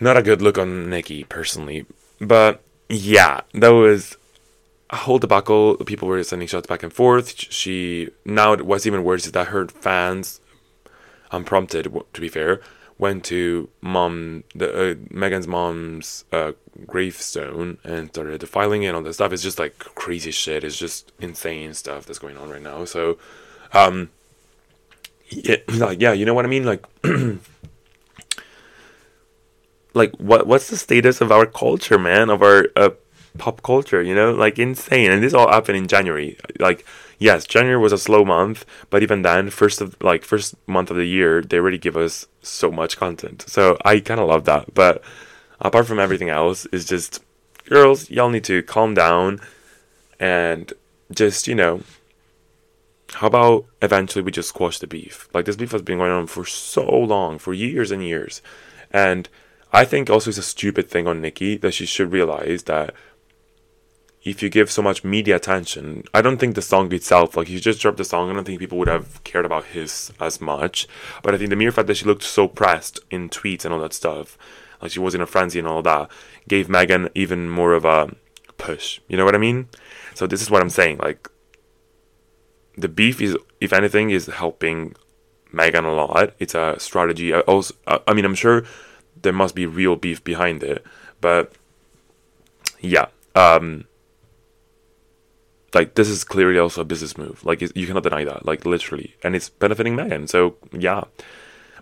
not 0.00 0.16
a 0.16 0.22
good 0.22 0.42
look 0.42 0.58
on 0.58 0.90
Nicki 0.90 1.24
personally. 1.24 1.86
But 2.20 2.62
yeah, 2.88 3.40
that 3.54 3.68
was 3.70 4.16
a 4.90 4.96
whole 4.96 5.18
debacle. 5.18 5.76
People 5.78 6.08
were 6.08 6.22
sending 6.22 6.48
shots 6.48 6.66
back 6.66 6.82
and 6.82 6.92
forth. 6.92 7.34
She 7.38 8.10
now 8.24 8.56
what's 8.56 8.86
even 8.86 9.04
worse 9.04 9.26
is 9.26 9.32
that 9.32 9.48
her 9.48 9.66
fans, 9.68 10.40
unprompted 11.30 11.92
to 12.12 12.20
be 12.20 12.28
fair, 12.28 12.60
went 13.04 13.22
to 13.22 13.68
mom 13.82 14.44
the 14.54 14.68
uh, 14.72 14.94
Megan's 15.10 15.46
mom's 15.46 16.24
uh, 16.32 16.52
gravestone 16.86 17.76
and 17.84 18.08
started 18.08 18.40
defiling 18.40 18.82
it 18.82 18.94
all 18.94 19.02
this 19.02 19.16
stuff. 19.16 19.30
It's 19.30 19.42
just 19.42 19.58
like 19.58 19.78
crazy 19.78 20.30
shit. 20.30 20.64
It's 20.64 20.78
just 20.78 21.12
insane 21.20 21.74
stuff 21.74 22.06
that's 22.06 22.18
going 22.18 22.38
on 22.38 22.48
right 22.48 22.62
now. 22.62 22.86
So, 22.86 23.18
um, 23.74 24.08
yeah, 25.28 25.56
like 25.68 26.00
yeah, 26.00 26.14
you 26.14 26.24
know 26.24 26.32
what 26.32 26.46
I 26.46 26.48
mean? 26.48 26.64
Like, 26.64 26.82
like 30.00 30.12
what 30.16 30.46
what's 30.46 30.70
the 30.70 30.78
status 30.78 31.20
of 31.20 31.30
our 31.30 31.44
culture, 31.44 31.98
man? 31.98 32.30
Of 32.30 32.42
our 32.42 32.68
uh, 32.74 32.90
pop 33.36 33.62
culture, 33.62 34.02
you 34.02 34.14
know, 34.14 34.32
like 34.32 34.58
insane. 34.58 35.10
And 35.10 35.22
this 35.22 35.34
all 35.34 35.50
happened 35.50 35.76
in 35.76 35.88
January. 35.88 36.38
Like, 36.58 36.86
yes, 37.18 37.46
January 37.46 37.78
was 37.78 37.92
a 37.92 37.98
slow 37.98 38.24
month, 38.24 38.64
but 38.90 39.02
even 39.02 39.22
then, 39.22 39.50
first 39.50 39.80
of 39.80 39.96
like 40.02 40.24
first 40.24 40.54
month 40.66 40.90
of 40.90 40.96
the 40.96 41.06
year, 41.06 41.42
they 41.42 41.58
already 41.58 41.78
give 41.78 41.96
us 41.96 42.26
so 42.42 42.70
much 42.70 42.96
content. 42.96 43.44
So 43.48 43.76
I 43.84 44.00
kind 44.00 44.20
of 44.20 44.28
love 44.28 44.44
that. 44.44 44.74
But 44.74 45.02
apart 45.60 45.86
from 45.86 45.98
everything 45.98 46.30
else, 46.30 46.66
is 46.66 46.84
just 46.84 47.22
girls, 47.66 48.10
y'all 48.10 48.30
need 48.30 48.44
to 48.44 48.62
calm 48.62 48.94
down 48.94 49.40
and 50.20 50.72
just 51.10 51.46
you 51.46 51.54
know 51.54 51.82
how 53.14 53.26
about 53.28 53.66
eventually 53.80 54.22
we 54.22 54.32
just 54.32 54.48
squash 54.48 54.78
the 54.78 54.86
beef? 54.86 55.28
Like 55.32 55.44
this 55.44 55.56
beef 55.56 55.72
has 55.72 55.82
been 55.82 55.98
going 55.98 56.10
on 56.10 56.26
for 56.26 56.44
so 56.44 56.84
long, 56.84 57.38
for 57.38 57.54
years 57.54 57.90
and 57.90 58.02
years. 58.02 58.42
And 58.90 59.28
I 59.72 59.84
think 59.84 60.10
also 60.10 60.30
it's 60.30 60.38
a 60.38 60.42
stupid 60.42 60.88
thing 60.88 61.06
on 61.06 61.20
Nicki 61.20 61.56
that 61.58 61.74
she 61.74 61.86
should 61.86 62.12
realize 62.12 62.64
that 62.64 62.94
if 64.24 64.42
you 64.42 64.48
give 64.48 64.70
so 64.70 64.80
much 64.80 65.04
media 65.04 65.36
attention, 65.36 66.04
I 66.14 66.22
don't 66.22 66.38
think 66.38 66.54
the 66.54 66.62
song 66.62 66.92
itself, 66.92 67.36
like 67.36 67.50
you 67.50 67.60
just 67.60 67.80
dropped 67.80 67.98
the 67.98 68.04
song, 68.04 68.30
I 68.30 68.32
don't 68.32 68.44
think 68.44 68.58
people 68.58 68.78
would 68.78 68.88
have 68.88 69.22
cared 69.22 69.44
about 69.44 69.66
Hiss 69.66 70.12
as 70.18 70.40
much. 70.40 70.88
But 71.22 71.34
I 71.34 71.38
think 71.38 71.50
the 71.50 71.56
mere 71.56 71.70
fact 71.70 71.88
that 71.88 71.96
she 71.96 72.06
looked 72.06 72.22
so 72.22 72.48
pressed 72.48 73.00
in 73.10 73.28
tweets 73.28 73.64
and 73.64 73.74
all 73.74 73.80
that 73.80 73.92
stuff, 73.92 74.38
like 74.80 74.92
she 74.92 75.00
was 75.00 75.14
in 75.14 75.20
a 75.20 75.26
frenzy 75.26 75.58
and 75.58 75.68
all 75.68 75.82
that, 75.82 76.10
gave 76.48 76.70
Megan 76.70 77.10
even 77.14 77.50
more 77.50 77.74
of 77.74 77.84
a 77.84 78.14
push. 78.56 79.00
You 79.08 79.18
know 79.18 79.26
what 79.26 79.34
I 79.34 79.38
mean? 79.38 79.68
So 80.14 80.26
this 80.26 80.40
is 80.40 80.50
what 80.50 80.62
I'm 80.62 80.70
saying. 80.70 80.98
Like 80.98 81.28
the 82.78 82.88
beef 82.88 83.20
is, 83.20 83.36
if 83.60 83.74
anything, 83.74 84.08
is 84.08 84.26
helping 84.26 84.96
Megan 85.52 85.84
a 85.84 85.92
lot. 85.92 86.32
It's 86.38 86.54
a 86.54 86.76
strategy. 86.78 87.34
I 87.34 87.40
also, 87.40 87.74
I 87.86 88.14
mean, 88.14 88.24
I'm 88.24 88.34
sure 88.34 88.64
there 89.20 89.34
must 89.34 89.54
be 89.54 89.66
real 89.66 89.96
beef 89.96 90.24
behind 90.24 90.62
it, 90.62 90.82
but 91.20 91.52
yeah, 92.80 93.06
um, 93.34 93.84
like 95.74 95.94
this 95.94 96.08
is 96.08 96.24
clearly 96.24 96.58
also 96.58 96.80
a 96.80 96.84
business 96.84 97.16
move. 97.16 97.44
Like 97.44 97.60
you 97.60 97.86
cannot 97.86 98.02
deny 98.02 98.24
that. 98.24 98.46
Like 98.46 98.64
literally, 98.64 99.14
and 99.22 99.34
it's 99.34 99.48
benefiting 99.48 99.96
Megan. 99.96 100.26
So 100.26 100.56
yeah, 100.72 101.04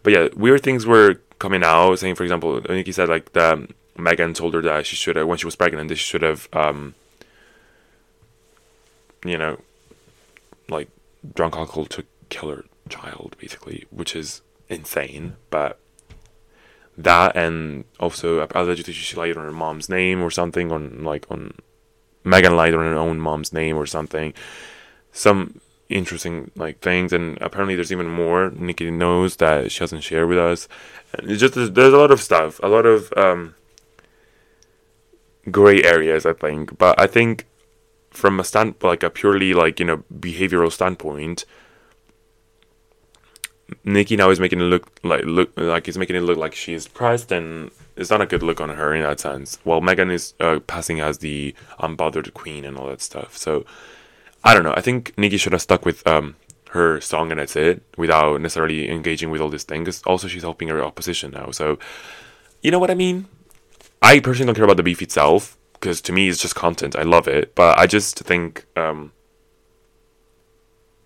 but 0.03 0.13
yeah, 0.13 0.29
weird 0.37 0.63
things 0.63 0.87
were 0.87 1.17
coming 1.39 1.63
out. 1.65 1.99
Saying, 1.99 2.15
for 2.15 2.23
example, 2.23 2.61
Nicki 2.69 2.93
said 2.93 3.09
like 3.09 3.33
the 3.33 3.69
Megan 3.97 4.35
told 4.35 4.55
her 4.55 4.63
that 4.63 4.87
she 4.87 4.97
should 4.97 5.17
have 5.17 5.27
when 5.27 5.39
she 5.39 5.47
was 5.47 5.57
pregnant, 5.57 5.89
that 5.89 5.97
she 5.97 6.05
should 6.05 6.23
have, 6.23 6.49
um, 6.53 6.95
you 9.25 9.37
know, 9.37 9.59
like 10.69 10.89
drunk 11.35 11.57
alcohol 11.57 11.87
to 11.87 12.05
kill 12.29 12.51
her 12.51 12.65
child, 12.89 13.37
basically, 13.39 13.87
which 13.91 14.17
is 14.17 14.43
insane. 14.69 15.37
But 15.51 15.79
that 16.97 17.37
and 17.37 17.85
also 17.99 18.47
allegedly 18.55 18.93
she 18.93 19.17
lied 19.17 19.37
on 19.37 19.45
her 19.45 19.53
mom's 19.53 19.89
name 19.89 20.23
or 20.23 20.31
something 20.31 20.71
on 20.71 21.03
like 21.05 21.27
on 21.31 21.55
Megan 22.25 22.57
lied 22.57 22.75
on 22.75 22.81
her 22.81 22.97
own 22.97 23.19
mom's 23.21 23.53
name 23.53 23.77
or 23.77 23.87
something. 23.87 24.35
Some 25.13 25.61
interesting 25.89 26.51
like 26.57 26.81
things, 26.81 27.13
and 27.13 27.39
apparently 27.41 27.75
there's 27.75 27.93
even 27.93 28.09
more 28.09 28.51
Nicki 28.51 28.91
knows 28.91 29.37
that 29.37 29.71
she 29.71 29.81
hasn't 29.81 30.03
shared 30.03 30.29
with 30.29 30.39
us. 30.39 30.69
And 31.15 31.31
it's 31.31 31.41
just 31.41 31.55
there's 31.55 31.93
a 31.93 31.99
lot 31.99 32.11
of 32.11 32.21
stuff, 32.21 32.61
a 32.63 32.69
lot 32.69 32.87
of 32.87 33.13
um, 33.17 33.55
gray 35.51 35.83
areas, 35.83 36.25
I 36.27 36.33
think. 36.33 36.79
But 36.79 37.01
I 37.01 37.07
think 37.07 37.47
from 38.11 38.41
a 38.41 38.45
stand 38.45 38.77
like 38.83 39.03
a 39.03 39.11
purely 39.11 39.55
like 39.55 39.81
you 39.81 39.87
know 39.87 40.05
behavioral 40.13 40.73
standpoint, 40.73 41.45
Nicki 43.85 44.17
now 44.17 44.31
is 44.31 44.41
making 44.41 44.61
it 44.61 44.65
look 44.65 44.99
like 45.03 45.25
look 45.25 45.53
like 45.57 45.87
he's 45.87 45.99
making 45.99 46.17
it 46.17 46.23
look 46.23 46.39
like 46.39 46.55
she's 46.55 46.89
pressed, 46.89 47.33
and 47.33 47.71
it's 47.97 48.11
not 48.11 48.21
a 48.21 48.27
good 48.27 48.43
look 48.43 48.61
on 48.61 48.71
her 48.71 48.95
in 48.95 49.03
that 49.03 49.21
sense. 49.21 49.59
While 49.65 49.81
Megan 49.81 50.11
is 50.11 50.35
uh, 50.41 50.61
passing 50.61 51.01
as 51.01 51.19
the 51.19 51.55
unbothered 51.79 52.33
queen 52.35 52.65
and 52.65 52.77
all 52.77 52.89
that 52.89 53.03
stuff. 53.03 53.37
So 53.37 53.65
I 54.45 54.55
don't 54.55 54.65
know. 54.65 54.75
I 54.77 54.81
think 54.81 55.17
Nicki 55.17 55.37
should 55.37 55.53
have 55.53 55.63
stuck 55.63 55.85
with 55.85 56.07
um, 56.07 56.37
her 56.71 57.01
song 57.01 57.31
and 57.31 57.39
that's 57.39 57.57
it, 57.57 57.83
without 57.97 58.41
necessarily 58.41 58.91
engaging 58.91 59.31
with 59.31 59.41
all 59.41 59.51
this 59.51 59.65
thing. 59.65 59.83
Because 59.83 60.03
also 60.05 60.29
she's 60.29 60.43
helping 60.43 60.69
her 60.69 60.83
opposition 60.83 61.33
now. 61.33 61.51
So 61.51 61.79
you 62.63 62.71
know 62.71 62.79
what 62.79 62.91
I 62.91 62.95
mean. 62.95 63.27
I 64.01 64.21
personally 64.21 64.47
don't 64.47 64.57
care 64.57 64.65
about 64.65 64.77
the 64.77 64.83
beef 64.83 65.03
itself 65.03 65.57
because 65.75 66.01
to 66.03 66.13
me 66.13 66.29
it's 66.29 66.41
just 66.41 66.55
content. 66.55 66.97
I 66.97 67.03
love 67.03 67.29
it, 67.29 67.55
but 67.55 67.79
I 67.79 67.87
just 67.87 68.19
think, 68.21 68.67
um, 68.77 69.13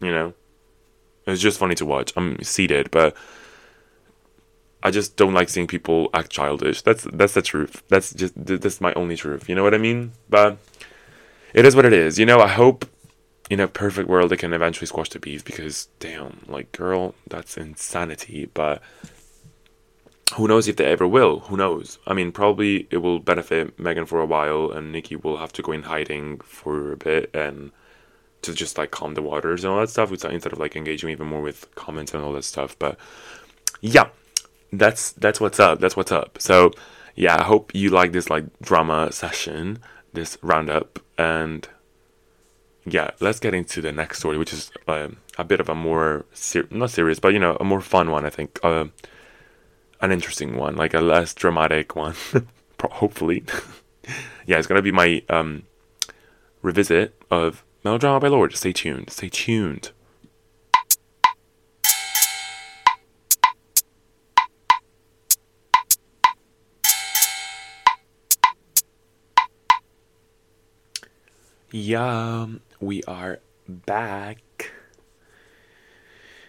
you 0.01 0.11
know, 0.11 0.35
it's 1.27 1.43
just 1.43 1.59
funny 1.59 1.75
to 1.77 1.87
watch. 1.87 2.13
I'm 2.17 2.43
seated, 2.43 2.91
but 2.91 3.17
I 4.87 4.91
just 4.93 5.17
don't 5.17 5.35
like 5.35 5.49
seeing 5.49 5.67
people 5.67 6.11
act 6.15 6.31
childish. 6.31 6.83
That's 6.83 7.09
that's 7.13 7.35
the 7.35 7.43
truth. 7.43 7.83
That's 7.89 8.15
just 8.15 8.35
that's 8.37 8.81
my 8.81 8.93
only 8.95 9.17
truth. 9.17 9.49
You 9.49 9.57
know 9.57 9.65
what 9.65 9.75
I 9.75 9.79
mean? 9.79 10.13
But 10.31 10.59
it 11.53 11.65
is 11.65 11.75
what 11.75 11.85
it 11.85 11.93
is. 11.93 12.21
You 12.21 12.27
know, 12.27 12.39
I 12.39 12.47
hope 12.47 12.87
in 13.51 13.59
a 13.59 13.67
perfect 13.67 14.09
world 14.09 14.31
they 14.31 14.37
can 14.37 14.53
eventually 14.53 14.87
squash 14.87 15.09
the 15.09 15.19
beef 15.19 15.45
because 15.45 15.89
damn, 15.99 16.45
like 16.47 16.71
girl, 16.71 17.17
that's 17.27 17.57
insanity. 17.57 18.49
But 18.55 18.81
who 20.35 20.47
knows 20.47 20.69
if 20.69 20.77
they 20.77 20.85
ever 20.85 21.09
will? 21.09 21.41
Who 21.41 21.57
knows? 21.57 21.99
I 22.07 22.15
mean, 22.15 22.31
probably 22.31 22.87
it 22.93 22.99
will 22.99 23.19
benefit 23.19 23.77
Megan 23.81 24.07
for 24.07 24.21
a 24.21 24.27
while, 24.27 24.71
and 24.71 24.93
Nicki 24.93 25.17
will 25.17 25.39
have 25.39 25.53
to 25.55 25.63
go 25.63 25.73
in 25.73 25.83
hiding 25.83 26.39
for 26.45 26.93
a 26.93 26.97
bit 26.97 27.35
and 27.35 27.73
to 28.43 28.55
just 28.55 28.79
like 28.79 28.93
calm 28.93 29.15
the 29.15 29.23
waters 29.23 29.65
and 29.65 29.73
all 29.73 29.81
that 29.81 29.91
stuff, 29.91 30.13
instead 30.13 30.53
of 30.53 30.61
like 30.61 30.77
engaging 30.77 31.11
even 31.11 31.27
more 31.27 31.43
with 31.43 31.75
comments 31.75 32.15
and 32.15 32.23
all 32.23 32.35
that 32.35 32.45
stuff. 32.45 32.79
But 32.79 32.97
yeah, 33.81 34.11
that's 34.73 35.13
that's 35.13 35.41
what's 35.41 35.61
up. 35.61 35.81
That's 35.81 35.97
what's 35.97 36.13
up. 36.13 36.39
So 36.41 36.73
yeah, 37.15 37.37
I 37.39 37.45
hope 37.45 37.75
you 37.75 37.91
like 37.91 38.13
this 38.13 38.31
like 38.31 38.45
drama 38.61 39.13
session, 39.13 39.79
this 40.13 40.39
roundup, 40.43 41.01
and 41.19 41.69
yeah, 42.85 43.11
let's 43.21 43.41
get 43.41 43.55
into 43.55 43.81
the 43.81 43.93
next 43.93 44.19
story, 44.19 44.39
which 44.39 44.53
is 44.53 44.71
uh, 44.87 45.09
a 45.39 45.45
bit 45.45 45.61
of 45.61 45.69
a 45.69 45.75
more 45.75 46.25
ser- 46.33 46.69
not 46.71 46.91
serious, 46.91 47.19
but 47.19 47.33
you 47.33 47.39
know, 47.39 47.57
a 47.61 47.65
more 47.65 47.81
fun 47.81 48.11
one. 48.11 48.25
I 48.25 48.31
think. 48.31 48.59
Uh, 48.63 48.87
an 50.01 50.13
interesting 50.13 50.57
one, 50.57 50.77
like 50.77 50.95
a 50.95 51.01
less 51.01 51.35
dramatic 51.35 51.97
one, 51.97 52.15
hopefully. 52.83 53.45
yeah, 54.47 54.59
it's 54.59 54.67
gonna 54.67 54.83
be 54.83 54.93
my 54.93 55.23
um, 55.29 55.65
revisit 56.63 57.15
of 57.31 57.65
Melodrama 57.85 58.21
by 58.21 58.29
Lorde. 58.29 58.57
Stay 58.57 58.73
tuned. 58.73 59.11
Stay 59.11 59.29
tuned. 59.29 59.91
Yeah, 71.79 72.47
we 72.81 73.03
are 73.03 73.41
back. 73.69 74.71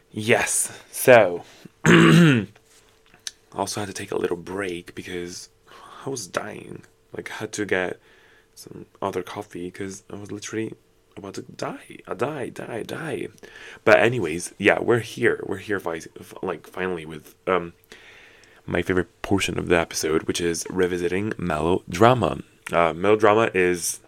Yes, 0.10 0.82
so 0.90 1.44
I 1.84 2.48
also 3.52 3.82
had 3.82 3.88
to 3.88 3.94
take 3.94 4.14
a 4.14 4.18
little 4.18 4.38
break 4.38 4.96
because 4.96 5.50
I 6.06 6.10
was 6.10 6.28
dying. 6.28 6.84
Like, 7.12 7.28
had 7.28 7.52
to 7.52 7.66
get 7.66 8.00
some 8.56 8.86
other 9.02 9.22
coffee 9.22 9.66
because 9.66 10.04
I 10.10 10.16
was 10.16 10.32
literally 10.32 10.72
about 11.18 11.34
to 11.34 11.42
die. 11.42 11.98
I 12.08 12.14
die, 12.14 12.48
die, 12.48 12.84
die. 12.84 13.28
But 13.84 14.00
anyways, 14.00 14.54
yeah, 14.58 14.80
we're 14.80 15.00
here. 15.00 15.44
We're 15.46 15.58
here, 15.58 15.82
like 16.42 16.68
finally 16.68 17.06
with 17.06 17.36
um 17.46 17.74
my 18.66 18.82
favorite 18.82 19.22
portion 19.24 19.60
of 19.60 19.68
the 19.68 19.78
episode, 19.78 20.24
which 20.24 20.40
is 20.40 20.66
revisiting 20.70 21.34
melodrama. 21.38 22.44
Uh, 22.72 22.94
melodrama 22.94 23.52
is 23.54 24.00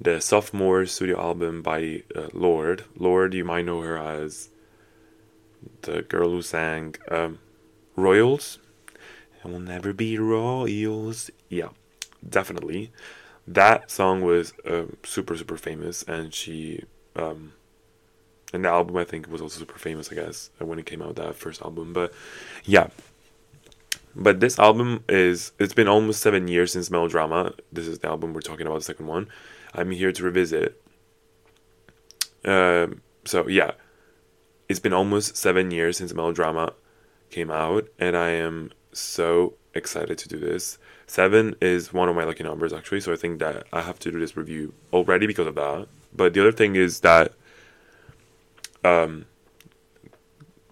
the 0.00 0.20
sophomore 0.20 0.86
studio 0.86 1.18
album 1.20 1.62
by 1.62 2.02
uh, 2.14 2.28
Lord. 2.32 2.84
Lorde, 2.96 3.34
you 3.34 3.44
might 3.44 3.64
know 3.64 3.80
her 3.80 3.96
as 3.96 4.50
the 5.82 6.02
girl 6.02 6.30
who 6.30 6.42
sang 6.42 6.94
um, 7.10 7.38
Royals. 7.96 8.58
And 9.42 9.52
will 9.52 9.60
never 9.60 9.92
be 9.92 10.18
Royals. 10.18 11.30
Yeah, 11.48 11.68
definitely. 12.28 12.92
That 13.46 13.90
song 13.90 14.22
was 14.22 14.52
uh, 14.68 14.86
super, 15.04 15.36
super 15.36 15.56
famous, 15.56 16.02
and 16.02 16.34
she, 16.34 16.82
um, 17.14 17.52
and 18.52 18.64
the 18.64 18.68
album 18.68 18.96
I 18.96 19.04
think 19.04 19.28
was 19.28 19.40
also 19.40 19.60
super 19.60 19.78
famous, 19.78 20.10
I 20.10 20.16
guess, 20.16 20.50
when 20.58 20.80
it 20.80 20.86
came 20.86 21.00
out, 21.00 21.14
that 21.16 21.36
first 21.36 21.62
album. 21.62 21.92
But 21.92 22.12
yeah, 22.64 22.88
but 24.16 24.40
this 24.40 24.58
album 24.58 25.04
is, 25.08 25.52
it's 25.60 25.74
been 25.74 25.86
almost 25.86 26.20
seven 26.20 26.48
years 26.48 26.72
since 26.72 26.90
Melodrama. 26.90 27.52
This 27.72 27.86
is 27.86 28.00
the 28.00 28.08
album 28.08 28.34
we're 28.34 28.40
talking 28.40 28.66
about, 28.66 28.78
the 28.80 28.84
second 28.84 29.06
one. 29.06 29.28
I'm 29.76 29.90
here 29.90 30.10
to 30.10 30.22
revisit. 30.22 30.82
Um, 32.44 33.02
so 33.24 33.46
yeah, 33.46 33.72
it's 34.68 34.80
been 34.80 34.94
almost 34.94 35.36
seven 35.36 35.70
years 35.70 35.98
since 35.98 36.14
Melodrama 36.14 36.72
came 37.30 37.50
out, 37.50 37.88
and 37.98 38.16
I 38.16 38.30
am 38.30 38.72
so 38.92 39.54
excited 39.74 40.16
to 40.18 40.28
do 40.28 40.38
this. 40.38 40.78
Seven 41.06 41.54
is 41.60 41.92
one 41.92 42.08
of 42.08 42.16
my 42.16 42.24
lucky 42.24 42.42
numbers 42.42 42.72
actually, 42.72 43.00
so 43.00 43.12
I 43.12 43.16
think 43.16 43.38
that 43.40 43.66
I 43.72 43.82
have 43.82 43.98
to 44.00 44.10
do 44.10 44.18
this 44.18 44.36
review 44.36 44.72
already 44.92 45.26
because 45.26 45.46
of 45.46 45.54
that. 45.56 45.88
But 46.14 46.32
the 46.32 46.40
other 46.40 46.52
thing 46.52 46.74
is 46.74 47.00
that, 47.00 47.34
um, 48.82 49.26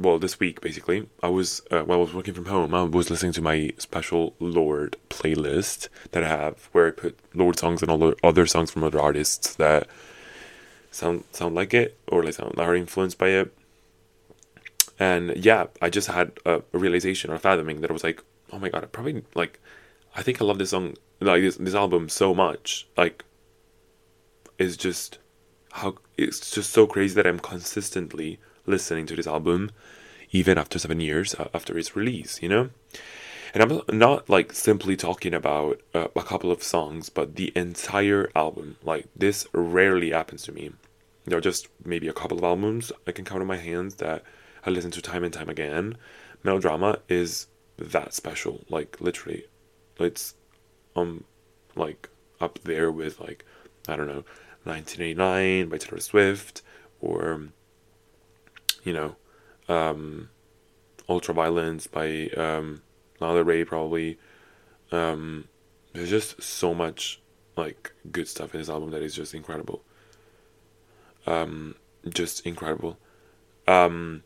well, 0.05 0.19
this 0.19 0.39
week 0.39 0.61
basically, 0.61 1.09
I 1.23 1.29
was 1.29 1.63
uh, 1.71 1.83
while 1.83 1.99
I 1.99 2.03
was 2.03 2.15
working 2.15 2.35
from 2.35 2.47
home, 2.47 2.75
I 2.75 2.83
was 2.83 3.11
listening 3.11 3.33
to 3.33 3.43
my 3.43 3.73
special 3.79 4.35
Lorde 4.39 4.97
playlist 5.11 5.89
that 6.13 6.23
I 6.23 6.29
have, 6.29 6.69
where 6.73 6.89
I 6.89 6.91
put 6.91 7.19
Lorde 7.35 7.59
songs 7.59 7.83
and 7.83 7.91
all 7.91 7.99
the 7.99 8.17
other 8.23 8.47
songs 8.47 8.71
from 8.71 8.85
other 8.85 9.01
artists 9.01 9.55
that 9.57 9.89
sound 10.91 11.25
sound 11.33 11.55
like 11.55 11.75
it 11.75 11.99
or 12.07 12.23
like 12.23 12.35
sound 12.35 12.59
are 12.59 12.77
influenced 12.77 13.19
by 13.19 13.29
it 13.29 13.53
and 14.99 15.35
yeah, 15.37 15.67
I 15.83 15.91
just 15.91 16.09
had 16.09 16.33
a, 16.45 16.63
a 16.73 16.79
realization 16.79 17.31
or 17.31 17.35
a 17.35 17.39
fathoming 17.39 17.81
that 17.81 17.91
I 17.91 17.93
was 17.93 18.05
like, 18.05 18.23
oh 18.53 18.59
my 18.59 18.69
god, 18.69 18.85
I 18.85 18.87
probably 18.87 19.23
like, 19.35 19.61
I 20.15 20.23
think 20.23 20.41
I 20.41 20.45
love 20.45 20.59
this 20.59 20.71
song, 20.71 20.95
like 21.21 21.43
this 21.43 21.57
this 21.57 21.75
album 21.75 22.09
so 22.09 22.35
much. 22.35 22.87
Like, 22.97 23.25
it's 24.59 24.77
just 24.77 25.19
how 25.73 25.97
it's 26.17 26.51
just 26.53 26.71
so 26.71 26.87
crazy 26.87 27.15
that 27.15 27.27
I'm 27.27 27.41
consistently 27.41 28.39
listening 28.67 29.07
to 29.07 29.17
this 29.17 29.27
album, 29.27 29.71
even 30.31 30.59
after 30.59 30.79
seven 30.79 31.01
years 31.01 31.35
uh, 31.35 31.49
after 31.55 31.77
its 31.79 31.97
release. 31.97 32.43
You 32.43 32.49
know. 32.49 32.71
And 33.55 33.63
I'm 33.63 33.99
not 33.99 34.29
like 34.29 34.53
simply 34.53 34.97
talking 34.97 35.33
about 35.33 35.81
uh, 35.95 36.09
a 36.17 36.23
couple 36.23 36.51
of 36.51 36.65
songs, 36.65 37.09
but 37.09 37.37
the 37.37 37.53
entire 37.55 38.29
album. 38.35 38.77
Like 38.83 39.07
this 39.15 39.47
rarely 39.53 40.11
happens 40.11 40.43
to 40.45 40.53
me. 40.53 40.73
There 41.25 41.39
are 41.39 41.43
just 41.43 41.69
maybe 41.85 42.09
a 42.09 42.13
couple 42.13 42.37
of 42.37 42.45
albums 42.45 42.91
I 43.07 43.13
can 43.13 43.25
count 43.25 43.41
on 43.41 43.47
my 43.47 43.57
hands 43.57 43.95
that 43.97 44.25
I 44.67 44.71
listen 44.71 44.91
to 44.91 45.03
time 45.03 45.23
and 45.23 45.33
time 45.33 45.49
again. 45.49 45.97
Melodrama 46.43 46.99
is 47.09 47.47
that 47.79 48.13
special. 48.13 48.65
Like 48.69 49.01
literally, 49.01 49.45
it's 50.01 50.35
um 50.97 51.25
like 51.77 52.09
up 52.41 52.59
there 52.65 52.91
with 52.91 53.21
like 53.21 53.45
I 53.89 53.95
don't 53.95 54.09
know, 54.09 54.25
1989 54.65 55.69
by 55.69 55.79
Taylor 55.79 56.01
Swift 56.01 56.63
or 57.01 57.51
you 58.85 58.93
know, 58.93 59.17
um, 59.69 60.29
Ultraviolence 61.09 61.91
by 61.91 62.29
um, 62.41 62.83
Lana 63.21 63.43
Rey 63.43 63.65
probably. 63.65 64.19
Um, 64.93 65.49
there's 65.93 66.11
just 66.11 66.43
so 66.43 66.75
much 66.75 67.21
like 67.57 67.93
good 68.11 68.29
stuff 68.29 68.55
in 68.55 68.61
this 68.61 68.69
album 68.69 68.91
that 68.91 69.03
is 69.03 69.15
just 69.15 69.35
incredible. 69.35 69.83
Um, 71.27 71.77
just 72.09 72.47
incredible. 72.47 72.99
Um, 73.67 74.23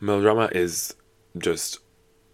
melodrama 0.00 0.50
is 0.52 0.94
just 1.38 1.78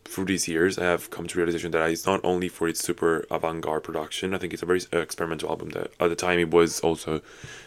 through 0.05 0.24
these 0.24 0.49
years, 0.49 0.79
I 0.79 0.85
have 0.85 1.11
come 1.11 1.27
to 1.27 1.39
realization 1.39 1.72
that 1.72 1.91
it's 1.91 2.07
not 2.07 2.20
only 2.24 2.49
for 2.49 2.68
its 2.68 2.81
super 2.81 3.27
avant-garde 3.31 3.83
production. 3.83 4.35
I 4.35 4.39
think 4.39 4.53
it's 4.53 4.62
a 4.62 4.66
very 4.66 4.81
experimental 4.93 5.51
album. 5.51 5.70
That 5.70 5.91
at 6.01 6.09
the 6.09 6.16
time 6.16 6.39
it 6.39 6.51
was 6.51 6.81
also 6.81 7.20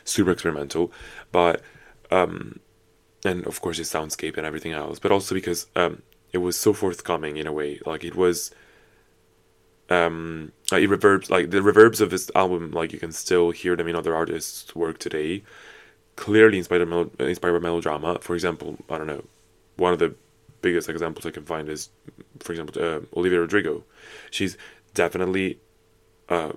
super 0.03 0.31
experimental, 0.31 0.91
but 1.31 1.61
um, 2.11 2.59
and 3.25 3.45
of 3.45 3.61
course 3.61 3.79
its 3.79 3.93
soundscape 3.93 4.37
and 4.37 4.45
everything 4.45 4.73
else. 4.73 4.99
But 4.99 5.11
also 5.11 5.35
because 5.35 5.67
um, 5.75 6.01
it 6.31 6.39
was 6.39 6.55
so 6.55 6.73
forthcoming 6.73 7.37
in 7.37 7.47
a 7.47 7.51
way. 7.51 7.79
Like 7.85 8.03
it 8.03 8.15
was 8.15 8.51
um, 9.89 10.51
it 10.71 10.89
reverbs 10.89 11.29
like 11.29 11.49
the 11.49 11.59
reverbs 11.59 12.01
of 12.01 12.09
this 12.09 12.29
album. 12.35 12.71
Like 12.71 12.93
you 12.93 12.99
can 12.99 13.11
still 13.11 13.51
hear 13.51 13.75
them 13.75 13.87
in 13.87 13.95
other 13.95 14.15
artists' 14.15 14.75
work 14.75 14.99
today. 14.99 15.43
Clearly 16.15 16.57
inspired 16.57 16.89
by, 16.89 17.25
inspired 17.25 17.53
by 17.53 17.59
melodrama. 17.59 18.19
For 18.19 18.35
example, 18.35 18.77
I 18.89 18.97
don't 18.97 19.07
know, 19.07 19.23
one 19.77 19.93
of 19.93 19.99
the 19.99 20.15
biggest 20.61 20.89
examples 20.89 21.25
I 21.25 21.31
can 21.31 21.45
find 21.45 21.69
is, 21.69 21.89
for 22.39 22.51
example, 22.51 22.81
uh, 22.81 22.99
Olivia 23.17 23.39
Rodrigo. 23.39 23.83
She's 24.29 24.57
definitely 24.93 25.59
uh, 26.27 26.51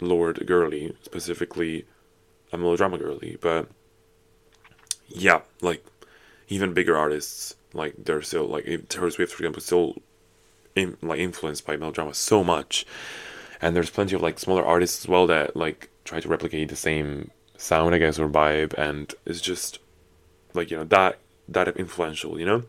Lorde 0.00 0.44
girly, 0.46 0.96
specifically 1.02 1.86
a 2.52 2.58
melodrama 2.58 2.98
girly, 2.98 3.38
but 3.40 3.68
yeah, 5.10 5.40
like 5.60 5.84
even 6.48 6.74
bigger 6.74 6.96
artists, 6.96 7.54
like 7.72 7.94
they're 7.98 8.22
still 8.22 8.46
like 8.46 8.64
Taylor 8.88 9.10
Swift, 9.10 9.32
for 9.32 9.42
example, 9.42 9.62
still 9.62 9.96
in, 10.74 10.96
like 11.02 11.20
influenced 11.20 11.66
by 11.66 11.76
melodrama 11.76 12.14
so 12.14 12.42
much, 12.42 12.86
and 13.60 13.74
there's 13.76 13.90
plenty 13.90 14.14
of 14.14 14.22
like 14.22 14.38
smaller 14.38 14.64
artists 14.64 15.04
as 15.04 15.08
well 15.08 15.26
that 15.26 15.56
like 15.56 15.90
try 16.04 16.20
to 16.20 16.28
replicate 16.28 16.68
the 16.68 16.76
same 16.76 17.30
sound, 17.56 17.94
I 17.94 17.98
guess, 17.98 18.18
or 18.18 18.28
vibe, 18.28 18.74
and 18.74 19.14
it's 19.26 19.40
just 19.40 19.78
like 20.54 20.70
you 20.70 20.76
know 20.76 20.84
that 20.84 21.18
that 21.48 21.68
influential, 21.76 22.38
you 22.38 22.46
know. 22.46 22.64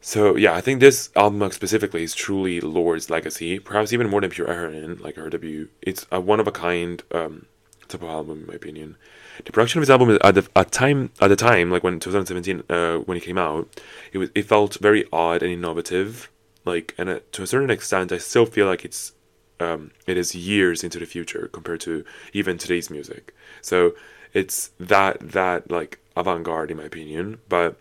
So 0.00 0.36
yeah, 0.36 0.54
I 0.54 0.60
think 0.60 0.80
this 0.80 1.10
album 1.14 1.50
specifically 1.52 2.02
is 2.02 2.14
truly 2.14 2.60
Lorde's 2.60 3.10
legacy, 3.10 3.58
perhaps 3.58 3.92
even 3.92 4.08
more 4.08 4.20
than 4.20 4.30
Pure 4.30 4.46
Heroin, 4.52 4.98
like 4.98 5.16
her 5.16 5.28
debut. 5.28 5.68
It's 5.82 6.06
a 6.10 6.20
one 6.20 6.40
of 6.40 6.46
a 6.46 6.52
kind 6.52 7.02
um, 7.12 7.46
type 7.88 8.02
of 8.02 8.08
album, 8.08 8.40
in 8.40 8.46
my 8.46 8.54
opinion. 8.54 8.96
The 9.44 9.52
production 9.52 9.78
of 9.78 9.82
his 9.82 9.90
album 9.90 10.18
at 10.22 10.34
the 10.34 10.48
at 10.54 10.72
time 10.72 11.10
at 11.20 11.28
the 11.28 11.36
time, 11.36 11.70
like 11.70 11.82
when 11.82 12.00
2017, 12.00 12.62
uh, 12.68 12.98
when 12.98 13.16
it 13.16 13.22
came 13.22 13.38
out, 13.38 13.80
it 14.12 14.18
was 14.18 14.30
it 14.34 14.42
felt 14.42 14.76
very 14.76 15.04
odd 15.12 15.42
and 15.42 15.52
innovative. 15.52 16.30
Like, 16.64 16.94
and 16.98 17.08
uh, 17.08 17.20
to 17.32 17.42
a 17.42 17.46
certain 17.46 17.70
extent, 17.70 18.12
I 18.12 18.18
still 18.18 18.46
feel 18.46 18.66
like 18.66 18.84
it's 18.84 19.12
um, 19.60 19.92
it 20.06 20.16
is 20.16 20.34
years 20.34 20.84
into 20.84 20.98
the 20.98 21.06
future 21.06 21.48
compared 21.52 21.80
to 21.82 22.04
even 22.32 22.58
today's 22.58 22.90
music. 22.90 23.34
So 23.60 23.94
it's 24.32 24.70
that 24.78 25.18
that 25.20 25.70
like 25.70 25.98
avant 26.16 26.44
garde 26.44 26.70
in 26.70 26.76
my 26.76 26.84
opinion, 26.84 27.38
but 27.48 27.78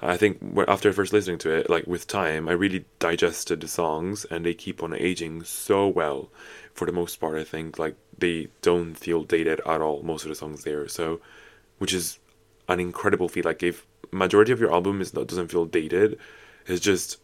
I 0.00 0.16
think 0.16 0.40
after 0.66 0.92
first 0.92 1.12
listening 1.12 1.38
to 1.38 1.50
it, 1.50 1.70
like 1.70 1.86
with 1.86 2.08
time, 2.08 2.48
I 2.48 2.52
really 2.52 2.84
digested 2.98 3.60
the 3.60 3.68
songs, 3.68 4.24
and 4.24 4.44
they 4.44 4.52
keep 4.52 4.82
on 4.82 4.92
aging 4.94 5.44
so 5.44 5.86
well. 5.86 6.30
For 6.74 6.86
the 6.86 6.92
most 6.92 7.16
part, 7.16 7.38
I 7.38 7.44
think 7.44 7.78
like 7.78 7.94
they 8.22 8.48
don't 8.62 8.94
feel 8.94 9.24
dated 9.24 9.60
at 9.66 9.80
all. 9.82 10.02
Most 10.02 10.22
of 10.22 10.30
the 10.30 10.34
songs 10.34 10.64
there, 10.64 10.88
so 10.88 11.20
which 11.78 11.92
is 11.92 12.18
an 12.68 12.80
incredible 12.80 13.28
feat. 13.28 13.44
Like 13.44 13.62
if 13.62 13.86
majority 14.12 14.52
of 14.52 14.60
your 14.60 14.72
album 14.72 15.00
is 15.00 15.12
not 15.12 15.26
doesn't 15.26 15.48
feel 15.48 15.66
dated, 15.66 16.18
it's 16.66 16.80
just 16.80 17.18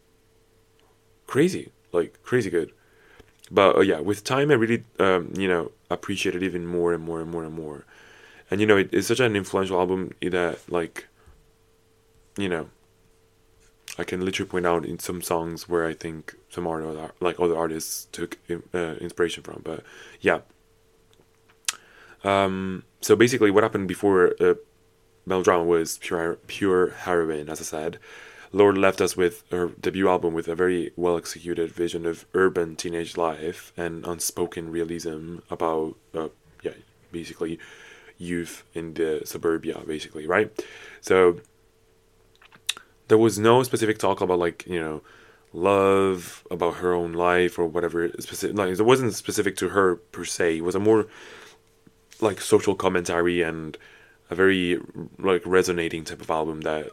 crazy, 1.27 1.71
like 1.93 2.21
crazy 2.25 2.51
good. 2.51 2.73
But 3.51 3.77
uh, 3.77 3.81
yeah, 3.81 4.01
with 4.01 4.25
time, 4.25 4.51
I 4.51 4.55
really 4.55 4.83
um, 4.99 5.33
you 5.37 5.49
know 5.49 5.71
appreciate 5.89 6.35
it 6.35 6.43
even 6.43 6.67
more 6.67 6.93
and 6.93 7.03
more 7.03 7.21
and 7.21 7.31
more 7.31 7.45
and 7.45 7.55
more. 7.55 7.85
And 8.51 8.61
you 8.61 8.67
know, 8.67 8.77
it, 8.77 8.91
it's 8.93 9.07
such 9.07 9.21
an 9.21 9.37
influential 9.37 9.79
album 9.79 10.13
that 10.21 10.59
like 10.69 11.07
you 12.37 12.49
know, 12.49 12.69
I 13.99 14.05
can 14.05 14.25
literally 14.25 14.51
point 14.51 14.67
out 14.67 14.85
in 14.85 14.99
some 14.99 15.23
songs 15.23 15.69
where 15.69 15.87
I 15.87 15.95
think 15.95 16.35
some 16.51 16.67
other 16.67 17.13
like 17.21 17.39
other 17.39 17.57
artists 17.57 18.09
took 18.11 18.39
uh, 18.75 18.95
inspiration 19.01 19.45
from. 19.45 19.63
But 19.65 19.85
yeah. 20.21 20.41
Um, 22.25 22.85
so 23.01 23.17
basically, 23.17 23.51
what 23.51 23.63
happened 23.63 23.89
before 23.89 24.35
uh, 24.41 24.55
Melodrama 25.27 25.65
was 25.65 25.99
pure 25.99 26.37
pure 26.47 26.91
heroin, 26.91 27.49
as 27.49 27.61
I 27.61 27.65
said. 27.65 27.99
Lorde 28.51 28.79
left 28.79 29.03
us 29.03 29.15
with 29.15 29.45
her 29.51 29.69
debut 29.79 30.09
album 30.09 30.33
with 30.33 30.49
a 30.49 30.55
very 30.55 30.91
well 30.97 31.19
executed 31.19 31.71
vision 31.71 32.07
of 32.07 32.25
urban 32.33 32.77
teenage 32.77 33.17
life 33.19 33.75
and 33.77 34.07
unspoken 34.07 34.73
realism 34.73 35.41
about, 35.51 35.97
uh, 36.15 36.29
yeah, 36.63 36.73
basically 37.13 37.59
youth 38.17 38.65
in 38.73 38.95
the 38.95 39.21
suburbia, 39.27 39.83
basically, 39.87 40.27
right? 40.27 40.51
So 41.03 41.41
there 43.09 43.19
was 43.19 43.39
no 43.39 43.63
specific 43.63 43.99
talk 43.99 44.21
about 44.21 44.39
like 44.39 44.67
you 44.67 44.81
know 44.81 45.03
love 45.53 46.47
about 46.51 46.77
her 46.77 46.93
own 46.95 47.13
life 47.13 47.59
or 47.59 47.67
whatever 47.67 48.11
specific 48.21 48.57
like 48.57 48.71
it 48.71 48.83
wasn't 48.83 49.13
specific 49.15 49.57
to 49.57 49.71
her 49.71 49.97
per 49.97 50.25
se 50.25 50.59
it 50.59 50.65
was 50.65 50.75
a 50.75 50.79
more 50.79 51.07
like 52.21 52.41
social 52.41 52.75
commentary 52.75 53.43
and 53.43 53.77
a 54.31 54.35
very 54.35 54.81
like 55.19 55.43
resonating 55.45 56.05
type 56.05 56.21
of 56.21 56.31
album 56.31 56.63
that 56.63 56.91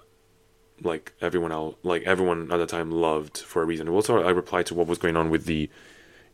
like 0.82 1.14
everyone 1.22 1.52
else 1.52 1.76
like 1.84 2.04
everyone 2.04 2.52
at 2.52 2.58
the 2.58 2.66
time 2.66 2.92
loved 2.92 3.38
for 3.38 3.62
a 3.62 3.66
reason 3.66 3.88
also 3.88 4.22
i 4.24 4.30
replied 4.30 4.66
to 4.66 4.74
what 4.74 4.88
was 4.88 4.98
going 4.98 5.16
on 5.16 5.30
with 5.30 5.46
the 5.46 5.70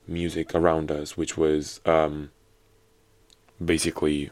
music 0.08 0.54
around 0.56 0.90
us 0.92 1.16
which 1.16 1.38
was 1.38 1.80
um 1.86 2.32
basically 3.64 4.32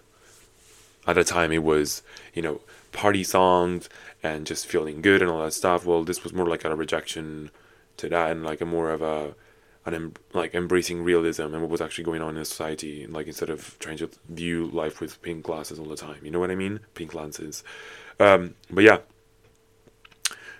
at 1.05 1.13
the 1.13 1.23
time 1.23 1.51
it 1.51 1.63
was 1.63 2.01
you 2.33 2.41
know 2.41 2.59
party 2.91 3.23
songs 3.23 3.89
and 4.21 4.45
just 4.45 4.67
feeling 4.67 5.01
good 5.01 5.21
and 5.21 5.31
all 5.31 5.43
that 5.43 5.53
stuff. 5.53 5.85
Well, 5.85 6.03
this 6.03 6.23
was 6.23 6.33
more 6.33 6.47
like 6.47 6.65
a 6.65 6.75
rejection 6.75 7.51
to 7.97 8.09
that 8.09 8.31
and 8.31 8.43
like 8.43 8.61
a 8.61 8.65
more 8.65 8.91
of 8.91 9.01
a 9.01 9.35
an 9.85 9.93
em- 9.93 10.13
like 10.33 10.53
embracing 10.53 11.03
realism 11.03 11.53
and 11.53 11.61
what 11.61 11.69
was 11.69 11.81
actually 11.81 12.03
going 12.03 12.21
on 12.21 12.37
in 12.37 12.45
society. 12.45 13.07
Like 13.07 13.27
instead 13.27 13.49
of 13.49 13.77
trying 13.79 13.97
to 13.97 14.09
view 14.29 14.67
life 14.67 15.01
with 15.01 15.21
pink 15.21 15.43
glasses 15.43 15.79
all 15.79 15.85
the 15.85 15.95
time, 15.95 16.19
you 16.23 16.31
know 16.31 16.39
what 16.39 16.51
I 16.51 16.55
mean? 16.55 16.79
Pink 16.93 17.13
lenses. 17.13 17.63
Um, 18.19 18.55
but 18.69 18.83
yeah. 18.83 18.99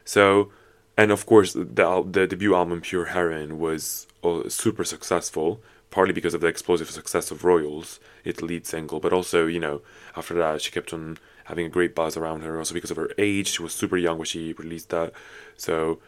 So, 0.06 0.52
and 0.98 1.12
of 1.12 1.26
course, 1.26 1.54
the 1.54 1.64
the 1.64 2.28
debut 2.28 2.56
album 2.56 2.82
Pure 2.82 3.06
Heroin 3.06 3.60
was 3.60 4.08
uh, 4.24 4.50
super 4.50 4.84
successful 4.84 5.62
partly 5.92 6.14
because 6.14 6.34
of 6.34 6.42
the 6.42 6.48
explosive 6.48 6.90
success 6.90 7.32
of 7.32 7.44
Royals, 7.44 8.00
its 8.24 8.42
lead 8.42 8.66
single, 8.66 9.00
but 9.00 9.14
also, 9.14 9.48
you 9.48 9.60
know, 9.60 9.82
after 10.16 10.34
that 10.36 10.62
she 10.62 10.72
kept 10.72 10.94
on 10.94 11.18
having 11.46 11.66
a 11.66 11.70
great 11.70 11.96
buzz 11.96 12.16
around 12.16 12.42
her. 12.42 12.58
Also 12.58 12.74
because 12.74 12.92
of 12.92 12.98
her 12.98 13.12
age, 13.18 13.48
she 13.48 13.64
was 13.64 13.74
super 13.74 13.98
young 13.98 14.18
when 14.18 14.26
she 14.26 14.54
released 14.54 14.90
that. 14.90 15.14
So 15.58 16.00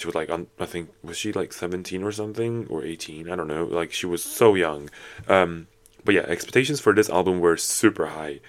she 0.00 0.06
was 0.06 0.14
like, 0.14 0.30
I 0.30 0.64
think 0.64 0.90
was 1.02 1.18
she 1.18 1.32
like 1.32 1.52
seventeen 1.52 2.02
or 2.02 2.10
something 2.10 2.66
or 2.70 2.82
eighteen? 2.82 3.28
I 3.30 3.36
don't 3.36 3.48
know. 3.48 3.64
Like 3.64 3.92
she 3.92 4.06
was 4.06 4.24
so 4.24 4.54
young. 4.54 4.88
Um, 5.28 5.66
but 6.04 6.14
yeah, 6.14 6.22
expectations 6.22 6.80
for 6.80 6.94
this 6.94 7.10
album 7.10 7.40
were 7.40 7.58
super 7.58 8.06
high, 8.06 8.40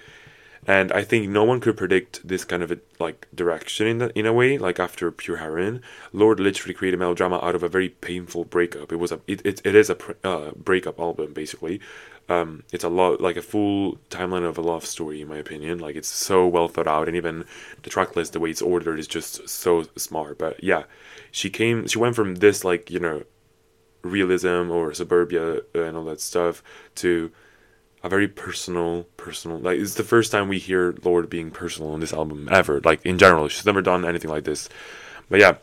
and 0.66 0.92
I 0.92 1.02
think 1.02 1.28
no 1.28 1.44
one 1.44 1.60
could 1.60 1.76
predict 1.76 2.26
this 2.26 2.44
kind 2.44 2.62
of 2.62 2.70
a, 2.70 2.78
like 3.00 3.26
direction 3.34 3.86
in 3.86 3.98
the, 3.98 4.18
in 4.18 4.26
a 4.26 4.32
way. 4.32 4.58
Like 4.58 4.78
after 4.78 5.10
Pure 5.10 5.38
Heroin, 5.38 5.82
Lorde 6.12 6.40
literally 6.40 6.74
created 6.74 7.00
melodrama 7.00 7.38
out 7.42 7.54
of 7.54 7.62
a 7.62 7.68
very 7.68 7.88
painful 7.88 8.44
breakup. 8.44 8.92
It 8.92 8.96
was 8.96 9.12
a 9.12 9.20
it 9.26 9.44
it, 9.44 9.60
it 9.64 9.74
is 9.74 9.90
a 9.90 9.96
uh, 10.24 10.52
breakup 10.52 11.00
album 11.00 11.32
basically, 11.32 11.80
um, 12.28 12.62
it's 12.72 12.84
a 12.84 12.88
lot 12.88 13.20
like 13.20 13.36
a 13.36 13.42
full 13.42 13.98
timeline 14.10 14.44
of 14.44 14.56
a 14.56 14.62
love 14.62 14.86
story, 14.86 15.20
in 15.20 15.28
my 15.28 15.38
opinion. 15.38 15.78
Like 15.78 15.96
it's 15.96 16.08
so 16.08 16.46
well 16.46 16.68
thought 16.68 16.86
out, 16.86 17.08
and 17.08 17.16
even 17.16 17.44
the 17.82 17.90
track 17.90 18.16
list, 18.16 18.32
the 18.32 18.40
way 18.40 18.50
it's 18.50 18.62
ordered, 18.62 18.98
is 18.98 19.06
just 19.06 19.48
so 19.48 19.84
smart. 19.96 20.38
But 20.38 20.62
yeah, 20.62 20.84
she 21.30 21.50
came, 21.50 21.86
she 21.86 21.98
went 21.98 22.16
from 22.16 22.36
this 22.36 22.64
like 22.64 22.90
you 22.90 23.00
know, 23.00 23.24
realism 24.02 24.70
or 24.70 24.94
suburbia 24.94 25.60
and 25.74 25.96
all 25.96 26.04
that 26.04 26.20
stuff 26.20 26.62
to 26.96 27.32
a 28.02 28.08
very 28.08 28.28
personal, 28.28 29.04
personal. 29.16 29.58
Like 29.58 29.78
it's 29.78 29.94
the 29.94 30.04
first 30.04 30.32
time 30.32 30.48
we 30.48 30.58
hear 30.58 30.94
Lorde 31.04 31.30
being 31.30 31.50
personal 31.50 31.92
on 31.92 32.00
this 32.00 32.12
album 32.12 32.48
ever. 32.50 32.80
Like 32.80 33.04
in 33.06 33.18
general, 33.18 33.48
she's 33.48 33.66
never 33.66 33.82
done 33.82 34.04
anything 34.04 34.30
like 34.30 34.44
this. 34.44 34.68
But 35.30 35.40
yeah, 35.40 35.56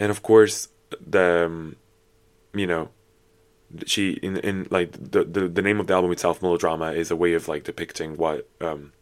and 0.00 0.10
of 0.10 0.22
course 0.22 0.68
the, 1.06 1.46
um, 1.46 1.76
you 2.54 2.66
know, 2.66 2.90
she 3.86 4.12
in 4.22 4.36
in 4.38 4.66
like 4.70 4.92
the, 4.92 5.24
the 5.24 5.48
the 5.48 5.62
name 5.62 5.80
of 5.80 5.86
the 5.86 5.94
album 5.94 6.12
itself 6.12 6.40
melodrama 6.40 6.92
is 6.92 7.10
a 7.10 7.16
way 7.16 7.34
of 7.34 7.48
like 7.48 7.64
depicting 7.64 8.16
what 8.16 8.48
um 8.60 8.92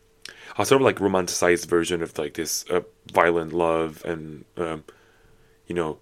a 0.59 0.65
sort 0.65 0.81
of 0.81 0.87
like 0.87 0.97
romanticized 0.97 1.67
version 1.67 2.03
of 2.03 2.17
like 2.19 2.35
this 2.35 2.65
uh, 2.71 2.81
violent 3.13 3.53
love 3.53 4.03
and 4.05 4.45
um 4.57 4.85
you 5.67 5.75
know 5.75 5.99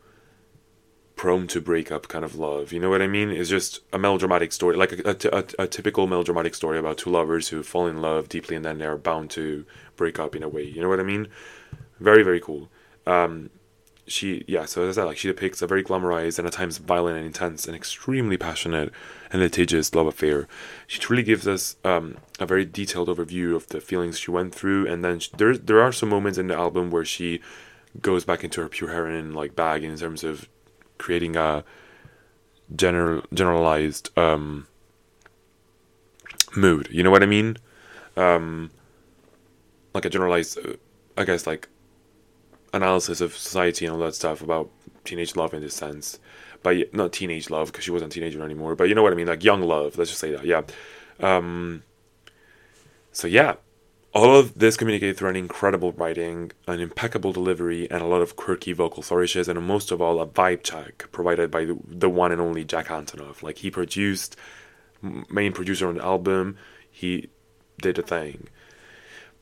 prone 1.23 1.47
to 1.47 1.61
breakup 1.61 2.09
kind 2.09 2.25
of 2.25 2.35
love 2.35 2.73
you 2.73 2.81
know 2.81 2.91
what 2.91 3.01
i 3.01 3.07
mean? 3.07 3.31
It's 3.31 3.49
just 3.49 3.79
a 3.93 3.99
melodramatic 4.07 4.51
story 4.53 4.75
like 4.75 4.91
a, 4.91 5.11
a, 5.11 5.39
a, 5.39 5.45
a 5.61 5.67
typical 5.69 6.09
melodramatic 6.09 6.53
story 6.53 6.81
about 6.81 6.99
two 6.99 7.11
lovers 7.11 7.47
who 7.47 7.63
fall 7.63 7.87
in 7.87 8.03
love 8.03 8.29
deeply 8.29 8.57
and 8.57 8.65
then 8.65 8.79
they're 8.79 8.97
bound 8.97 9.31
to 9.39 9.65
break 9.95 10.19
up 10.19 10.35
in 10.35 10.43
a 10.43 10.49
way 10.49 10.65
you 10.65 10.83
know 10.83 10.89
what 10.89 10.99
i 10.99 11.05
mean? 11.05 11.29
Very 12.01 12.25
very 12.25 12.41
cool. 12.41 12.69
Um 13.07 13.51
she 14.09 14.43
yeah 14.49 14.65
so 14.65 14.83
as 14.83 14.99
I 14.99 15.03
said 15.03 15.07
like 15.07 15.17
she 15.17 15.29
depicts 15.29 15.63
a 15.63 15.69
very 15.69 15.85
glamorized 15.85 16.41
and 16.41 16.49
at 16.49 16.55
times 16.55 16.79
violent 16.79 17.19
and 17.19 17.27
intense 17.27 17.69
and 17.69 17.77
extremely 17.77 18.37
passionate 18.37 18.91
and 19.31 19.41
litigious 19.41 19.95
love 19.95 20.09
affair. 20.09 20.49
She 20.89 20.99
truly 20.99 21.23
gives 21.23 21.47
us 21.47 21.77
um, 21.85 22.17
a 22.41 22.47
very 22.47 22.65
detailed 22.65 23.07
overview 23.07 23.55
of 23.55 23.69
the 23.69 23.81
feelings 23.81 24.19
she 24.19 24.33
went 24.33 24.53
through 24.57 24.89
and 24.89 25.05
then 25.05 25.21
she, 25.21 25.31
there 25.37 25.57
there 25.57 25.83
are 25.83 25.93
some 25.93 26.09
moments 26.09 26.37
in 26.37 26.49
the 26.49 26.57
album 26.57 26.91
where 26.91 27.05
she 27.05 27.41
goes 28.01 28.25
back 28.25 28.43
into 28.43 28.61
her 28.61 28.69
pure 28.69 28.91
heroin 28.91 29.35
like 29.35 29.55
bag 29.55 29.85
in 29.85 29.97
terms 29.97 30.25
of 30.25 30.49
creating 31.03 31.37
a 31.37 31.65
general 32.75 33.23
generalized 33.35 34.17
um, 34.17 34.67
mood 36.57 36.89
you 36.91 37.03
know 37.03 37.11
what 37.11 37.23
i 37.23 37.27
mean 37.27 37.57
um, 38.17 38.71
like 39.95 40.05
a 40.05 40.11
generalized 40.11 40.59
uh, 40.59 40.75
i 41.17 41.25
guess 41.25 41.47
like 41.47 41.69
analysis 42.73 43.21
of 43.21 43.37
society 43.37 43.85
and 43.85 43.95
all 43.95 44.01
that 44.01 44.15
stuff 44.15 44.43
about 44.43 44.71
teenage 45.05 45.37
love 45.37 45.55
in 45.55 45.61
this 45.61 45.75
sense. 45.75 46.19
But 46.63 46.95
not 46.95 47.13
teenage 47.13 47.51
love 47.51 47.73
because 47.73 47.85
she 47.85 47.91
wasn't 47.91 48.13
a 48.13 48.15
teenager 48.15 48.43
anymore. 48.45 48.77
But 48.77 48.89
you 48.89 48.95
know 48.95 49.03
what 49.03 49.13
I 49.13 49.17
mean, 49.17 49.27
like 49.27 49.43
young 49.43 49.63
love. 49.63 49.99
Let's 49.99 50.11
just 50.11 50.21
say 50.21 50.31
that. 50.31 50.45
Yeah. 50.45 50.63
Um, 51.21 51.83
so 53.11 53.27
yeah, 53.27 53.57
all 54.15 54.37
of 54.37 54.59
this 54.59 54.77
communicated 54.77 55.17
through 55.17 55.31
an 55.31 55.37
incredible 55.37 55.93
writing, 55.93 56.53
an 56.67 56.81
impeccable 56.81 57.33
delivery, 57.33 57.91
and 57.91 58.03
a 58.03 58.07
lot 58.07 58.21
of 58.21 58.37
quirky 58.37 58.73
vocal 58.73 59.03
flourishes, 59.03 59.49
and 59.49 59.61
most 59.67 59.91
of 59.91 60.03
all, 60.03 60.21
a 60.21 60.27
vibe 60.27 60.63
check 60.63 61.09
provided 61.13 61.51
by 61.51 61.65
the, 61.65 62.09
one 62.09 62.31
and 62.31 62.41
only 62.41 62.63
Jack 62.63 62.89
Antonoff. 62.89 63.43
Like 63.43 63.59
he 63.59 63.71
produced, 63.71 64.37
main 65.31 65.53
producer 65.53 65.89
on 65.89 65.95
the 65.95 66.05
album, 66.05 66.59
he 66.91 67.31
did 67.81 67.99
a 67.99 68.03
thing. 68.03 68.49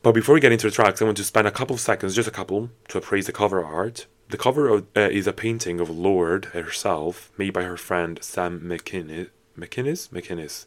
But 0.03 0.13
before 0.13 0.35
we 0.35 0.41
get 0.41 0.53
into 0.53 0.69
the 0.69 0.75
tracks, 0.75 1.03
I 1.03 1.05
want 1.05 1.17
to 1.17 1.25
spend 1.25 1.49
a 1.49 1.53
couple 1.53 1.75
of 1.75 1.81
seconds, 1.81 2.15
just 2.15 2.29
a 2.29 2.33
couple, 2.33 2.71
to 2.89 2.99
appraise 2.99 3.27
the 3.27 3.33
cover 3.33 3.65
art. 3.65 4.07
The 4.29 4.39
cover 4.39 4.69
of, 4.69 4.87
uh, 4.97 5.01
is 5.11 5.27
a 5.27 5.33
painting 5.33 5.81
of 5.81 5.91
Lorde 5.91 6.47
herself, 6.47 7.33
made 7.37 7.53
by 7.53 7.65
her 7.65 7.77
friend 7.77 8.19
Sam 8.23 8.61
McKinniss, 8.61 9.31
McKinniss, 9.59 10.67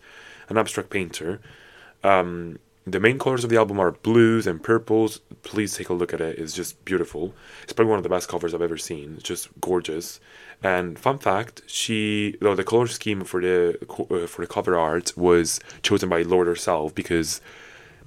an 0.50 0.58
abstract 0.58 0.90
painter. 0.90 1.40
Um, 2.04 2.60
the 2.86 3.00
main 3.00 3.18
colors 3.18 3.44
of 3.44 3.50
the 3.50 3.58
album 3.58 3.80
are 3.80 3.92
blues 3.92 4.46
and 4.46 4.62
purples. 4.62 5.20
Please 5.42 5.76
take 5.76 5.90
a 5.90 5.94
look 5.94 6.14
at 6.14 6.20
it. 6.20 6.38
It's 6.38 6.54
just 6.54 6.84
beautiful. 6.84 7.34
It's 7.64 7.72
probably 7.72 7.92
one 7.92 8.00
of 8.00 8.04
the 8.04 8.10
best 8.10 8.28
covers 8.28 8.54
I've 8.54 8.62
ever 8.62 8.78
seen. 8.78 9.16
It's 9.16 9.24
just 9.24 9.48
gorgeous. 9.62 10.20
And 10.62 11.00
fun 11.00 11.18
fact, 11.18 11.62
she 11.66 12.36
though 12.42 12.56
the 12.56 12.64
color 12.64 12.88
scheme 12.88 13.24
for 13.24 13.42
the 13.42 13.78
uh, 13.90 14.28
for 14.28 14.42
the 14.42 14.48
cover 14.48 14.78
art 14.78 15.16
was 15.16 15.60
chosen 15.82 16.10
by 16.10 16.24
Lorde 16.24 16.48
herself 16.48 16.94
because 16.94 17.40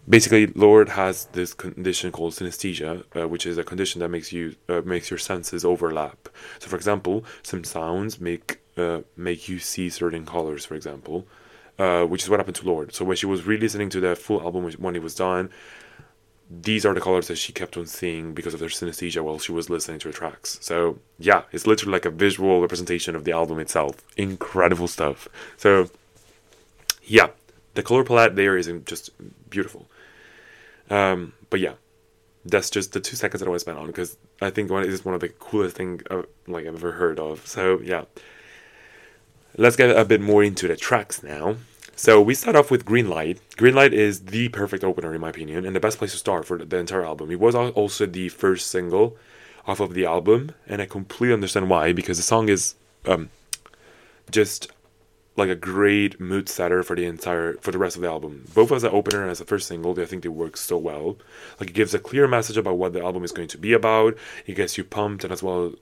basically 0.06 0.46
Lorde 0.48 0.90
has 0.90 1.26
this 1.32 1.54
condition 1.54 2.12
called 2.12 2.34
synesthesia, 2.34 3.04
uh, 3.18 3.28
which 3.28 3.46
is 3.46 3.56
a 3.56 3.64
condition 3.64 4.00
that 4.00 4.10
makes 4.10 4.30
you 4.30 4.56
uh, 4.68 4.82
makes 4.84 5.10
your 5.10 5.18
senses 5.18 5.64
overlap. 5.64 6.28
So, 6.58 6.68
for 6.68 6.76
example, 6.76 7.24
some 7.42 7.64
sounds 7.64 8.20
make 8.20 8.60
uh, 8.76 9.00
make 9.16 9.48
you 9.48 9.58
see 9.58 9.88
certain 9.88 10.26
colors. 10.26 10.66
For 10.66 10.74
example 10.74 11.26
uh, 11.78 12.04
which 12.04 12.22
is 12.22 12.30
what 12.30 12.40
happened 12.40 12.56
to 12.56 12.66
Lorde. 12.66 12.94
So 12.94 13.04
when 13.04 13.16
she 13.16 13.26
was 13.26 13.46
re-listening 13.46 13.90
to 13.90 14.00
the 14.00 14.16
full 14.16 14.40
album 14.40 14.70
when 14.78 14.96
it 14.96 15.02
was 15.02 15.14
done, 15.14 15.50
these 16.48 16.86
are 16.86 16.94
the 16.94 17.00
colors 17.00 17.28
that 17.28 17.36
she 17.36 17.52
kept 17.52 17.76
on 17.76 17.86
seeing 17.86 18.32
because 18.32 18.54
of 18.54 18.60
their 18.60 18.68
synesthesia 18.68 19.22
while 19.22 19.38
she 19.38 19.52
was 19.52 19.68
listening 19.68 19.98
to 19.98 20.08
the 20.08 20.14
tracks. 20.14 20.58
So 20.62 20.98
yeah, 21.18 21.42
it's 21.52 21.66
literally 21.66 21.92
like 21.92 22.04
a 22.04 22.10
visual 22.10 22.60
representation 22.60 23.16
of 23.16 23.24
the 23.24 23.32
album 23.32 23.58
itself. 23.58 23.96
Incredible 24.16 24.86
stuff. 24.86 25.28
So 25.56 25.90
yeah, 27.02 27.28
the 27.74 27.82
color 27.82 28.04
palette 28.04 28.36
there 28.36 28.56
is 28.56 28.70
just 28.84 29.10
beautiful. 29.50 29.86
Um, 30.88 31.32
but 31.50 31.58
yeah, 31.58 31.74
that's 32.44 32.70
just 32.70 32.92
the 32.92 33.00
two 33.00 33.16
seconds 33.16 33.40
that 33.40 33.46
I 33.46 33.50
want 33.50 33.58
to 33.58 33.64
spend 33.64 33.78
on 33.78 33.86
because 33.88 34.16
I 34.40 34.50
think 34.50 34.70
one 34.70 34.84
is 34.84 35.04
one 35.04 35.14
of 35.14 35.20
the 35.20 35.28
coolest 35.28 35.76
thing 35.76 36.00
uh, 36.10 36.22
like 36.46 36.66
I've 36.66 36.76
ever 36.76 36.92
heard 36.92 37.18
of. 37.18 37.44
So 37.46 37.80
yeah, 37.82 38.04
Let's 39.58 39.76
get 39.76 39.96
a 39.96 40.04
bit 40.04 40.20
more 40.20 40.44
into 40.44 40.68
the 40.68 40.76
tracks 40.76 41.22
now. 41.22 41.56
So 41.94 42.20
we 42.20 42.34
start 42.34 42.56
off 42.56 42.70
with 42.70 42.84
Green 42.84 43.08
Light. 43.08 43.40
Green 43.56 43.74
Light 43.74 43.94
is 43.94 44.26
the 44.26 44.50
perfect 44.50 44.84
opener 44.84 45.14
in 45.14 45.22
my 45.22 45.30
opinion, 45.30 45.64
and 45.64 45.74
the 45.74 45.80
best 45.80 45.96
place 45.96 46.12
to 46.12 46.18
start 46.18 46.44
for 46.44 46.58
the 46.58 46.76
entire 46.76 47.02
album. 47.02 47.30
It 47.30 47.40
was 47.40 47.54
also 47.54 48.04
the 48.04 48.28
first 48.28 48.66
single 48.66 49.16
off 49.66 49.80
of 49.80 49.94
the 49.94 50.04
album, 50.04 50.52
and 50.66 50.82
I 50.82 50.86
completely 50.86 51.32
understand 51.32 51.70
why 51.70 51.94
because 51.94 52.18
the 52.18 52.22
song 52.22 52.50
is 52.50 52.74
um, 53.06 53.30
just 54.30 54.70
like 55.36 55.48
a 55.48 55.54
great 55.54 56.20
mood 56.20 56.50
setter 56.50 56.82
for 56.82 56.94
the 56.94 57.06
entire 57.06 57.54
for 57.62 57.70
the 57.70 57.78
rest 57.78 57.96
of 57.96 58.02
the 58.02 58.08
album. 58.08 58.44
Both 58.52 58.72
as 58.72 58.84
an 58.84 58.92
opener 58.92 59.22
and 59.22 59.30
as 59.30 59.40
a 59.40 59.46
first 59.46 59.68
single, 59.68 59.98
I 59.98 60.04
think 60.04 60.22
they 60.22 60.28
work 60.28 60.58
so 60.58 60.76
well. 60.76 61.16
Like 61.58 61.70
it 61.70 61.74
gives 61.74 61.94
a 61.94 61.98
clear 61.98 62.28
message 62.28 62.58
about 62.58 62.76
what 62.76 62.92
the 62.92 63.02
album 63.02 63.24
is 63.24 63.32
going 63.32 63.48
to 63.48 63.58
be 63.58 63.72
about. 63.72 64.18
It 64.46 64.52
gets 64.52 64.76
you 64.76 64.84
pumped, 64.84 65.24
and 65.24 65.32
as 65.32 65.42
well 65.42 65.72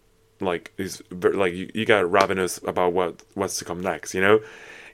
like 0.41 0.73
is 0.77 1.03
like 1.11 1.55
you, 1.55 1.71
you 1.75 1.85
got 1.85 2.11
ravenous 2.11 2.59
about 2.67 2.93
what 2.93 3.23
what's 3.35 3.59
to 3.59 3.65
come 3.65 3.81
next 3.81 4.15
you 4.15 4.21
know? 4.21 4.41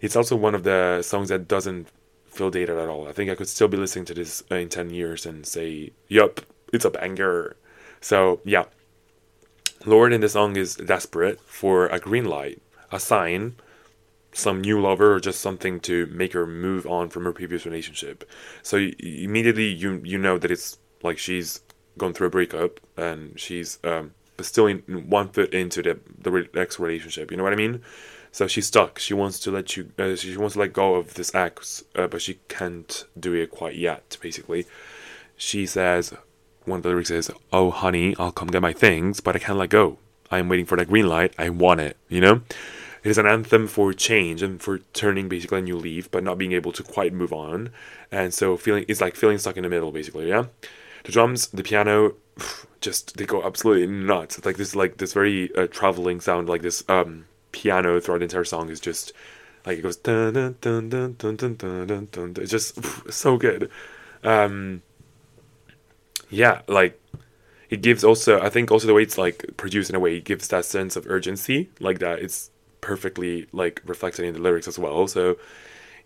It's 0.01 0.17
also 0.17 0.35
one 0.35 0.55
of 0.55 0.63
the 0.63 1.03
songs 1.03 1.29
that 1.29 1.47
doesn't 1.47 1.89
feel 2.27 2.51
dated 2.51 2.79
at 2.79 2.89
all. 2.89 3.07
I 3.09 3.13
think 3.13 3.31
i 3.31 3.35
could 3.35 3.49
still 3.49 3.69
be 3.69 3.77
listening 3.77 4.07
to 4.07 4.15
this 4.15 4.43
in 4.51 4.69
10 4.69 4.91
years 4.91 5.27
and 5.27 5.47
say 5.47 5.93
yup 6.09 6.41
it's 6.73 6.85
a 6.85 6.91
banger. 6.91 7.57
So 8.01 8.41
yeah. 8.45 8.65
Lorde 9.87 10.13
in 10.13 10.21
the 10.21 10.29
song 10.29 10.57
is 10.57 10.77
desperate 10.77 11.41
for 11.41 11.87
a 11.87 11.99
green 11.99 12.27
light 12.27 12.61
a 12.93 13.01
sign 13.01 13.55
some 14.33 14.61
new 14.61 14.81
lover 14.81 15.15
or 15.15 15.21
just 15.21 15.41
something 15.41 15.81
to 15.81 16.07
make 16.07 16.33
her 16.33 16.47
move 16.47 16.87
on 16.87 17.09
from 17.09 17.25
her 17.25 17.33
previous 17.33 17.67
relationship. 17.67 18.29
So 18.63 18.77
immediately 18.99 19.67
you 19.67 20.01
you 20.05 20.19
know 20.19 20.39
that 20.39 20.51
it's 20.51 20.79
like 21.03 21.19
she's 21.19 21.61
gone 21.99 22.13
through 22.13 22.29
a 22.29 22.31
breakup 22.31 22.81
and 22.97 23.39
she's 23.39 23.79
um 23.85 24.13
still 24.49 24.67
in 24.67 24.79
one 25.09 25.29
foot 25.29 25.53
into 25.53 25.83
the 25.83 25.99
the 26.19 26.49
next 26.55 26.79
relationship. 26.79 27.31
You 27.31 27.37
know 27.37 27.45
what 27.45 27.53
I 27.53 27.57
mean? 27.57 27.83
So 28.33 28.47
she's 28.47 28.67
stuck. 28.67 28.99
She 28.99 29.15
wants 29.15 29.41
to 29.41 29.51
let 29.51 29.77
you. 29.77 29.91
Uh, 29.99 30.17
she 30.17 30.37
wants 30.37 30.55
to 30.55 30.61
let 30.61 30.73
go 30.73 30.95
of 30.95 31.15
this 31.15 31.35
ex, 31.35 31.85
uh, 31.97 32.07
but 32.07 32.23
she 32.23 32.39
can't 32.49 33.05
do 33.19 33.35
it 33.35 33.51
quite 33.51 33.77
yet. 33.77 34.17
Basically, 34.21 34.67
she 35.37 35.67
says 35.67 36.15
one 36.65 36.79
of 36.79 36.83
the 36.83 36.91
lyrics 36.91 37.11
is, 37.11 37.31
"Oh, 37.53 37.71
honey, 37.71 38.15
I'll 38.19 38.33
come 38.33 38.49
get 38.49 38.63
my 38.63 38.73
things, 38.73 39.21
but 39.21 39.35
I 39.35 39.41
can't 39.41 39.59
let 39.59 39.71
go. 39.71 39.99
I 40.31 40.39
am 40.39 40.49
waiting 40.49 40.67
for 40.67 40.77
that 40.77 40.89
green 40.89 41.09
light. 41.09 41.35
I 41.39 41.51
want 41.51 41.81
it." 41.81 41.97
You 42.09 42.21
know. 42.21 42.43
It 43.03 43.09
is 43.09 43.17
an 43.17 43.27
anthem 43.27 43.67
for 43.67 43.95
change 43.95 44.43
and 44.43 44.61
for 44.61 44.81
turning 44.93 45.27
basically 45.27 45.61
a 45.61 45.63
new 45.63 45.77
leaf, 45.77 46.11
but 46.11 46.23
not 46.23 46.37
being 46.37 46.53
able 46.53 46.71
to 46.73 46.83
quite 46.83 47.15
move 47.15 47.33
on. 47.33 47.71
And 48.13 48.35
so 48.35 48.59
feeling 48.59 48.85
it's 48.89 49.01
like 49.01 49.17
feeling 49.17 49.39
stuck 49.39 49.57
in 49.57 49.63
the 49.63 49.71
middle, 49.71 49.91
basically. 49.91 50.29
Yeah. 50.29 50.47
The 51.05 51.13
drums, 51.13 51.49
the 51.49 51.63
piano, 51.63 52.15
just 52.81 53.17
they 53.17 53.27
go 53.27 53.43
absolutely 53.43 53.87
nuts. 53.87 54.39
It's 54.39 54.47
like 54.47 54.57
this 54.57 54.75
like 54.75 54.99
this 54.99 55.13
very 55.13 55.55
uh, 55.55 55.67
traveling 55.67 56.21
sound, 56.21 56.49
like 56.49 56.63
this 56.63 56.83
um, 56.89 57.27
piano 57.53 58.01
throughout 58.01 58.19
the 58.19 58.25
entire 58.25 58.45
song 58.45 58.71
is 58.71 58.81
just 58.81 59.13
like 59.67 59.79
it 59.79 59.83
goes 59.83 59.97
dun 59.97 60.35
dun 60.35 60.57
dun 60.61 60.89
dun 60.89 61.15
dun 61.17 61.37
dun 61.37 61.87
dun 61.87 62.09
dun. 62.11 62.35
It's 62.39 62.51
just 62.51 63.13
so 63.13 63.37
good. 63.37 63.71
Um, 64.23 64.83
yeah, 66.29 66.63
like 66.69 67.01
it 67.69 67.83
gives 67.83 68.05
also 68.05 68.41
I 68.41 68.49
think 68.49 68.71
also 68.71 68.87
the 68.87 68.95
way 68.95 69.03
it's 69.03 69.19
like 69.19 69.45
produced 69.57 69.91
in 69.91 69.97
a 69.97 70.01
way 70.01 70.17
it 70.17 70.25
gives 70.25 70.49
that 70.49 70.65
sense 70.65 70.97
of 70.97 71.07
urgency 71.09 71.71
like 71.81 71.99
that. 72.01 72.21
It's 72.21 72.51
perfectly 72.81 73.47
like 73.53 73.83
reflected 73.85 74.25
in 74.25 74.35
the 74.35 74.41
lyrics 74.41 74.69
as 74.69 74.79
well. 74.79 75.07
So 75.07 75.37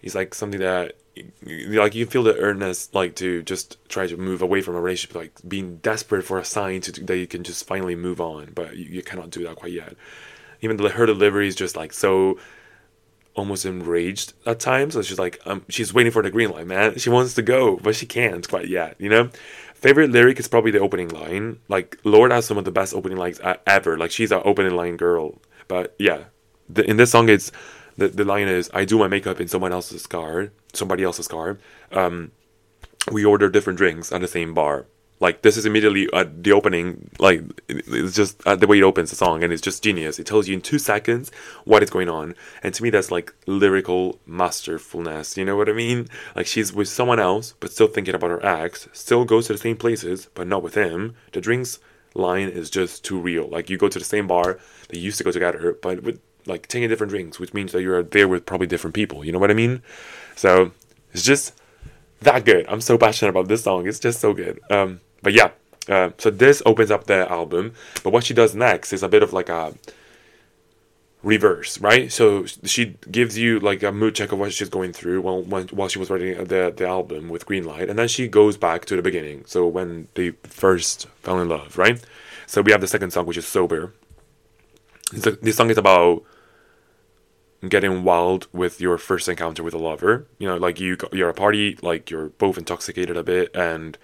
it's 0.03 0.15
like 0.15 0.35
something 0.35 0.61
that 0.61 0.97
like 1.47 1.95
you 1.95 2.07
feel 2.07 2.23
the 2.23 2.37
earnest 2.39 2.95
like 2.95 3.15
to 3.17 3.43
just 3.43 3.77
try 3.89 4.07
to 4.07 4.17
move 4.17 4.43
away 4.43 4.61
from 4.61 4.75
a 4.75 4.81
relationship 4.81 5.15
like 5.15 5.33
being 5.47 5.77
desperate 5.77 6.25
for 6.25 6.39
a 6.39 6.45
sign 6.45 6.81
to 6.81 6.93
that 7.05 7.17
you 7.17 7.27
can 7.27 7.45
just 7.45 7.67
finally 7.67 7.95
move 7.95 8.21
on 8.21 8.51
but 8.55 8.77
you, 8.77 8.87
you 8.87 9.03
cannot 9.03 9.31
do 9.31 9.45
that 9.45 9.57
quite 9.57 9.73
yet. 9.73 9.95
Even 10.61 10.77
the, 10.77 10.89
her 10.89 11.07
delivery 11.07 11.47
is 11.47 11.55
just 11.55 11.77
like 11.77 11.93
so 11.93 12.39
almost 13.35 13.67
enraged 13.67 14.33
at 14.47 14.61
times 14.61 14.95
so 14.95 15.03
she's 15.03 15.19
like 15.19 15.41
um, 15.45 15.65
she's 15.69 15.93
waiting 15.93 16.13
for 16.13 16.23
the 16.23 16.31
green 16.31 16.51
light 16.51 16.67
man. 16.67 16.99
She 16.99 17.11
wants 17.11 17.35
to 17.35 17.43
go 17.43 17.77
but 17.77 17.95
she 17.95 18.07
can't 18.07 18.49
quite 18.49 18.69
yet 18.69 18.97
you 18.99 19.09
know? 19.09 19.31
Favorite 19.75 20.11
lyric 20.11 20.41
is 20.41 20.49
probably 20.49 20.71
the 20.71 20.81
opening 20.81 21.09
line. 21.09 21.59
Like 21.69 21.99
Lorde 22.05 22.33
has 22.33 22.47
some 22.47 22.57
of 22.57 22.65
the 22.65 22.73
best 22.73 22.95
opening 22.95 23.19
lines 23.19 23.41
ever. 23.67 23.99
Like 23.99 24.11
she's 24.11 24.33
an 24.33 24.41
opening 24.45 24.75
line 24.75 24.97
girl. 24.97 25.39
But 25.69 25.95
yeah. 25.99 26.25
The, 26.69 26.89
in 26.89 26.97
this 26.97 27.11
song 27.11 27.29
it's 27.29 27.53
the, 27.97 28.09
the 28.09 28.25
line 28.25 28.49
is 28.49 28.71
I 28.73 28.85
do 28.85 28.99
my 28.99 29.09
makeup 29.09 29.41
in 29.41 29.49
someone 29.49 29.73
else's 29.73 30.07
car, 30.07 30.51
somebody 30.77 31.05
else's 31.05 31.29
car. 31.29 31.59
Um, 31.93 32.33
we 33.11 33.25
order 33.25 33.51
different 33.51 33.79
drinks 33.79 34.13
at 34.13 34.21
the 34.21 34.29
same 34.29 34.55
bar. 34.55 34.87
Like 35.21 35.43
this 35.43 35.57
is 35.57 35.65
immediately 35.65 36.09
at 36.13 36.43
the 36.43 36.53
opening. 36.53 37.11
Like 37.19 37.43
it's 37.69 38.17
just 38.17 38.43
the 38.45 38.67
way 38.67 38.79
it 38.79 38.83
opens 38.83 39.11
the 39.11 39.17
song, 39.17 39.45
and 39.45 39.53
it's 39.53 39.63
just 39.63 39.83
genius. 39.83 40.19
It 40.19 40.27
tells 40.27 40.49
you 40.49 40.55
in 40.55 40.61
two 40.61 40.79
seconds 40.79 41.31
what 41.65 41.83
is 41.83 41.91
going 41.91 42.09
on, 42.09 42.35
and 42.63 42.75
to 42.75 42.83
me 42.83 42.91
that's 42.91 43.11
like 43.11 43.33
lyrical 43.47 44.19
masterfulness. 44.27 45.37
You 45.37 45.45
know 45.45 45.57
what 45.57 45.69
I 45.69 45.73
mean? 45.73 46.09
Like 46.35 46.47
she's 46.47 46.73
with 46.73 46.89
someone 46.89 47.21
else, 47.21 47.55
but 47.61 47.73
still 47.73 47.87
thinking 47.87 48.15
about 48.15 48.31
her 48.31 48.45
ex. 48.45 48.89
Still 48.93 49.25
goes 49.25 49.47
to 49.47 49.53
the 49.53 49.59
same 49.59 49.77
places, 49.77 50.29
but 50.35 50.49
not 50.49 50.63
with 50.63 50.75
him. 50.75 51.15
The 51.33 51.41
drinks 51.41 51.79
line 52.15 52.49
is 52.49 52.69
just 52.69 53.05
too 53.05 53.19
real. 53.19 53.49
Like 53.49 53.71
you 53.71 53.79
go 53.79 53.89
to 53.89 53.99
the 53.99 54.05
same 54.05 54.27
bar, 54.27 54.59
they 54.89 54.99
used 54.99 55.19
to 55.19 55.25
go 55.25 55.31
together, 55.31 55.79
but 55.81 56.03
with 56.03 56.21
like 56.47 56.69
taking 56.69 56.89
different 56.89 57.11
drinks, 57.11 57.39
which 57.39 57.55
means 57.55 57.73
that 57.73 57.83
you're 57.83 58.03
there 58.03 58.29
with 58.29 58.47
probably 58.47 58.67
different 58.67 58.95
people. 58.95 59.25
You 59.25 59.33
know 59.33 59.39
what 59.39 59.51
I 59.51 59.55
mean? 59.55 59.83
So 60.37 60.73
it's 61.13 61.23
just 61.25 61.55
that 62.21 62.45
good. 62.45 62.67
I'm 62.69 62.81
so 62.81 62.99
passionate 62.99 63.31
about 63.31 63.49
this 63.49 63.65
song. 63.65 63.87
It's 63.87 64.01
just 64.01 64.21
so 64.21 64.33
good. 64.35 64.61
Um, 64.71 65.01
but 65.23 65.33
yeah, 65.33 65.51
uh, 65.89 66.11
so 66.19 66.31
this 66.31 66.63
opens 66.67 66.91
up 66.91 67.05
the 67.05 67.31
album. 67.31 67.73
But 68.03 68.13
what 68.13 68.25
she 68.25 68.35
does 68.35 68.55
next 68.55 68.93
is 68.93 69.03
a 69.03 69.09
bit 69.09 69.23
of 69.23 69.33
like 69.33 69.49
a 69.49 69.75
reverse, 71.23 71.81
right? 71.81 72.13
So 72.13 72.45
she 72.47 72.97
gives 73.11 73.39
you 73.39 73.59
like 73.61 73.83
a 73.83 73.91
mood 73.93 74.15
check 74.15 74.33
of 74.33 74.39
what 74.39 74.53
she's 74.53 74.69
going 74.69 74.93
through 74.93 75.23
while 75.23 75.43
when, 75.43 75.69
while 75.69 75.89
she 75.89 75.99
was 75.99 76.11
writing 76.11 76.45
the 76.45 76.73
the 76.77 76.87
album 76.87 77.29
with 77.29 77.47
Green 77.47 77.65
Light, 77.65 77.89
and 77.89 77.99
then 77.99 78.09
she 78.09 78.29
goes 78.29 78.57
back 78.57 78.85
to 78.87 78.97
the 78.97 79.03
beginning. 79.03 79.45
So 79.47 79.67
when 79.67 80.09
they 80.15 80.31
first 80.45 81.07
fell 81.23 81.41
in 81.41 81.49
love, 81.49 81.79
right? 81.79 82.01
So 82.47 82.61
we 82.61 82.73
have 82.73 82.81
the 82.81 82.87
second 82.87 83.13
song, 83.13 83.27
which 83.27 83.39
is 83.39 83.47
Sober. 83.47 83.95
This 85.13 85.57
song 85.57 85.71
is 85.71 85.79
about 85.79 86.25
getting 87.69 88.05
wild 88.05 88.47
with 88.53 88.81
your 88.81 88.99
first 88.99 89.29
encounter 89.29 89.63
with 89.63 89.75
a 89.75 89.79
lover. 89.79 90.27
You 90.39 90.49
know, 90.49 90.57
like 90.57 90.81
you 90.81 90.97
you're 91.13 91.31
a 91.31 91.35
party, 91.35 91.79
like 91.83 92.11
you're 92.11 92.29
both 92.31 92.59
intoxicated 92.59 93.17
a 93.17 93.23
bit, 93.23 93.55
and 93.55 93.99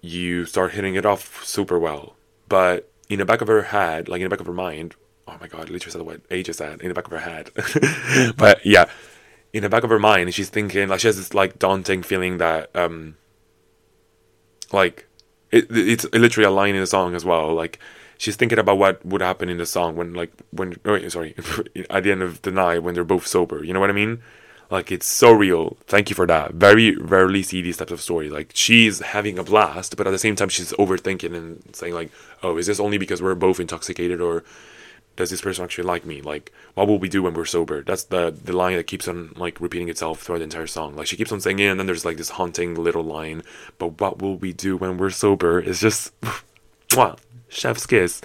you 0.00 0.44
start 0.44 0.72
hitting 0.72 0.94
it 0.94 1.06
off 1.06 1.44
super 1.44 1.78
well. 1.78 2.16
but 2.48 2.90
in 3.08 3.18
the 3.18 3.24
back 3.24 3.40
of 3.40 3.48
her 3.48 3.62
head, 3.62 4.08
like 4.08 4.20
in 4.20 4.24
the 4.24 4.30
back 4.30 4.40
of 4.40 4.46
her 4.46 4.52
mind, 4.52 4.94
oh 5.28 5.36
my 5.40 5.46
god, 5.48 5.68
literally 5.70 5.92
said 5.92 6.00
the 6.00 6.04
word 6.04 6.22
ages 6.30 6.56
said 6.56 6.80
in 6.80 6.88
the 6.88 6.94
back 6.94 7.06
of 7.06 7.12
her 7.12 7.18
head. 7.18 7.50
but 8.36 8.64
yeah, 8.64 8.86
in 9.52 9.62
the 9.62 9.68
back 9.68 9.84
of 9.84 9.90
her 9.90 9.98
mind, 9.98 10.32
she's 10.34 10.48
thinking 10.48 10.88
like 10.88 11.00
she 11.00 11.08
has 11.08 11.16
this 11.16 11.34
like 11.34 11.58
daunting 11.58 12.02
feeling 12.02 12.38
that 12.38 12.74
um 12.74 13.16
like 14.72 15.06
it, 15.50 15.66
it's 15.70 16.04
literally 16.12 16.46
a 16.46 16.50
line 16.50 16.74
in 16.74 16.80
the 16.80 16.86
song 16.86 17.14
as 17.14 17.24
well. 17.24 17.54
Like 17.54 17.78
she's 18.18 18.36
thinking 18.36 18.58
about 18.58 18.78
what 18.78 19.04
would 19.04 19.20
happen 19.20 19.48
in 19.48 19.58
the 19.58 19.66
song 19.66 19.96
when 19.96 20.14
like 20.14 20.32
when 20.50 20.76
oh, 20.84 21.08
sorry 21.08 21.34
at 21.90 22.04
the 22.04 22.12
end 22.12 22.22
of 22.22 22.42
the 22.42 22.50
night 22.50 22.82
when 22.82 22.94
they're 22.94 23.04
both 23.04 23.26
sober. 23.26 23.64
You 23.64 23.72
know 23.72 23.80
what 23.80 23.90
I 23.90 23.94
mean? 23.94 24.22
Like 24.70 24.90
it's 24.90 25.06
so 25.06 25.32
real. 25.32 25.76
Thank 25.86 26.10
you 26.10 26.16
for 26.16 26.26
that. 26.26 26.54
Very 26.54 26.96
rarely 26.96 27.42
see 27.42 27.62
these 27.62 27.76
types 27.76 27.92
of 27.92 28.00
stories. 28.00 28.32
Like 28.32 28.50
she's 28.54 29.00
having 29.00 29.38
a 29.38 29.44
blast, 29.44 29.96
but 29.96 30.06
at 30.06 30.10
the 30.10 30.18
same 30.18 30.36
time 30.36 30.48
she's 30.48 30.72
overthinking 30.72 31.34
and 31.34 31.62
saying 31.76 31.94
like, 31.94 32.10
"Oh, 32.42 32.56
is 32.56 32.66
this 32.66 32.80
only 32.80 32.98
because 32.98 33.20
we're 33.22 33.34
both 33.34 33.60
intoxicated, 33.60 34.20
or 34.20 34.42
does 35.16 35.30
this 35.30 35.42
person 35.42 35.64
actually 35.64 35.84
like 35.84 36.04
me? 36.04 36.22
Like, 36.22 36.50
what 36.74 36.88
will 36.88 36.98
we 36.98 37.08
do 37.08 37.22
when 37.22 37.34
we're 37.34 37.44
sober?" 37.44 37.82
That's 37.82 38.04
the 38.04 38.30
the 38.30 38.56
line 38.56 38.76
that 38.76 38.86
keeps 38.86 39.06
on 39.06 39.32
like 39.36 39.60
repeating 39.60 39.88
itself 39.90 40.22
throughout 40.22 40.38
the 40.38 40.44
entire 40.44 40.66
song. 40.66 40.96
Like 40.96 41.06
she 41.06 41.16
keeps 41.16 41.32
on 41.32 41.40
saying 41.40 41.58
it 41.58 41.66
and 41.66 41.78
then 41.78 41.86
there's 41.86 42.04
like 42.06 42.16
this 42.16 42.30
haunting 42.30 42.74
little 42.74 43.04
line, 43.04 43.42
"But 43.78 44.00
what 44.00 44.20
will 44.22 44.36
we 44.36 44.52
do 44.52 44.76
when 44.76 44.96
we're 44.96 45.10
sober?" 45.10 45.60
It's 45.60 45.80
just, 45.80 46.12
chef's 47.48 47.86
kiss. 47.86 48.20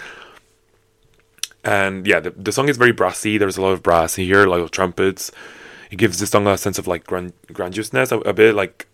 And 1.64 2.08
yeah, 2.08 2.20
the, 2.20 2.32
the 2.32 2.52
song 2.52 2.70
is 2.70 2.78
very 2.78 2.94
brassy. 2.94 3.38
There's 3.38 3.58
a 3.58 3.62
lot 3.62 3.74
of 3.74 3.84
brass 3.84 4.16
here, 4.16 4.46
a 4.46 4.50
lot 4.50 4.62
of 4.62 4.72
trumpets 4.72 5.32
it 5.90 5.98
gives 5.98 6.20
the 6.20 6.28
song 6.28 6.48
a 6.48 6.58
sense 6.58 6.78
of 6.78 6.88
like 6.88 7.06
grand 7.06 7.34
grandiousness 7.52 8.12
a, 8.12 8.20
a 8.20 8.34
bit 8.34 8.56
like 8.56 8.88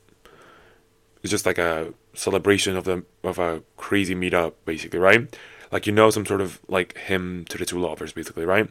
it's 1.24 1.32
just 1.32 1.46
like 1.46 1.58
a 1.58 1.94
celebration 2.14 2.76
of 2.76 2.86
the 2.86 3.04
of 3.24 3.40
a 3.40 3.62
crazy 3.78 4.16
meetup 4.16 4.54
basically 4.66 5.00
right 5.00 5.38
like 5.72 5.86
you 5.86 5.94
know 5.94 6.10
some 6.10 6.26
sort 6.26 6.42
of 6.42 6.60
like 6.68 6.98
hymn 6.98 7.46
to 7.50 7.58
the 7.58 7.66
two 7.66 7.80
lovers 7.80 8.14
basically 8.14 8.46
right 8.46 8.70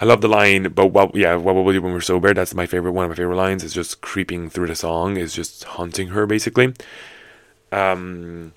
I 0.00 0.04
love 0.04 0.20
the 0.20 0.28
line, 0.28 0.68
but 0.68 0.92
what 0.92 1.12
yeah, 1.16 1.34
what 1.34 1.56
will 1.56 1.64
we 1.64 1.72
do 1.72 1.82
when 1.82 1.92
we're 1.92 2.00
sober? 2.00 2.32
That's 2.32 2.54
my 2.54 2.66
favorite 2.66 2.92
one 2.92 3.06
of 3.06 3.08
my 3.08 3.16
favorite 3.16 3.34
lines. 3.34 3.64
Is 3.64 3.72
just 3.72 4.00
creeping 4.00 4.48
through 4.48 4.68
the 4.68 4.76
song, 4.76 5.16
is 5.16 5.34
just 5.34 5.64
haunting 5.64 6.10
her 6.10 6.24
basically. 6.24 6.72
Um, 7.72 8.52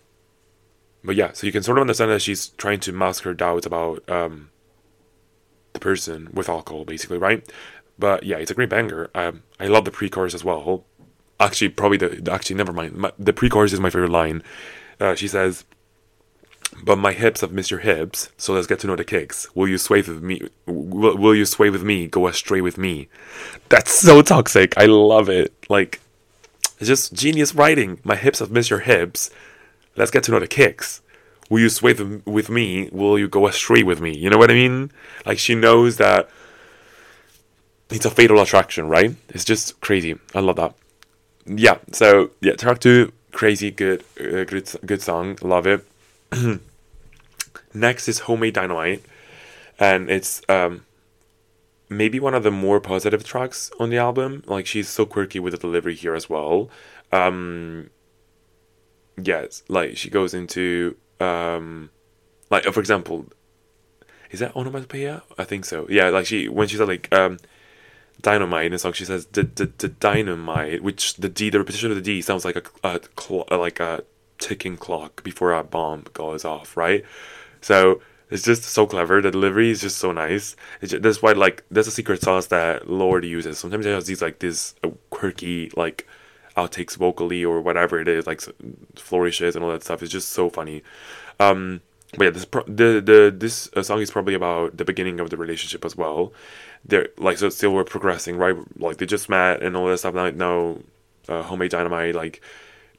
but 1.04 1.16
yeah, 1.16 1.32
so 1.34 1.46
you 1.48 1.52
can 1.54 1.64
sort 1.64 1.78
of 1.78 1.82
understand 1.82 2.12
that 2.12 2.22
she's 2.22 2.50
trying 2.50 2.80
to 2.82 2.92
mask 2.92 3.24
her 3.24 3.34
doubts 3.34 3.66
about 3.66 4.08
um 4.10 4.50
the 5.74 5.80
person 5.80 6.30
with 6.34 6.50
alcohol, 6.50 6.86
basically, 6.86 7.18
right? 7.18 7.50
But 7.98 8.24
yeah, 8.24 8.38
it's 8.38 8.52
a 8.52 8.54
great 8.54 8.70
banger. 8.70 9.10
Um, 9.14 9.44
I 9.60 9.68
love 9.68 9.86
the 9.86 9.92
pre-chorus 9.92 10.34
as 10.34 10.44
well. 10.44 10.86
Actually, 11.40 11.70
probably 11.70 11.98
the 11.98 12.32
actually 12.32 12.56
never 12.56 12.74
mind. 12.74 12.94
My, 12.96 13.12
the 13.18 13.34
pre-chorus 13.34 13.74
is 13.74 13.80
my 13.80 13.90
favorite 13.90 14.12
line. 14.12 14.44
Uh, 15.00 15.16
she 15.16 15.28
says, 15.28 15.66
"But 16.84 16.98
my 16.98 17.14
hips 17.14 17.42
have 17.42 17.52
missed 17.52 17.72
your 17.72 17.80
hips, 17.80 18.30
so 18.38 18.54
let's 18.54 18.68
get 18.68 18.80
to 18.80 18.88
know 18.88 18.96
the 18.96 19.04
kicks. 19.04 19.54
Will 19.56 19.68
you 19.68 19.78
sway 19.78 20.02
with 20.02 20.22
me? 20.22 20.50
Will, 20.66 21.18
will 21.18 21.36
you 21.36 21.46
sway 21.46 21.70
with 21.70 21.84
me? 21.84 22.08
Go 22.08 22.28
astray 22.28 22.62
with 22.62 22.78
me." 22.78 23.08
That's 23.70 23.94
so 23.94 24.22
toxic. 24.22 24.78
I 24.78 24.86
love 24.86 25.30
it. 25.30 25.54
Like, 25.70 26.00
it's 26.80 26.88
just 26.88 27.14
genius 27.14 27.56
writing. 27.56 28.00
My 28.04 28.16
hips 28.16 28.40
have 28.40 28.52
missed 28.52 28.70
your 28.70 28.80
hips. 28.80 29.32
Let's 29.96 30.12
get 30.12 30.24
to 30.24 30.32
know 30.32 30.40
the 30.40 30.48
kicks. 30.48 31.02
Will 31.50 31.60
you 31.60 31.70
sway 31.70 31.94
with 31.94 32.50
me? 32.50 32.90
Will 32.92 33.20
you 33.20 33.28
go 33.28 33.48
astray 33.48 33.84
with 33.84 34.00
me? 34.00 34.16
You 34.16 34.30
know 34.30 34.38
what 34.38 34.50
I 34.50 34.54
mean? 34.54 34.92
Like 35.26 35.38
she 35.38 35.54
knows 35.54 35.98
that 35.98 36.30
it's 37.90 38.06
a 38.06 38.10
fatal 38.10 38.40
attraction, 38.40 38.88
right? 38.88 39.16
It's 39.30 39.44
just 39.44 39.82
crazy. 39.82 40.18
I 40.34 40.40
love 40.40 40.56
that. 40.56 40.74
Yeah. 41.46 41.80
So 41.92 42.32
yeah, 42.40 42.54
track 42.54 42.80
two, 42.80 43.12
crazy, 43.34 43.70
good, 43.70 44.04
uh, 44.20 44.46
good, 44.46 44.72
good 44.86 45.02
song. 45.02 45.38
Love 45.42 45.68
it. 45.68 45.86
Next 47.74 48.08
is 48.08 48.20
Homemade 48.20 48.54
Dynamite, 48.54 49.04
and 49.78 50.10
it's 50.10 50.42
um 50.48 50.86
maybe 51.90 52.20
one 52.20 52.34
of 52.34 52.44
the 52.44 52.52
more 52.52 52.80
positive 52.80 53.24
tracks 53.24 53.72
on 53.80 53.90
the 53.90 53.98
album. 53.98 54.44
Like 54.48 54.66
she's 54.66 54.88
so 54.88 55.06
quirky 55.06 55.40
with 55.40 55.52
the 55.52 55.60
delivery 55.60 55.96
here 55.96 56.16
as 56.16 56.30
well. 56.30 56.70
Um, 57.12 57.90
yes, 59.24 59.64
like 59.68 59.98
she 59.98 60.10
goes 60.10 60.34
into 60.34 60.96
um, 61.20 61.90
like 62.50 62.64
for 62.66 62.80
example, 62.80 63.28
is 64.30 64.40
that 64.40 64.56
onomatopoeia? 64.56 65.24
I 65.38 65.44
think 65.44 65.66
so. 65.66 65.88
Yeah, 65.90 66.10
like 66.10 66.26
she 66.26 66.48
when 66.48 66.68
she 66.68 66.78
like 66.78 67.14
um 67.14 67.38
dynamite 68.22 68.66
in 68.66 68.72
the 68.72 68.80
song 68.80 68.94
she 68.94 69.06
says 69.06 69.26
the, 69.28 69.44
the, 69.44 69.66
the 69.78 69.88
dynamite 69.88 70.84
which 70.84 71.16
the 71.16 71.30
d 71.30 71.50
the 71.50 71.58
repetition 71.58 71.90
of 71.90 71.96
the 71.96 72.02
d 72.02 72.22
sounds 72.22 72.46
like 72.46 72.56
a, 72.56 72.88
a 72.88 73.00
cl- 73.20 73.48
like 73.52 73.80
a 73.80 74.04
ticking 74.38 74.78
clock 74.78 75.24
before 75.24 75.54
a 75.54 75.64
bomb 75.64 76.06
goes 76.14 76.46
off 76.46 76.78
right 76.78 77.04
so 77.62 78.02
it's 78.30 78.44
just 78.44 78.64
so 78.64 78.86
clever 78.86 79.22
the 79.22 79.32
delivery 79.32 79.70
is 79.70 79.82
just 79.82 79.98
so 79.98 80.12
nice 80.12 80.56
that's 80.82 81.22
why 81.22 81.32
like 81.32 81.64
that's 81.72 81.88
a 81.88 81.92
secret 81.92 82.22
sauce 82.22 82.48
that 82.48 82.90
lorde 82.90 83.26
uses 83.26 83.58
sometimes 83.58 83.86
he 83.86 83.92
has 83.92 84.06
these 84.06 84.22
like 84.22 84.40
this 84.40 84.76
uh, 84.84 84.90
quirky 85.10 85.72
like 85.76 86.08
outtakes 86.62 86.96
vocally 86.98 87.44
or 87.44 87.62
whatever 87.62 88.00
it 88.00 88.08
is 88.08 88.28
like 88.28 88.42
flourishes 88.96 89.56
and 89.56 89.64
all 89.64 89.72
that 89.72 89.84
stuff. 89.84 90.02
It's 90.04 90.12
just 90.12 90.30
so 90.30 90.50
funny. 90.50 90.84
Um 91.40 91.82
but 92.18 92.26
yeah, 92.26 92.30
this 92.32 92.46
pro- 92.46 92.64
the 92.64 93.02
the 93.02 93.34
this 93.36 93.70
uh, 93.76 93.84
song 93.84 94.02
is 94.02 94.12
probably 94.12 94.34
about 94.34 94.78
the 94.78 94.84
beginning 94.84 95.20
of 95.20 95.30
the 95.30 95.38
relationship 95.38 95.86
as 95.86 95.96
well, 95.96 96.34
they're 96.84 97.08
like 97.18 97.38
so 97.38 97.50
still 97.50 97.74
we're 97.74 97.86
progressing 97.86 98.38
right? 98.38 98.56
Like 98.78 98.98
they 98.98 99.06
just 99.06 99.30
met 99.30 99.64
and 99.64 99.78
all 99.78 99.88
that 99.88 100.00
stuff. 100.00 100.14
Now 100.14 100.30
now 100.30 100.78
uh, 101.30 101.44
homemade 101.44 101.72
dynamite 101.72 102.16
like 102.16 102.42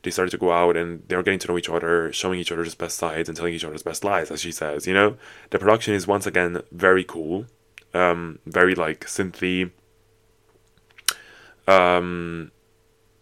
they 0.02 0.10
started 0.10 0.30
to 0.30 0.38
go 0.38 0.50
out 0.50 0.76
and 0.76 1.02
they're 1.08 1.22
getting 1.22 1.38
to 1.40 1.48
know 1.48 1.58
each 1.58 1.68
other 1.68 2.12
showing 2.12 2.40
each 2.40 2.50
other's 2.50 2.74
best 2.74 2.96
sides 2.96 3.28
and 3.28 3.36
telling 3.36 3.54
each 3.54 3.64
other's 3.64 3.82
best 3.82 4.02
lies 4.02 4.30
as 4.30 4.40
she 4.40 4.50
says 4.52 4.86
you 4.86 4.94
know? 4.94 5.16
The 5.50 5.58
production 5.58 5.94
is 5.94 6.06
once 6.06 6.26
again 6.26 6.62
very 6.72 7.04
cool. 7.04 7.46
Um 7.92 8.38
very 8.46 8.74
like 8.74 9.04
synthy. 9.04 9.70
Um 11.68 12.50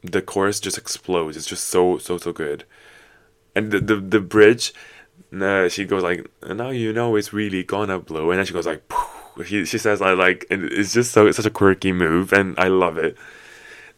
the 0.03 0.23
chorus 0.23 0.61
just 0.61 0.79
explodes 0.79 1.37
it's 1.37 1.47
just 1.47 1.69
so 1.69 1.99
so 1.99 2.19
so 2.19 2.33
good 2.33 2.65
and 3.55 3.71
the 3.71 3.81
the, 3.81 3.97
the 3.97 4.21
bridge 4.21 4.73
uh, 5.39 5.69
she 5.69 5.85
goes 5.85 6.03
like 6.03 6.31
now 6.49 6.71
you 6.71 6.93
know 6.93 7.15
it's 7.17 7.33
really 7.33 7.63
gonna 7.63 7.99
blow 7.99 8.31
and 8.31 8.39
then 8.39 8.47
she 8.47 8.53
goes 8.53 8.67
like 8.67 8.89
Poof 8.89 9.21
he, 9.47 9.65
she 9.65 9.79
says 9.79 10.03
I 10.03 10.13
like 10.13 10.47
and 10.51 10.65
it's 10.65 10.93
just 10.93 11.13
so 11.13 11.27
it's 11.27 11.37
such 11.37 11.47
a 11.47 11.51
quirky 11.51 11.93
move 11.93 12.33
and 12.33 12.55
I 12.59 12.69
love 12.69 12.99
it. 12.99 13.17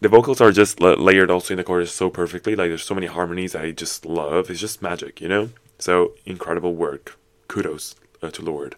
The 0.00 0.08
vocals 0.08 0.40
are 0.40 0.50
just 0.50 0.80
layered 0.80 1.30
also 1.30 1.54
in 1.54 1.58
the 1.58 1.64
chorus 1.64 1.92
so 1.92 2.10
perfectly. 2.10 2.56
Like 2.56 2.68
there's 2.68 2.84
so 2.84 2.94
many 2.94 3.06
harmonies 3.06 3.54
I 3.54 3.70
just 3.70 4.04
love. 4.04 4.50
It's 4.50 4.60
just 4.60 4.82
magic, 4.82 5.20
you 5.20 5.28
know. 5.28 5.50
So 5.78 6.12
incredible 6.26 6.74
work. 6.74 7.18
Kudos 7.48 7.94
uh, 8.22 8.30
to 8.30 8.42
Lorde. 8.42 8.76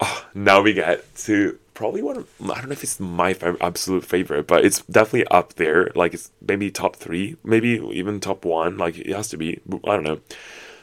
Oh, 0.00 0.26
now 0.34 0.60
we 0.60 0.74
get 0.74 1.14
to 1.16 1.58
probably 1.76 2.02
one 2.02 2.16
of 2.16 2.28
I 2.42 2.54
don't 2.56 2.66
know 2.66 2.72
if 2.72 2.82
it's 2.82 2.98
my 2.98 3.36
absolute 3.60 4.04
favorite, 4.04 4.48
but 4.48 4.64
it's 4.64 4.82
definitely 4.82 5.28
up 5.28 5.54
there. 5.54 5.92
Like 5.94 6.14
it's 6.14 6.32
maybe 6.40 6.72
top 6.72 6.96
three, 6.96 7.36
maybe 7.44 7.80
even 7.92 8.18
top 8.18 8.44
one. 8.44 8.76
Like 8.78 8.98
it 8.98 9.14
has 9.14 9.28
to 9.28 9.36
be. 9.36 9.60
I 9.84 9.94
don't 9.94 10.02
know. 10.02 10.20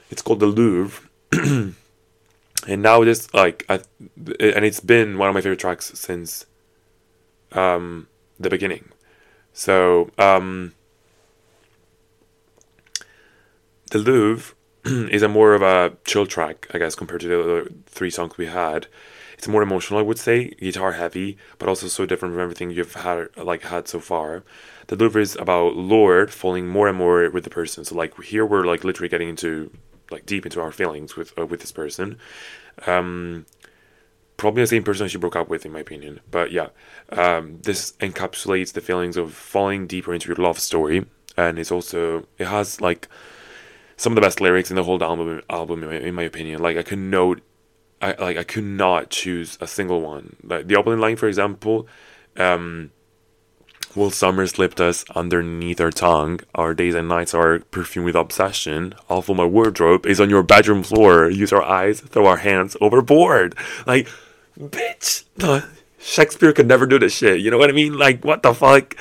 It's 0.10 0.22
called 0.22 0.40
the 0.40 0.46
Louvre. 0.46 1.10
and 2.68 2.82
now 2.82 3.04
this 3.04 3.34
like 3.34 3.66
I, 3.68 3.82
and 4.16 4.66
it's 4.66 4.80
been 4.80 5.18
one 5.18 5.30
of 5.30 5.36
my 5.36 5.42
favorite 5.42 5.60
tracks 5.60 5.92
since 5.96 6.46
um 7.52 8.08
the 8.40 8.50
beginning 8.50 8.90
so 9.54 10.10
um 10.18 10.74
the 13.92 14.00
louvre 14.00 14.56
is 14.86 15.22
a 15.22 15.28
more 15.28 15.54
of 15.54 15.62
a 15.62 15.96
chill 16.06 16.26
track 16.26 16.68
i 16.74 16.78
guess 16.78 16.96
compared 16.96 17.22
to 17.22 17.28
the 17.28 17.40
other 17.40 17.72
three 17.86 18.10
songs 18.10 18.38
we 18.38 18.48
had 18.48 18.88
it's 19.44 19.48
more 19.50 19.62
emotional 19.62 20.00
i 20.00 20.04
would 20.04 20.18
say 20.18 20.50
guitar 20.60 20.94
heavy 20.94 21.38
but 21.58 21.70
also 21.70 21.88
so 21.88 22.06
different 22.06 22.34
from 22.34 22.42
everything 22.42 22.72
you've 22.72 22.94
had 22.94 23.28
like 23.38 23.64
had 23.64 23.88
so 23.88 24.00
far 24.00 24.44
the 24.88 24.96
louvre 24.96 25.22
is 25.22 25.36
about 25.36 25.76
Lorde 25.76 26.32
falling 26.32 26.68
more 26.68 26.88
and 26.88 26.98
more 26.98 27.30
with 27.30 27.44
the 27.44 27.50
person 27.50 27.86
so 27.86 27.96
like 27.96 28.22
here 28.24 28.46
we're 28.46 28.66
like 28.66 28.84
literally 28.84 29.10
getting 29.10 29.30
into 29.30 29.70
like 30.14 30.26
deep 30.26 30.46
into 30.46 30.62
our 30.62 30.72
feelings 30.72 31.18
with 31.18 31.38
uh, 31.38 31.46
with 31.46 31.60
this 31.60 31.72
person. 31.72 32.18
Um, 32.88 33.46
probably 34.38 34.64
the 34.64 34.68
same 34.68 34.84
person 34.84 35.08
she 35.08 35.18
broke 35.18 35.36
up 35.36 35.50
with, 35.50 35.66
in 35.66 35.74
my 35.74 35.80
opinion. 35.80 36.22
But 36.32 36.52
yeah, 36.52 36.70
um, 37.10 37.60
this 37.62 37.94
encapsulates 38.00 38.74
the 38.74 38.82
feelings 38.82 39.18
of 39.18 39.34
falling 39.34 39.88
deeper 39.88 40.14
into 40.14 40.28
your 40.28 40.38
love 40.38 40.60
story, 40.60 41.06
and 41.36 41.60
it's 41.60 41.72
also 41.72 42.28
it 42.38 42.48
has 42.48 42.80
like 42.80 43.10
some 43.98 44.14
of 44.14 44.16
the 44.16 44.22
best 44.22 44.40
lyrics 44.40 44.70
in 44.70 44.76
the 44.76 44.84
whole 44.84 45.04
album. 45.04 45.42
Album, 45.50 45.84
in 45.84 45.90
my, 45.90 45.96
in 45.96 46.16
my 46.16 46.24
opinion, 46.24 46.62
like 46.62 46.78
I 46.78 46.84
could 46.84 47.00
note, 47.00 47.42
I 48.04 48.22
like 48.22 48.38
I 48.38 48.44
could 48.44 48.66
not 48.66 49.10
choose 49.10 49.58
a 49.62 49.68
single 49.68 50.02
one. 50.02 50.36
Like 50.44 50.68
the 50.68 50.76
opening 50.76 51.00
line, 51.00 51.16
for 51.16 51.28
example. 51.28 51.88
Um, 52.36 52.92
Will 53.96 54.10
summer 54.10 54.48
slipped 54.48 54.82
us 54.82 55.06
underneath 55.14 55.80
our 55.80 55.92
tongue? 55.92 56.40
Our 56.56 56.74
days 56.74 56.96
and 56.96 57.08
nights 57.08 57.36
are 57.36 57.60
perfumed 57.60 58.08
with 58.08 58.16
obsession. 58.16 58.96
Although 59.08 59.36
my 59.36 59.46
wardrobe 59.46 60.08
is 60.08 60.20
on 60.20 60.32
your 60.32 60.42
bedroom 60.42 60.82
floor. 60.82 61.30
Use 61.30 61.54
our 61.54 61.62
eyes, 61.62 62.02
throw 62.02 62.26
our 62.26 62.38
hands 62.38 62.76
overboard. 62.82 63.56
Like, 63.86 64.10
bitch, 64.60 65.26
Shakespeare 66.00 66.54
could 66.54 66.68
never 66.68 66.88
do 66.88 66.98
this 66.98 67.14
shit. 67.14 67.42
You 67.42 67.52
know 67.52 67.60
what 67.60 67.70
I 67.70 67.74
mean? 67.74 67.96
Like, 67.96 68.26
what 68.26 68.42
the 68.42 68.56
fuck? 68.56 68.96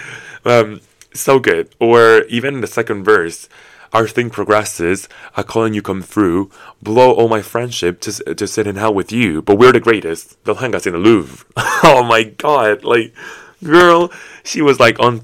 Um, 0.44 0.82
so 1.14 1.38
good. 1.38 1.74
Or 1.80 2.24
even 2.28 2.60
the 2.60 2.66
second 2.66 3.04
verse, 3.04 3.48
our 3.92 4.08
thing 4.08 4.30
progresses. 4.30 5.08
I 5.36 5.42
calling 5.42 5.74
you 5.74 5.82
come 5.82 6.02
through, 6.02 6.50
blow 6.80 7.12
all 7.12 7.28
my 7.28 7.42
friendship 7.42 8.00
to 8.00 8.34
to 8.34 8.46
sit 8.46 8.66
in 8.66 8.76
hell 8.76 8.94
with 8.94 9.12
you. 9.12 9.42
But 9.42 9.58
we're 9.58 9.72
the 9.72 9.80
greatest. 9.80 10.42
They'll 10.44 10.56
hang 10.56 10.74
us 10.74 10.86
in 10.86 10.92
the 10.92 10.98
Louvre. 10.98 11.46
oh 11.56 12.02
my 12.02 12.24
god! 12.24 12.84
Like, 12.84 13.14
girl, 13.62 14.10
she 14.44 14.62
was 14.62 14.80
like 14.80 14.98
on. 14.98 15.22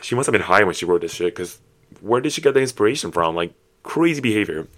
She 0.00 0.14
must 0.14 0.26
have 0.26 0.32
been 0.32 0.42
high 0.42 0.62
when 0.62 0.74
she 0.74 0.84
wrote 0.84 1.00
this 1.00 1.14
shit. 1.14 1.34
Cause 1.34 1.58
where 2.00 2.20
did 2.20 2.32
she 2.32 2.40
get 2.40 2.54
the 2.54 2.60
inspiration 2.60 3.10
from? 3.10 3.34
Like 3.34 3.52
crazy 3.82 4.20
behavior. 4.20 4.68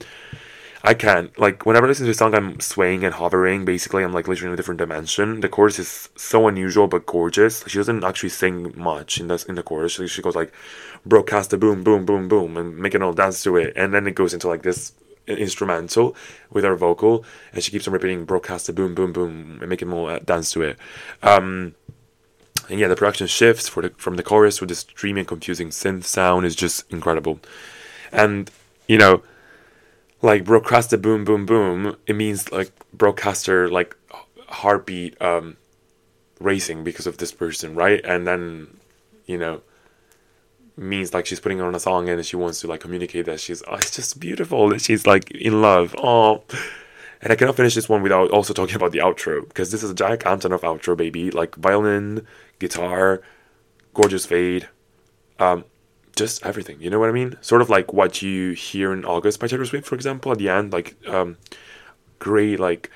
I 0.86 0.92
can't. 0.92 1.36
Like, 1.38 1.64
whenever 1.64 1.86
I 1.86 1.88
listen 1.88 2.04
to 2.04 2.10
a 2.10 2.14
song, 2.14 2.34
I'm 2.34 2.60
swaying 2.60 3.04
and 3.04 3.14
hovering. 3.14 3.64
Basically, 3.64 4.04
I'm 4.04 4.12
like 4.12 4.28
literally 4.28 4.48
in 4.48 4.52
a 4.52 4.56
different 4.56 4.76
dimension. 4.76 5.40
The 5.40 5.48
chorus 5.48 5.78
is 5.78 6.10
so 6.14 6.46
unusual 6.46 6.88
but 6.88 7.06
gorgeous. 7.06 7.64
She 7.66 7.78
doesn't 7.78 8.04
actually 8.04 8.28
sing 8.28 8.74
much 8.76 9.18
in 9.18 9.28
the, 9.28 9.42
in 9.48 9.54
the 9.54 9.62
chorus. 9.62 9.92
She, 9.92 10.06
she 10.06 10.20
goes 10.20 10.36
like, 10.36 10.52
broadcast 11.06 11.50
the 11.50 11.58
boom, 11.58 11.82
boom, 11.82 12.04
boom, 12.04 12.28
boom, 12.28 12.56
and 12.56 12.76
make 12.76 12.94
all 13.00 13.12
dance 13.12 13.42
to 13.44 13.56
it. 13.56 13.72
And 13.76 13.92
then 13.92 14.06
it 14.06 14.14
goes 14.14 14.34
into 14.34 14.48
like 14.48 14.62
this 14.62 14.92
instrumental 15.26 16.14
with 16.50 16.64
her 16.64 16.76
vocal. 16.76 17.24
And 17.52 17.62
she 17.62 17.70
keeps 17.70 17.86
on 17.86 17.94
repeating, 17.94 18.24
broadcast 18.24 18.66
the 18.66 18.72
boom, 18.72 18.94
boom, 18.94 19.12
boom, 19.12 19.58
and 19.60 19.68
make 19.68 19.82
it 19.82 19.86
more 19.86 20.10
uh, 20.10 20.18
dance 20.18 20.50
to 20.52 20.62
it. 20.62 20.78
Um, 21.22 21.74
and 22.68 22.80
yeah, 22.80 22.88
the 22.88 22.96
production 22.96 23.26
shifts 23.26 23.68
the, 23.68 23.90
from 23.96 24.16
the 24.16 24.22
chorus 24.22 24.60
with 24.60 24.68
this 24.68 24.84
dreamy 24.84 25.24
confusing 25.24 25.68
synth 25.68 26.04
sound 26.04 26.46
is 26.46 26.56
just 26.56 26.90
incredible. 26.90 27.40
And, 28.10 28.50
you 28.88 28.98
know, 28.98 29.22
like 30.24 30.44
broadcaster 30.44 30.96
boom 30.96 31.22
boom 31.22 31.44
boom 31.44 31.96
it 32.06 32.16
means 32.16 32.50
like 32.50 32.70
broadcaster 32.94 33.68
like 33.68 33.94
heartbeat 34.48 35.20
um 35.20 35.56
racing 36.40 36.82
because 36.82 37.06
of 37.06 37.18
this 37.18 37.30
person 37.30 37.74
right 37.74 38.02
and 38.06 38.26
then 38.26 38.78
you 39.26 39.36
know 39.36 39.60
means 40.76 41.14
like 41.14 41.26
she's 41.26 41.40
putting 41.40 41.60
on 41.60 41.74
a 41.74 41.80
song 41.80 42.08
and 42.08 42.24
she 42.26 42.36
wants 42.36 42.60
to 42.60 42.66
like 42.66 42.80
communicate 42.80 43.26
that 43.26 43.40
she's 43.40 43.62
oh, 43.68 43.74
it's 43.74 43.94
just 43.94 44.18
beautiful 44.18 44.68
that 44.68 44.80
she's 44.80 45.06
like 45.06 45.30
in 45.30 45.62
love 45.62 45.94
oh 45.98 46.42
and 47.22 47.32
I 47.32 47.36
cannot 47.36 47.56
finish 47.56 47.74
this 47.74 47.88
one 47.88 48.02
without 48.02 48.30
also 48.30 48.52
talking 48.52 48.74
about 48.74 48.90
the 48.90 48.98
outro 48.98 49.46
because 49.46 49.70
this 49.70 49.82
is 49.82 49.90
a 49.90 49.94
Jack 49.94 50.20
Antonoff 50.20 50.60
outro 50.60 50.96
baby 50.96 51.30
like 51.30 51.54
violin 51.54 52.26
guitar 52.58 53.22
gorgeous 53.94 54.26
fade 54.26 54.68
um 55.38 55.64
just 56.16 56.44
everything. 56.44 56.80
You 56.80 56.90
know 56.90 56.98
what 56.98 57.08
I 57.08 57.12
mean? 57.12 57.36
Sort 57.40 57.62
of 57.62 57.70
like 57.70 57.92
what 57.92 58.22
you 58.22 58.52
hear 58.52 58.92
in 58.92 59.04
August 59.04 59.40
by 59.40 59.46
Taylor 59.46 59.64
Swift, 59.64 59.86
for 59.86 59.94
example, 59.94 60.32
at 60.32 60.38
the 60.38 60.48
end, 60.48 60.72
like 60.72 60.96
um, 61.06 61.36
great 62.18 62.60
like 62.60 62.90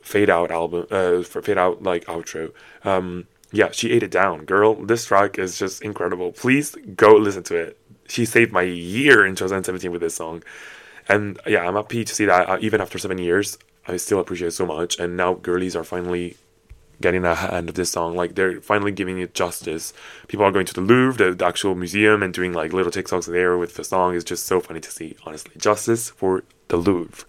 fade 0.00 0.30
out 0.30 0.50
album, 0.50 0.86
uh, 0.90 1.22
for 1.22 1.42
fade 1.42 1.58
out 1.58 1.82
like 1.82 2.04
outro. 2.06 2.52
Um, 2.84 3.26
yeah, 3.54 3.70
she 3.70 3.92
ate 3.92 4.02
it 4.02 4.10
down, 4.10 4.44
girl. 4.44 4.74
This 4.74 5.06
track 5.06 5.38
is 5.38 5.58
just 5.58 5.80
incredible. 5.80 6.32
Please 6.32 6.74
go 6.96 7.14
listen 7.14 7.44
to 7.44 7.56
it. 7.56 7.78
She 8.08 8.24
saved 8.24 8.52
my 8.52 8.62
year 8.62 9.24
in 9.24 9.36
2017 9.36 9.92
with 9.92 10.00
this 10.00 10.16
song, 10.16 10.42
and 11.08 11.38
yeah, 11.46 11.66
I'm 11.66 11.76
happy 11.76 12.04
to 12.04 12.14
see 12.14 12.24
that 12.26 12.48
uh, 12.48 12.58
even 12.60 12.80
after 12.80 12.98
seven 12.98 13.18
years, 13.18 13.56
I 13.86 13.96
still 13.96 14.18
appreciate 14.18 14.48
it 14.48 14.52
so 14.52 14.66
much. 14.66 14.98
And 14.98 15.16
now 15.16 15.34
girlies 15.34 15.76
are 15.76 15.84
finally 15.84 16.36
getting 17.00 17.24
a 17.24 17.34
hand 17.36 17.68
of 17.68 17.76
this 17.76 17.92
song. 17.92 18.16
Like 18.16 18.34
they're 18.34 18.60
finally 18.60 18.90
giving 18.90 19.20
it 19.20 19.34
justice. 19.34 19.92
People 20.26 20.44
are 20.46 20.52
going 20.52 20.66
to 20.66 20.74
the 20.74 20.80
Louvre, 20.80 21.24
the, 21.24 21.34
the, 21.34 21.46
actual 21.46 21.76
museum, 21.76 22.22
and 22.24 22.34
doing 22.34 22.52
like 22.52 22.72
little 22.72 22.92
TikToks 22.92 23.30
there 23.30 23.56
with 23.56 23.74
the 23.74 23.84
song. 23.84 24.14
is 24.14 24.24
just 24.24 24.46
so 24.46 24.60
funny 24.60 24.80
to 24.80 24.90
see. 24.90 25.16
Honestly, 25.24 25.52
justice 25.56 26.10
for 26.10 26.42
the 26.68 26.76
Louvre. 26.76 27.24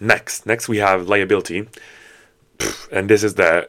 Next, 0.00 0.46
next 0.46 0.68
we 0.68 0.78
have 0.78 1.08
liability, 1.08 1.68
and 2.90 3.08
this 3.08 3.22
is 3.22 3.34
the 3.34 3.68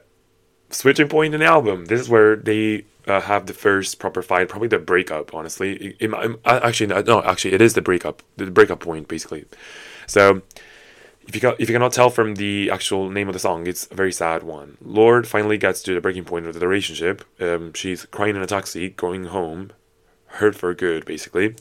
switching 0.70 1.08
point 1.08 1.34
in 1.34 1.40
the 1.40 1.46
album. 1.46 1.86
This 1.86 2.02
is 2.02 2.10
where 2.10 2.36
they 2.36 2.86
uh, 3.08 3.22
have 3.22 3.46
the 3.46 3.54
first 3.54 4.00
proper 4.00 4.22
fight, 4.22 4.50
probably 4.50 4.68
the 4.68 4.80
breakup. 4.80 5.34
Honestly, 5.34 5.76
it, 5.76 5.96
it, 6.00 6.14
it, 6.14 6.40
actually 6.46 6.88
no, 6.88 7.24
actually 7.24 7.54
it 7.54 7.62
is 7.62 7.74
the 7.74 7.82
breakup, 7.82 8.22
the 8.38 8.52
breakup 8.52 8.80
point 8.80 9.08
basically. 9.08 9.46
So 10.08 10.42
if 11.28 11.42
you 11.42 11.50
if 11.60 11.70
you 11.70 11.76
cannot 11.76 11.94
tell 11.94 12.10
from 12.10 12.36
the 12.36 12.70
actual 12.72 13.10
name 13.10 13.28
of 13.28 13.34
the 13.34 13.40
song, 13.40 13.68
it's 13.68 13.88
a 13.92 13.96
very 13.96 14.12
sad 14.12 14.44
one. 14.44 14.78
Lorde 14.82 15.28
finally 15.28 15.58
gets 15.58 15.82
to 15.84 15.94
the 15.94 16.02
breaking 16.02 16.26
point 16.26 16.46
of 16.48 16.60
the 16.60 16.68
relationship. 16.68 17.24
Um, 17.40 17.74
she's 17.74 18.06
crying 18.06 18.36
in 18.36 18.42
a 18.42 18.48
taxi, 18.48 18.90
going 18.90 19.26
home, 19.26 19.72
hurt 20.28 20.56
for 20.56 20.74
good, 20.74 21.06
basically. 21.06 21.56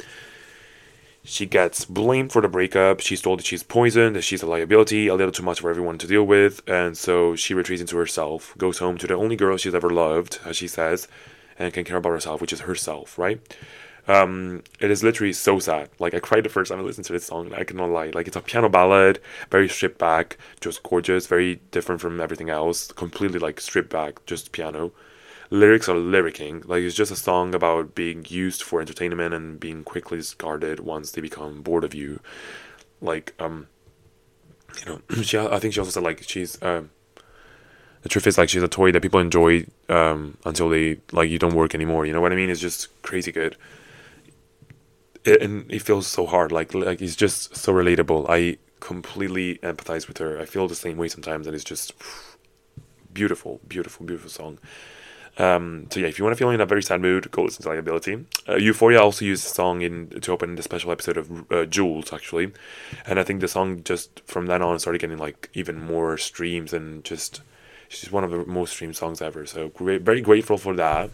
She 1.26 1.46
gets 1.46 1.86
blamed 1.86 2.32
for 2.32 2.42
the 2.42 2.48
breakup. 2.48 3.00
She's 3.00 3.22
told 3.22 3.38
that 3.38 3.46
she's 3.46 3.62
poisoned, 3.62 4.14
that 4.14 4.22
she's 4.22 4.42
a 4.42 4.46
liability, 4.46 5.08
a 5.08 5.14
little 5.14 5.32
too 5.32 5.42
much 5.42 5.60
for 5.60 5.70
everyone 5.70 5.96
to 5.98 6.06
deal 6.06 6.24
with, 6.24 6.60
and 6.68 6.96
so 6.98 7.34
she 7.34 7.54
retreats 7.54 7.80
into 7.80 7.96
herself, 7.96 8.54
goes 8.58 8.78
home 8.78 8.98
to 8.98 9.06
the 9.06 9.14
only 9.14 9.34
girl 9.34 9.56
she's 9.56 9.74
ever 9.74 9.88
loved, 9.88 10.38
as 10.44 10.56
she 10.58 10.68
says, 10.68 11.08
and 11.58 11.72
can 11.72 11.84
care 11.84 11.96
about 11.96 12.10
herself, 12.10 12.42
which 12.42 12.52
is 12.52 12.60
herself, 12.60 13.18
right? 13.18 13.40
Um, 14.06 14.62
it 14.80 14.90
is 14.90 15.02
literally 15.02 15.32
so 15.32 15.58
sad. 15.58 15.88
Like 15.98 16.12
I 16.12 16.18
cried 16.20 16.44
the 16.44 16.50
first 16.50 16.70
time 16.70 16.78
I 16.78 16.82
listened 16.82 17.06
to 17.06 17.14
this 17.14 17.24
song. 17.24 17.54
I 17.54 17.64
cannot 17.64 17.88
lie. 17.88 18.10
Like 18.12 18.26
it's 18.26 18.36
a 18.36 18.42
piano 18.42 18.68
ballad, 18.68 19.18
very 19.50 19.68
stripped 19.68 19.98
back, 19.98 20.36
just 20.60 20.82
gorgeous, 20.82 21.26
very 21.26 21.56
different 21.70 22.02
from 22.02 22.20
everything 22.20 22.50
else. 22.50 22.92
Completely 22.92 23.38
like 23.38 23.60
stripped 23.60 23.90
back, 23.90 24.24
just 24.26 24.52
piano. 24.52 24.92
Lyrics 25.50 25.88
are 25.88 25.94
lyricking. 25.94 26.66
Like 26.66 26.82
it's 26.82 26.94
just 26.94 27.12
a 27.12 27.16
song 27.16 27.54
about 27.54 27.94
being 27.94 28.24
used 28.28 28.62
for 28.62 28.80
entertainment 28.80 29.34
and 29.34 29.60
being 29.60 29.84
quickly 29.84 30.18
discarded 30.18 30.80
once 30.80 31.12
they 31.12 31.20
become 31.20 31.62
bored 31.62 31.84
of 31.84 31.94
you. 31.94 32.20
Like 33.00 33.34
um, 33.38 33.68
you 34.80 34.86
know, 34.86 35.22
she. 35.22 35.38
I 35.38 35.58
think 35.58 35.74
she 35.74 35.80
also 35.80 35.92
said 35.92 36.02
like 36.02 36.22
she's 36.22 36.60
um. 36.62 36.90
The 38.02 38.10
truth 38.10 38.26
is, 38.26 38.36
like, 38.36 38.50
she's 38.50 38.62
a 38.62 38.68
toy 38.68 38.92
that 38.92 39.00
people 39.00 39.18
enjoy 39.18 39.64
um, 39.88 40.36
until 40.44 40.68
they 40.68 40.98
like 41.10 41.30
you 41.30 41.38
don't 41.38 41.54
work 41.54 41.74
anymore. 41.74 42.04
You 42.04 42.12
know 42.12 42.20
what 42.20 42.32
I 42.32 42.36
mean? 42.36 42.50
It's 42.50 42.60
just 42.60 42.88
crazy 43.00 43.32
good 43.32 43.56
it, 45.24 45.42
and 45.42 45.70
it 45.70 45.82
feels 45.82 46.06
so 46.06 46.26
hard. 46.26 46.52
Like 46.52 46.74
like 46.74 47.02
it's 47.02 47.16
just 47.16 47.56
so 47.56 47.72
relatable. 47.72 48.26
I 48.28 48.58
completely 48.80 49.58
empathize 49.58 50.06
with 50.06 50.18
her. 50.18 50.38
I 50.38 50.44
feel 50.44 50.68
the 50.68 50.74
same 50.74 50.96
way 50.96 51.08
sometimes, 51.08 51.46
and 51.46 51.54
it's 51.54 51.64
just 51.64 51.92
beautiful, 53.12 53.60
beautiful, 53.66 54.06
beautiful 54.06 54.30
song. 54.30 54.58
Um, 55.36 55.88
so 55.90 56.00
yeah, 56.00 56.06
if 56.06 56.18
you 56.18 56.24
want 56.24 56.36
to 56.36 56.38
feel 56.38 56.50
in 56.50 56.60
a 56.60 56.66
very 56.66 56.82
sad 56.82 57.00
mood, 57.00 57.30
go 57.30 57.42
listen 57.42 57.62
to 57.64 57.68
Liability. 57.68 58.24
Uh, 58.48 58.56
Euphoria 58.56 59.00
also 59.00 59.24
used 59.24 59.44
the 59.44 59.48
song 59.48 59.82
in 59.82 60.08
to 60.20 60.32
open 60.32 60.54
the 60.54 60.62
special 60.62 60.92
episode 60.92 61.16
of 61.16 61.52
uh, 61.52 61.64
Jules 61.64 62.12
actually, 62.12 62.52
and 63.04 63.18
I 63.18 63.24
think 63.24 63.40
the 63.40 63.48
song 63.48 63.82
just 63.82 64.20
from 64.26 64.46
then 64.46 64.62
on 64.62 64.78
started 64.78 65.00
getting 65.00 65.18
like 65.18 65.50
even 65.54 65.80
more 65.80 66.16
streams 66.18 66.72
and 66.72 67.02
just 67.02 67.42
she's 67.88 68.12
one 68.12 68.22
of 68.22 68.30
the 68.30 68.44
most 68.44 68.74
streamed 68.74 68.96
songs 68.96 69.20
ever. 69.20 69.44
So 69.44 69.68
great, 69.68 70.02
very 70.02 70.20
grateful 70.20 70.56
for 70.56 70.74
that. 70.74 71.10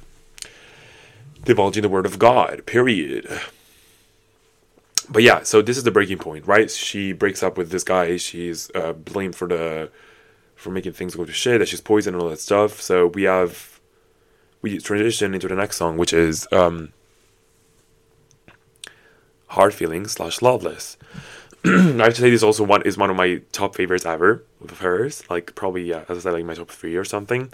Divulging 1.44 1.82
the 1.82 1.88
word 1.88 2.04
of 2.04 2.18
God. 2.18 2.66
Period 2.66 3.26
but 5.10 5.24
yeah, 5.24 5.42
so 5.42 5.60
this 5.60 5.76
is 5.76 5.82
the 5.82 5.90
breaking 5.90 6.18
point, 6.18 6.46
right? 6.46 6.70
She 6.70 7.12
breaks 7.12 7.42
up 7.42 7.58
with 7.58 7.70
this 7.70 7.82
guy. 7.82 8.16
She's 8.16 8.70
uh, 8.74 8.92
blamed 8.92 9.34
for 9.34 9.48
the 9.48 9.90
for 10.54 10.70
making 10.70 10.92
things 10.92 11.16
go 11.16 11.24
to 11.24 11.32
shit. 11.32 11.58
That 11.58 11.68
she's 11.68 11.80
poisoned 11.80 12.14
and 12.14 12.22
all 12.22 12.28
that 12.30 12.38
stuff. 12.38 12.80
So 12.80 13.08
we 13.08 13.24
have 13.24 13.79
we 14.62 14.78
transition 14.78 15.34
into 15.34 15.48
the 15.48 15.56
next 15.56 15.76
song, 15.76 15.96
which 15.96 16.12
is 16.12 16.46
um, 16.52 16.92
hard 19.48 19.74
feelings 19.74 20.12
slash 20.12 20.42
loveless. 20.42 20.96
I 21.64 21.68
have 21.68 22.14
to 22.14 22.20
say 22.20 22.30
this 22.30 22.42
also 22.42 22.64
one 22.64 22.82
is 22.82 22.96
one 22.96 23.10
of 23.10 23.16
my 23.16 23.42
top 23.52 23.74
favorites 23.74 24.06
ever 24.06 24.44
of 24.62 24.80
hers. 24.80 25.22
Like 25.28 25.54
probably 25.54 25.84
yeah, 25.84 26.04
as 26.08 26.18
I 26.18 26.20
said, 26.20 26.32
like 26.32 26.44
my 26.44 26.54
top 26.54 26.70
three 26.70 26.96
or 26.96 27.04
something 27.04 27.50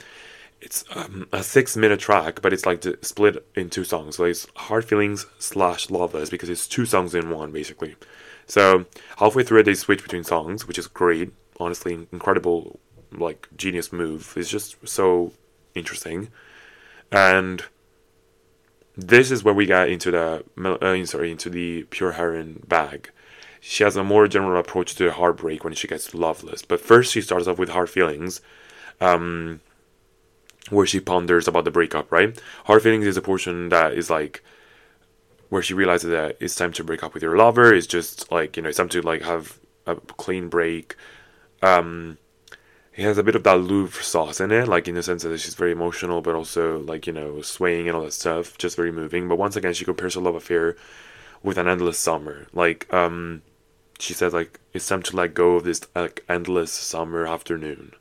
it's 0.60 0.84
um, 0.94 1.28
a 1.32 1.42
six 1.42 1.76
minute 1.76 2.00
track, 2.00 2.40
but 2.42 2.52
it's 2.52 2.66
like 2.66 2.84
split 3.02 3.46
in 3.54 3.70
two 3.70 3.84
songs. 3.84 4.16
So 4.16 4.24
it's 4.24 4.46
Hard 4.56 4.84
Feelings 4.84 5.26
slash 5.38 5.90
Loveless 5.90 6.30
because 6.30 6.48
it's 6.48 6.66
two 6.66 6.86
songs 6.86 7.14
in 7.14 7.30
one 7.30 7.52
basically. 7.52 7.96
So 8.46 8.86
halfway 9.18 9.42
through 9.42 9.62
they 9.64 9.74
switch 9.74 10.02
between 10.02 10.24
songs, 10.24 10.66
which 10.66 10.78
is 10.78 10.86
great. 10.86 11.32
Honestly, 11.58 12.06
incredible, 12.12 12.78
like 13.12 13.48
genius 13.56 13.92
move. 13.92 14.34
It's 14.36 14.50
just 14.50 14.76
so 14.86 15.32
interesting, 15.74 16.28
and 17.12 17.64
this 18.96 19.30
is 19.30 19.44
where 19.44 19.54
we 19.54 19.66
get 19.66 19.88
into 19.88 20.10
the 20.10 20.44
uh, 20.64 21.04
sorry 21.04 21.30
into 21.30 21.50
the 21.50 21.84
pure 21.84 22.12
heroin 22.12 22.62
bag. 22.66 23.10
She 23.60 23.84
has 23.84 23.96
a 23.96 24.04
more 24.04 24.28
general 24.28 24.60
approach 24.60 24.94
to 24.96 25.10
heartbreak 25.10 25.64
when 25.64 25.74
she 25.74 25.88
gets 25.88 26.14
loveless, 26.14 26.62
but 26.62 26.80
first 26.80 27.12
she 27.12 27.20
starts 27.20 27.46
off 27.46 27.58
with 27.58 27.70
hard 27.70 27.90
feelings. 27.90 28.40
Um, 29.00 29.60
where 30.70 30.86
she 30.86 31.00
ponders 31.00 31.46
about 31.46 31.64
the 31.64 31.70
breakup, 31.70 32.10
right? 32.10 32.40
Hard 32.64 32.82
feelings 32.82 33.06
is 33.06 33.16
a 33.16 33.22
portion 33.22 33.68
that 33.68 33.92
is 33.92 34.10
like 34.10 34.42
where 35.48 35.62
she 35.62 35.74
realizes 35.74 36.10
that 36.10 36.36
it's 36.40 36.56
time 36.56 36.72
to 36.72 36.84
break 36.84 37.02
up 37.02 37.14
with 37.14 37.22
your 37.22 37.36
lover. 37.36 37.72
It's 37.72 37.86
just 37.86 38.30
like, 38.32 38.56
you 38.56 38.62
know, 38.62 38.68
it's 38.68 38.78
time 38.78 38.88
to 38.90 39.02
like 39.02 39.22
have 39.22 39.58
a 39.86 39.96
clean 39.96 40.48
break. 40.48 40.96
Um 41.62 42.18
he 42.96 43.02
has 43.02 43.18
a 43.18 43.22
bit 43.22 43.34
of 43.34 43.42
that 43.42 43.60
Louvre 43.60 44.02
sauce 44.02 44.40
in 44.40 44.50
it, 44.50 44.66
like 44.68 44.88
in 44.88 44.94
the 44.94 45.02
sense 45.02 45.22
that 45.22 45.38
she's 45.38 45.54
very 45.54 45.72
emotional, 45.72 46.22
but 46.22 46.34
also 46.34 46.78
like, 46.80 47.06
you 47.06 47.12
know, 47.12 47.42
swaying 47.42 47.88
and 47.88 47.94
all 47.94 48.02
that 48.02 48.14
stuff, 48.14 48.56
just 48.56 48.74
very 48.74 48.90
moving. 48.90 49.28
But 49.28 49.36
once 49.36 49.54
again, 49.54 49.74
she 49.74 49.84
compares 49.84 50.14
her 50.14 50.20
love 50.22 50.34
affair 50.34 50.76
with 51.42 51.58
an 51.58 51.68
endless 51.68 51.98
summer. 51.98 52.46
Like, 52.54 52.90
um, 52.94 53.42
she 53.98 54.14
says, 54.14 54.32
like, 54.32 54.60
it's 54.72 54.88
time 54.88 55.02
to 55.02 55.16
let 55.16 55.34
go 55.34 55.56
of 55.56 55.64
this 55.64 55.82
like 55.94 56.24
endless 56.26 56.72
summer 56.72 57.26
afternoon. 57.26 57.92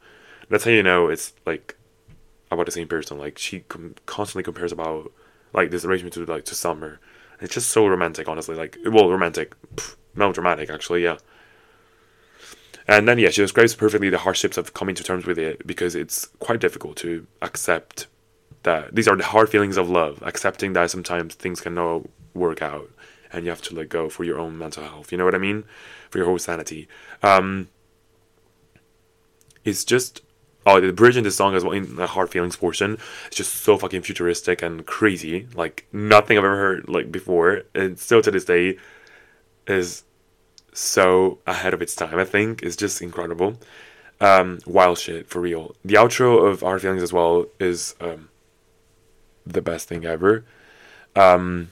That's 0.49 0.63
how 0.63 0.71
you 0.71 0.83
know 0.83 1.09
it's 1.09 1.33
like 1.45 1.75
about 2.51 2.65
the 2.65 2.71
same 2.71 2.87
person. 2.87 3.17
Like 3.17 3.37
she 3.37 3.61
com- 3.61 3.95
constantly 4.05 4.43
compares 4.43 4.71
about 4.71 5.11
like 5.53 5.71
this 5.71 5.83
arrangement 5.83 6.13
to 6.13 6.25
like 6.25 6.45
to 6.45 6.55
summer. 6.55 7.01
It's 7.41 7.53
just 7.53 7.69
so 7.69 7.85
romantic, 7.85 8.29
honestly. 8.29 8.55
Like 8.55 8.77
well, 8.85 9.09
romantic, 9.09 9.55
pff, 9.75 9.95
melodramatic 10.13 10.69
actually. 10.69 11.03
Yeah. 11.03 11.17
And 12.87 13.07
then 13.07 13.17
yeah, 13.17 13.29
she 13.29 13.41
describes 13.41 13.75
perfectly 13.75 14.09
the 14.09 14.19
hardships 14.19 14.57
of 14.57 14.73
coming 14.73 14.95
to 14.95 15.03
terms 15.03 15.25
with 15.25 15.39
it 15.39 15.65
because 15.65 15.95
it's 15.95 16.27
quite 16.39 16.59
difficult 16.59 16.97
to 16.97 17.25
accept 17.41 18.07
that 18.63 18.93
these 18.95 19.07
are 19.07 19.15
the 19.15 19.23
hard 19.23 19.49
feelings 19.49 19.77
of 19.77 19.89
love, 19.89 20.21
accepting 20.23 20.73
that 20.73 20.91
sometimes 20.91 21.35
things 21.35 21.61
cannot 21.61 22.03
work 22.33 22.61
out 22.61 22.89
and 23.31 23.43
you 23.43 23.49
have 23.49 23.61
to 23.63 23.75
let 23.75 23.89
go 23.89 24.09
for 24.09 24.23
your 24.23 24.39
own 24.39 24.57
mental 24.57 24.83
health. 24.83 25.11
You 25.11 25.17
know 25.17 25.25
what 25.25 25.35
I 25.35 25.39
mean? 25.39 25.63
For 26.09 26.19
your 26.19 26.27
whole 26.27 26.39
sanity. 26.39 26.87
Um, 27.23 27.69
it's 29.63 29.83
just 29.83 30.21
oh 30.65 30.79
the 30.79 30.93
bridge 30.93 31.17
in 31.17 31.23
this 31.23 31.35
song 31.35 31.55
as 31.55 31.63
well 31.63 31.73
in 31.73 31.95
the 31.95 32.07
hard 32.07 32.29
feelings 32.29 32.55
portion 32.55 32.97
it's 33.27 33.35
just 33.35 33.53
so 33.55 33.77
fucking 33.77 34.01
futuristic 34.01 34.61
and 34.61 34.85
crazy 34.85 35.47
like 35.55 35.87
nothing 35.91 36.37
i've 36.37 36.43
ever 36.43 36.55
heard 36.55 36.87
like 36.87 37.11
before 37.11 37.63
and 37.73 37.99
still 37.99 38.21
to 38.21 38.31
this 38.31 38.45
day 38.45 38.77
is 39.67 40.03
so 40.75 41.39
ahead 41.47 41.73
of 41.73 41.81
its 41.81 41.95
time 41.95 42.19
i 42.19 42.25
think 42.25 42.61
it's 42.61 42.75
just 42.75 43.01
incredible. 43.01 43.57
Um 44.21 44.59
wild 44.65 44.97
shit 44.97 45.27
for 45.27 45.41
real. 45.41 45.75
The 45.83 45.95
outro 45.95 46.47
of 46.47 46.61
Hard 46.61 46.81
feelings 46.81 47.03
as 47.03 47.11
well 47.11 47.45
is 47.59 47.95
um 47.99 48.29
the 49.45 49.61
best 49.61 49.87
thing 49.87 50.05
ever. 50.05 50.45
Um 51.15 51.71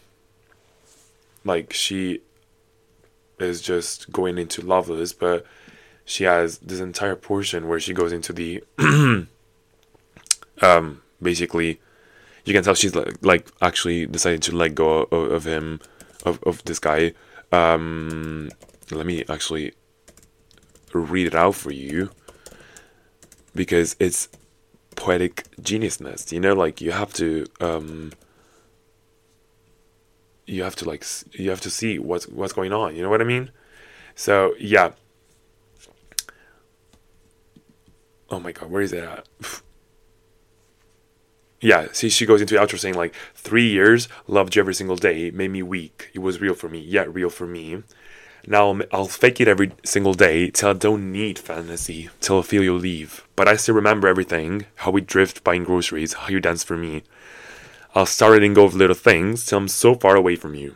like 1.45 1.73
she 1.73 2.21
is 3.39 3.61
just 3.61 4.11
going 4.11 4.37
into 4.37 4.61
loveless 4.61 5.11
but 5.13 5.45
she 6.05 6.23
has 6.25 6.57
this 6.59 6.79
entire 6.79 7.15
portion 7.15 7.67
where 7.67 7.79
she 7.79 7.93
goes 7.93 8.11
into 8.11 8.31
the 8.33 8.63
um 10.61 11.01
basically 11.21 11.79
you 12.45 12.53
can 12.53 12.63
tell 12.63 12.75
she's 12.75 12.93
like, 12.93 13.15
like 13.21 13.47
actually 13.61 14.05
decided 14.05 14.41
to 14.43 14.55
let 14.55 14.75
go 14.75 15.03
of, 15.03 15.31
of 15.31 15.45
him 15.45 15.79
of, 16.25 16.41
of 16.43 16.63
this 16.65 16.79
guy. 16.79 17.13
Um 17.51 18.49
let 18.91 19.05
me 19.05 19.23
actually 19.29 19.73
read 20.93 21.27
it 21.27 21.35
out 21.35 21.55
for 21.55 21.71
you 21.71 22.11
because 23.55 23.95
it's 23.99 24.29
poetic 24.95 25.45
geniusness 25.61 26.31
you 26.31 26.39
know 26.39 26.53
like 26.53 26.79
you 26.79 26.91
have 26.91 27.11
to 27.13 27.45
um 27.59 28.11
you 30.45 30.61
have 30.61 30.75
to 30.75 30.85
like 30.85 31.03
you 31.31 31.49
have 31.49 31.61
to 31.61 31.69
see 31.69 31.97
what's 31.97 32.27
what's 32.27 32.53
going 32.53 32.71
on 32.71 32.95
you 32.95 33.01
know 33.01 33.09
what 33.09 33.21
i 33.21 33.23
mean 33.23 33.49
so 34.15 34.53
yeah 34.59 34.91
oh 38.33 38.39
my 38.39 38.51
god, 38.51 38.69
where 38.69 38.81
is 38.81 38.91
it 38.91 39.03
at? 39.03 39.27
yeah, 41.61 41.87
see, 41.91 42.09
she 42.09 42.25
goes 42.25 42.41
into 42.41 42.55
the 42.55 42.59
outro 42.59 42.79
saying 42.79 42.95
like, 42.95 43.13
three 43.35 43.67
years, 43.69 44.09
loved 44.27 44.55
you 44.55 44.61
every 44.61 44.73
single 44.73 44.95
day, 44.95 45.31
made 45.31 45.51
me 45.51 45.61
weak. 45.61 46.09
It 46.13 46.19
was 46.19 46.41
real 46.41 46.55
for 46.55 46.67
me, 46.67 46.79
yeah, 46.79 47.05
real 47.07 47.29
for 47.29 47.45
me. 47.45 47.83
Now 48.45 48.69
I'll, 48.69 48.81
I'll 48.91 49.07
fake 49.07 49.39
it 49.39 49.47
every 49.47 49.71
single 49.83 50.13
day 50.13 50.49
till 50.49 50.69
I 50.69 50.73
don't 50.73 51.11
need 51.11 51.39
fantasy, 51.39 52.09
till 52.19 52.39
I 52.39 52.41
feel 52.41 52.63
you 52.63 52.77
leave. 52.77 53.25
But 53.35 53.47
I 53.47 53.55
still 53.55 53.75
remember 53.75 54.07
everything, 54.07 54.65
how 54.75 54.91
we 54.91 55.01
drift 55.01 55.43
buying 55.43 55.63
groceries, 55.63 56.13
how 56.13 56.27
you 56.27 56.39
dance 56.39 56.63
for 56.63 56.77
me. 56.77 57.03
I'll 57.95 58.05
start 58.05 58.33
letting 58.33 58.53
go 58.53 58.65
of 58.65 58.75
little 58.75 58.95
things 58.95 59.45
till 59.45 59.59
I'm 59.59 59.67
so 59.67 59.95
far 59.95 60.15
away 60.15 60.35
from 60.35 60.55
you. 60.55 60.75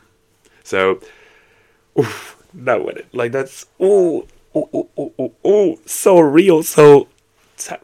So, 0.63 1.01
oof, 1.99 2.38
that 2.53 2.84
one, 2.84 3.01
like 3.11 3.32
that's 3.32 3.65
ooh, 3.82 4.28
ooh, 4.55 4.70
ooh, 4.74 5.11
ooh, 5.20 5.34
ooh, 5.45 5.80
so 5.86 6.20
real, 6.20 6.63
so 6.63 7.07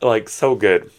like 0.02 0.30
so 0.30 0.56
good. 0.56 0.92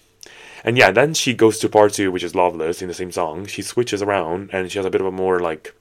And 0.64 0.76
yeah, 0.78 0.90
then 0.90 1.14
she 1.14 1.34
goes 1.34 1.58
to 1.58 1.68
part 1.68 1.92
two, 1.92 2.10
which 2.10 2.24
is 2.24 2.34
Loveless 2.34 2.82
in 2.82 2.88
the 2.88 2.94
same 2.94 3.12
song. 3.12 3.46
She 3.46 3.62
switches 3.62 4.02
around 4.02 4.50
and 4.52 4.70
she 4.70 4.78
has 4.78 4.86
a 4.86 4.90
bit 4.90 5.00
of 5.00 5.06
a 5.06 5.12
more 5.12 5.40
like 5.40 5.74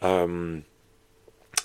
um 0.00 0.64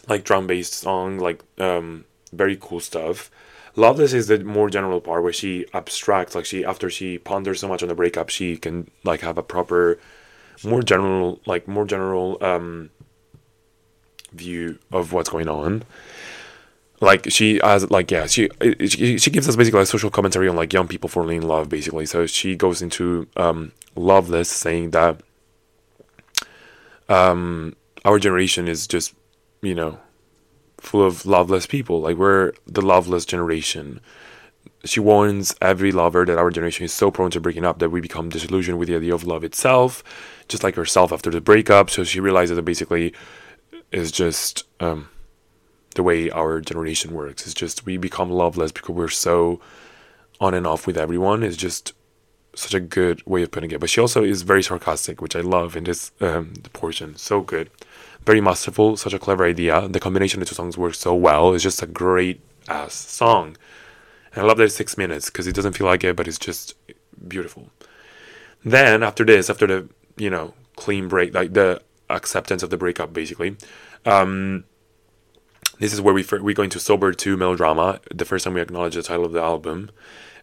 like 0.08 0.24
drum 0.24 0.48
based 0.48 0.74
song, 0.74 1.20
like 1.20 1.44
um 1.58 2.06
very 2.32 2.58
cool 2.60 2.80
stuff. 2.80 3.30
Loveless 3.76 4.14
is 4.14 4.28
the 4.28 4.44
more 4.44 4.70
general 4.70 5.02
part 5.02 5.24
where 5.24 5.34
she 5.34 5.66
abstracts, 5.74 6.36
like 6.36 6.46
she 6.46 6.64
after 6.64 6.90
she 6.90 7.18
ponders 7.18 7.60
so 7.60 7.68
much 7.68 7.82
on 7.82 7.90
the 7.90 7.96
breakup, 7.96 8.30
she 8.30 8.58
can 8.58 8.90
like 9.04 9.22
have 9.22 9.38
a 9.38 9.44
proper 9.44 10.00
more 10.64 10.84
general 10.84 11.40
like 11.46 11.68
more 11.68 11.86
general 11.86 12.38
um 12.42 12.90
view 14.32 14.78
of 14.92 15.14
what's 15.14 15.30
going 15.30 15.48
on 15.48 15.84
like 17.02 17.30
she 17.30 17.60
has 17.64 17.90
like 17.92 18.10
yeah 18.12 18.26
she, 18.26 18.50
she 18.88 19.18
she 19.18 19.30
gives 19.30 19.48
us 19.48 19.56
basically 19.56 19.82
a 19.82 19.86
social 19.86 20.10
commentary 20.10 20.48
on 20.48 20.56
like 20.56 20.72
young 20.74 20.88
people 20.88 21.10
falling 21.10 21.38
in 21.42 21.48
love 21.48 21.70
basically 21.70 22.06
so 22.06 22.26
she 22.26 22.56
goes 22.56 22.82
into 22.82 23.28
um 23.36 23.72
loveless 23.96 24.50
saying 24.50 24.92
that 24.92 25.22
um 27.10 27.76
our 28.06 28.18
generation 28.20 28.68
is 28.68 28.88
just 28.88 29.14
you 29.64 29.76
know 29.76 29.98
full 30.78 31.06
of 31.06 31.26
loveless 31.26 31.66
people 31.66 32.02
like 32.02 32.18
we're 32.18 32.54
the 32.68 32.82
loveless 32.82 33.26
generation 33.26 34.00
she 34.86 35.00
warns 35.00 35.56
every 35.62 35.92
lover 35.92 36.26
that 36.26 36.38
our 36.38 36.52
generation 36.52 36.84
is 36.84 36.94
so 36.94 37.10
prone 37.10 37.32
to 37.32 37.40
breaking 37.40 37.66
up 37.66 37.80
that 37.80 37.90
we 37.90 38.02
become 38.02 38.30
disillusioned 38.30 38.78
with 38.78 38.90
the 38.90 38.96
idea 38.96 39.16
of 39.16 39.24
love 39.24 39.44
itself 39.44 40.04
just 40.48 40.64
like 40.64 40.76
herself 40.76 41.12
after 41.12 41.32
the 41.32 41.42
breakup 41.42 41.90
so 41.90 42.04
she 42.04 42.20
realizes 42.20 42.56
that 42.56 42.64
basically 42.64 43.14
is 43.92 44.12
just 44.12 44.66
um 44.80 45.08
the 45.94 46.04
way 46.04 46.30
our 46.32 46.60
generation 46.60 47.14
works. 47.14 47.46
It's 47.46 47.54
just 47.54 47.86
we 47.86 47.98
become 47.98 48.30
loveless 48.30 48.72
because 48.72 48.96
we're 48.96 49.08
so 49.10 49.60
on 50.40 50.54
and 50.54 50.68
off 50.68 50.88
with 50.88 50.98
everyone. 50.98 51.44
It's 51.44 51.58
just 51.58 51.94
such 52.56 52.74
a 52.74 52.80
good 52.80 53.26
way 53.26 53.44
of 53.44 53.52
putting 53.52 53.72
it. 53.72 53.80
But 53.80 53.90
she 53.90 54.02
also 54.02 54.24
is 54.24 54.42
very 54.44 54.64
sarcastic, 54.64 55.22
which 55.22 55.36
I 55.36 55.42
love 55.42 55.76
in 55.76 55.86
this 55.86 56.12
um, 56.22 56.54
portion. 56.74 57.16
So 57.16 57.42
good, 57.42 57.70
very 58.26 58.42
masterful, 58.42 58.98
such 58.98 59.14
a 59.14 59.20
clever 59.20 59.46
idea. 59.46 59.88
The 59.88 60.00
combination 60.00 60.42
of 60.42 60.48
the 60.48 60.50
two 60.50 60.56
songs 60.56 60.78
works 60.78 61.00
so 61.00 61.14
well. 61.14 61.54
It's 61.54 61.64
just 61.64 61.82
a 61.82 61.88
great 61.88 62.42
ass 62.68 62.94
song. 62.94 63.58
And 64.34 64.44
I 64.44 64.48
love 64.48 64.58
that 64.58 64.64
it's 64.64 64.76
six 64.76 64.98
minutes 64.98 65.28
because 65.30 65.48
it 65.48 65.56
doesn't 65.56 65.74
feel 65.74 65.88
like 65.88 66.04
it, 66.04 66.16
but 66.16 66.28
it's 66.28 66.40
just 66.40 66.76
beautiful. 67.28 67.70
Then 68.64 69.04
after 69.04 69.24
this, 69.24 69.50
after 69.50 69.68
the 69.68 69.90
you 70.18 70.30
know 70.30 70.54
clean 70.76 71.08
break, 71.08 71.34
like 71.34 71.54
the 71.54 71.82
acceptance 72.10 72.64
of 72.64 72.70
the 72.70 72.78
breakup, 72.78 73.14
basically. 73.14 73.58
Um, 74.06 74.66
this 75.80 75.94
is 75.94 76.02
where 76.02 76.14
we 76.14 76.26
we 76.42 76.54
go 76.54 76.64
into 76.64 76.80
sober 76.80 77.14
two 77.14 77.38
melodrama. 77.38 78.00
The 78.14 78.26
first 78.26 78.46
time 78.46 78.54
we 78.54 78.62
acknowledge 78.62 78.96
the 78.96 79.04
title 79.04 79.26
of 79.26 79.34
the 79.34 79.42
album, 79.42 79.92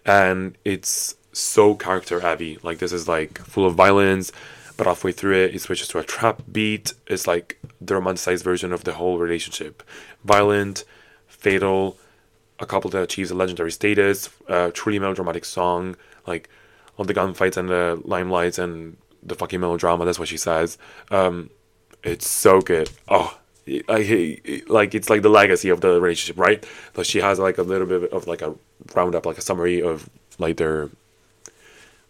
and 0.04 0.56
it's 0.64 1.16
so 1.32 1.74
character 1.74 2.20
heavy. 2.20 2.58
Like 2.62 2.78
this 2.78 2.92
is 2.92 3.08
like 3.08 3.38
full 3.38 3.66
of 3.66 3.74
violence, 3.74 4.32
but 4.80 4.86
halfway 4.86 5.12
through 5.12 5.34
it, 5.34 5.54
it 5.54 5.60
switches 5.60 5.88
to 5.88 5.98
a 5.98 6.02
trap 6.02 6.42
beat. 6.50 6.94
It's 7.06 7.26
like 7.26 7.58
the 7.82 7.92
romanticized 7.92 8.42
version 8.42 8.72
of 8.72 8.84
the 8.84 8.94
whole 8.94 9.18
relationship. 9.18 9.82
Violent, 10.24 10.84
fatal, 11.26 11.98
a 12.58 12.64
couple 12.64 12.88
that 12.92 13.02
achieves 13.02 13.30
a 13.30 13.34
legendary 13.34 13.72
status, 13.72 14.30
a 14.48 14.70
truly 14.70 14.98
melodramatic 14.98 15.44
song, 15.44 15.96
like 16.26 16.48
all 16.96 17.04
the 17.04 17.12
gunfights 17.12 17.58
and 17.58 17.68
the 17.68 18.00
limelights 18.06 18.58
and 18.58 18.96
the 19.22 19.34
fucking 19.34 19.60
melodrama. 19.60 20.06
That's 20.06 20.18
what 20.18 20.28
she 20.28 20.38
says. 20.38 20.78
Um, 21.10 21.50
it's 22.02 22.26
so 22.26 22.62
good. 22.62 22.88
Oh, 23.06 23.38
like 23.86 24.64
like 24.66 24.94
it's 24.94 25.10
like 25.10 25.20
the 25.20 25.28
legacy 25.28 25.68
of 25.68 25.82
the 25.82 26.00
relationship, 26.00 26.38
right? 26.38 26.64
So 26.96 27.02
she 27.02 27.20
has 27.20 27.38
like 27.38 27.58
a 27.58 27.62
little 27.62 27.86
bit 27.86 28.10
of 28.12 28.26
like 28.26 28.40
a 28.40 28.54
roundup, 28.96 29.26
like 29.26 29.36
a 29.36 29.42
summary 29.42 29.82
of 29.82 30.08
like 30.38 30.56
their 30.56 30.88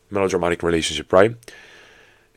melodramatic 0.08 0.62
relationship, 0.62 1.12
right? 1.12 1.34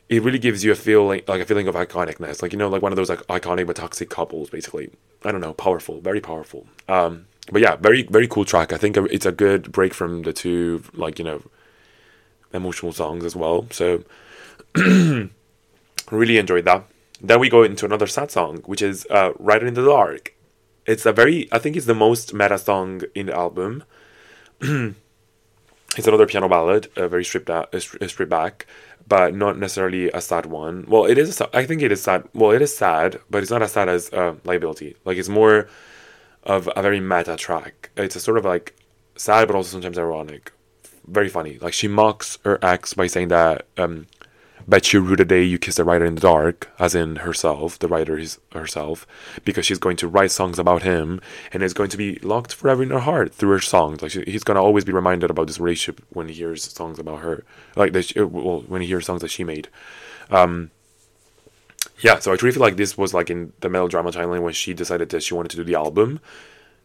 It 0.08 0.22
really 0.22 0.38
gives 0.38 0.62
you 0.62 0.70
a 0.72 0.74
feeling 0.74 1.22
like 1.26 1.40
a 1.40 1.46
feeling 1.46 1.66
of 1.66 1.74
iconicness, 1.74 2.42
like 2.42 2.52
you 2.52 2.58
know, 2.58 2.68
like 2.68 2.82
one 2.82 2.92
of 2.92 2.96
those 2.96 3.08
like 3.08 3.26
iconic 3.28 3.66
but 3.66 3.76
toxic 3.76 4.10
couples, 4.10 4.50
basically. 4.50 4.90
I 5.24 5.32
don't 5.32 5.40
know, 5.40 5.54
powerful, 5.54 6.00
very 6.00 6.20
powerful. 6.20 6.66
Um, 6.88 7.26
but 7.50 7.62
yeah, 7.62 7.76
very 7.76 8.02
very 8.02 8.28
cool 8.28 8.44
track. 8.44 8.72
I 8.72 8.76
think 8.76 8.96
it's 8.96 9.26
a 9.26 9.32
good 9.32 9.72
break 9.72 9.94
from 9.94 10.22
the 10.22 10.32
two 10.32 10.82
like 10.92 11.18
you 11.18 11.24
know 11.24 11.42
emotional 12.52 12.92
songs 12.92 13.24
as 13.24 13.34
well. 13.34 13.66
So 13.70 14.04
really 16.10 16.38
enjoyed 16.38 16.64
that. 16.64 16.84
Then 17.20 17.40
we 17.40 17.48
go 17.48 17.62
into 17.62 17.86
another 17.86 18.06
sad 18.06 18.30
song, 18.30 18.58
which 18.66 18.82
is 18.82 19.06
uh, 19.10 19.32
Writer 19.38 19.66
in 19.66 19.74
the 19.74 19.84
Dark. 19.84 20.34
It's 20.86 21.06
a 21.06 21.12
very, 21.12 21.48
I 21.50 21.58
think 21.58 21.76
it's 21.76 21.86
the 21.86 21.94
most 21.94 22.34
meta 22.34 22.58
song 22.58 23.02
in 23.14 23.26
the 23.26 23.34
album. 23.34 23.84
it's 24.60 26.06
another 26.06 26.26
piano 26.26 26.48
ballad, 26.48 26.88
uh, 26.96 27.08
very 27.08 27.24
stripped 27.24 27.48
out, 27.48 27.74
uh, 27.74 27.78
stripped 27.80 28.30
back, 28.30 28.66
but 29.06 29.34
not 29.34 29.58
necessarily 29.58 30.10
a 30.10 30.20
sad 30.20 30.46
one. 30.46 30.84
Well, 30.88 31.04
it 31.04 31.18
is. 31.18 31.40
I 31.52 31.64
think 31.66 31.82
it 31.82 31.92
is 31.92 32.02
sad. 32.02 32.24
Well, 32.32 32.52
it 32.52 32.62
is 32.62 32.76
sad, 32.76 33.20
but 33.30 33.42
it's 33.42 33.50
not 33.50 33.62
as 33.62 33.72
sad 33.72 33.88
as 33.88 34.12
uh, 34.12 34.34
Liability. 34.44 34.96
Like 35.04 35.18
it's 35.18 35.28
more 35.28 35.68
of 36.42 36.68
a 36.76 36.82
very 36.82 37.00
meta 37.00 37.36
track. 37.36 37.90
It's 37.96 38.16
a 38.16 38.20
sort 38.20 38.38
of 38.38 38.44
like 38.44 38.74
sad, 39.16 39.46
but 39.46 39.56
also 39.56 39.72
sometimes 39.72 39.98
ironic. 39.98 40.52
Very 41.06 41.28
funny. 41.28 41.58
Like 41.60 41.74
she 41.74 41.88
mocks 41.88 42.38
her 42.44 42.58
ex 42.62 42.94
by 42.94 43.06
saying 43.06 43.28
that 43.28 43.66
um, 43.76 44.06
Bet 44.66 44.92
you 44.92 45.00
rue 45.00 45.16
the 45.16 45.26
day 45.26 45.42
you 45.42 45.58
kiss 45.58 45.76
the 45.76 45.84
writer 45.84 46.06
in 46.06 46.14
the 46.14 46.20
dark, 46.20 46.70
as 46.78 46.94
in 46.94 47.16
herself, 47.16 47.78
the 47.78 47.88
writer 47.88 48.18
is 48.18 48.38
herself, 48.52 49.06
because 49.44 49.66
she's 49.66 49.78
going 49.78 49.96
to 49.98 50.08
write 50.08 50.30
songs 50.30 50.58
about 50.58 50.82
him 50.82 51.20
and 51.52 51.62
is 51.62 51.74
going 51.74 51.90
to 51.90 51.98
be 51.98 52.18
locked 52.20 52.54
forever 52.54 52.82
in 52.82 52.90
her 52.90 53.00
heart 53.00 53.34
through 53.34 53.50
her 53.50 53.60
songs. 53.60 54.00
Like 54.00 54.12
she, 54.12 54.22
he's 54.26 54.44
going 54.44 54.56
to 54.56 54.62
always 54.62 54.84
be 54.84 54.92
reminded 54.92 55.30
about 55.30 55.48
this 55.48 55.60
relationship 55.60 56.02
when 56.10 56.28
he 56.28 56.34
hears 56.34 56.64
songs 56.64 56.98
about 56.98 57.20
her, 57.20 57.44
like 57.76 57.92
that. 57.92 58.06
She, 58.06 58.20
well, 58.20 58.60
when 58.66 58.80
he 58.80 58.86
hears 58.86 59.04
songs 59.04 59.20
that 59.20 59.30
she 59.30 59.44
made. 59.44 59.68
Um, 60.30 60.70
yeah, 62.00 62.18
so 62.18 62.32
I 62.32 62.36
truly 62.36 62.52
feel 62.52 62.62
like 62.62 62.76
this 62.76 62.96
was 62.96 63.12
like 63.12 63.30
in 63.30 63.52
the 63.60 63.68
melodrama 63.68 64.12
timeline 64.12 64.42
when 64.42 64.54
she 64.54 64.72
decided 64.72 65.10
that 65.10 65.22
she 65.22 65.34
wanted 65.34 65.50
to 65.50 65.58
do 65.58 65.64
the 65.64 65.74
album 65.74 66.20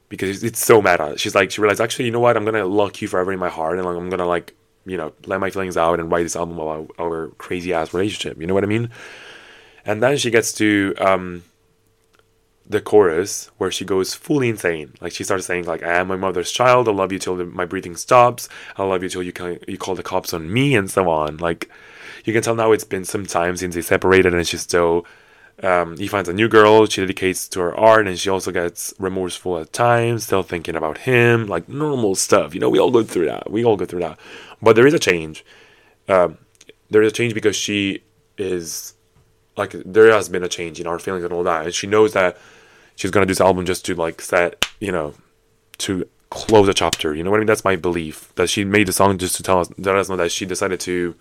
because 0.09 0.43
it's 0.43 0.63
so 0.63 0.81
meta. 0.81 1.15
She's 1.17 1.35
like, 1.35 1.51
she 1.51 1.61
realized, 1.61 1.79
actually, 1.79 2.05
you 2.05 2.11
know 2.11 2.19
what? 2.19 2.35
I'm 2.35 2.43
gonna 2.45 2.65
lock 2.65 3.01
you 3.01 3.07
forever 3.07 3.31
in 3.31 3.39
my 3.39 3.49
heart, 3.49 3.77
and 3.77 3.85
like, 3.85 3.95
I'm 3.95 4.09
gonna 4.09 4.25
like, 4.25 4.55
you 4.89 4.97
know, 4.97 5.13
let 5.25 5.39
my 5.39 5.49
feelings 5.49 5.77
out 5.77 5.99
and 5.99 6.11
write 6.11 6.23
this 6.23 6.35
album 6.35 6.59
about 6.59 6.91
our 6.99 7.29
crazy 7.37 7.73
ass 7.73 7.93
relationship. 7.93 8.39
You 8.39 8.47
know 8.47 8.53
what 8.53 8.63
I 8.63 8.67
mean? 8.67 8.89
And 9.85 10.03
then 10.03 10.17
she 10.17 10.31
gets 10.31 10.53
to 10.53 10.93
um, 10.99 11.43
the 12.67 12.81
chorus 12.81 13.49
where 13.57 13.71
she 13.71 13.85
goes 13.85 14.13
fully 14.13 14.49
insane. 14.49 14.93
Like 15.01 15.13
she 15.13 15.23
starts 15.23 15.45
saying, 15.45 15.65
like, 15.65 15.83
"I 15.83 15.99
am 15.99 16.07
my 16.07 16.15
mother's 16.15 16.51
child. 16.51 16.87
I 16.87 16.91
love 16.91 17.11
you 17.11 17.19
till 17.19 17.35
the, 17.35 17.45
my 17.45 17.65
breathing 17.65 17.95
stops. 17.95 18.49
I 18.77 18.83
love 18.83 19.03
you 19.03 19.09
till 19.09 19.23
you 19.23 19.33
can, 19.33 19.59
you 19.67 19.77
call 19.77 19.95
the 19.95 20.03
cops 20.03 20.33
on 20.33 20.51
me, 20.51 20.75
and 20.75 20.89
so 20.89 21.09
on." 21.09 21.37
Like, 21.37 21.69
you 22.25 22.33
can 22.33 22.41
tell 22.41 22.55
now 22.55 22.71
it's 22.71 22.83
been 22.83 23.05
some 23.05 23.25
time 23.25 23.57
since 23.57 23.75
they 23.75 23.81
separated, 23.81 24.33
and 24.33 24.47
she's 24.47 24.61
still 24.61 25.05
um, 25.63 25.97
he 25.97 26.07
finds 26.07 26.29
a 26.29 26.33
new 26.33 26.47
girl 26.47 26.85
she 26.85 27.01
dedicates 27.01 27.47
to 27.49 27.59
her 27.59 27.75
art 27.75 28.07
and 28.07 28.17
she 28.17 28.29
also 28.29 28.51
gets 28.51 28.93
remorseful 28.97 29.57
at 29.57 29.73
times 29.73 30.23
still 30.25 30.43
thinking 30.43 30.75
about 30.75 30.99
him 30.99 31.47
like 31.47 31.67
normal 31.67 32.15
stuff 32.15 32.53
you 32.53 32.59
know 32.59 32.69
we 32.69 32.79
all 32.79 32.91
go 32.91 33.03
through 33.03 33.25
that 33.25 33.51
we 33.51 33.65
all 33.65 33.75
go 33.75 33.85
through 33.85 33.99
that 33.99 34.17
but 34.61 34.75
there 34.75 34.87
is 34.87 34.93
a 34.93 34.99
change 34.99 35.45
um, 36.07 36.37
there 36.89 37.01
is 37.01 37.11
a 37.11 37.15
change 37.15 37.33
because 37.33 37.55
she 37.55 38.03
is 38.37 38.93
like 39.57 39.71
there 39.71 40.11
has 40.11 40.29
been 40.29 40.43
a 40.43 40.49
change 40.49 40.79
in 40.79 40.87
our 40.87 40.99
feelings 40.99 41.23
and 41.23 41.33
all 41.33 41.43
that 41.43 41.65
and 41.65 41.73
she 41.73 41.87
knows 41.87 42.13
that 42.13 42.37
she's 42.95 43.11
gonna 43.11 43.25
do 43.25 43.31
this 43.31 43.41
album 43.41 43.65
just 43.65 43.85
to 43.85 43.95
like 43.95 44.21
set 44.21 44.65
you 44.79 44.91
know 44.91 45.13
to 45.77 46.07
close 46.29 46.67
a 46.67 46.73
chapter 46.73 47.15
you 47.15 47.23
know 47.23 47.31
what 47.31 47.37
i 47.37 47.39
mean 47.39 47.47
that's 47.47 47.63
my 47.63 47.75
belief 47.75 48.33
that 48.35 48.49
she 48.49 48.63
made 48.63 48.87
the 48.87 48.93
song 48.93 49.17
just 49.17 49.35
to 49.35 49.43
tell 49.43 49.59
us 49.59 49.69
know 49.77 50.15
that 50.15 50.31
she 50.31 50.45
decided 50.45 50.79
to 50.79 51.15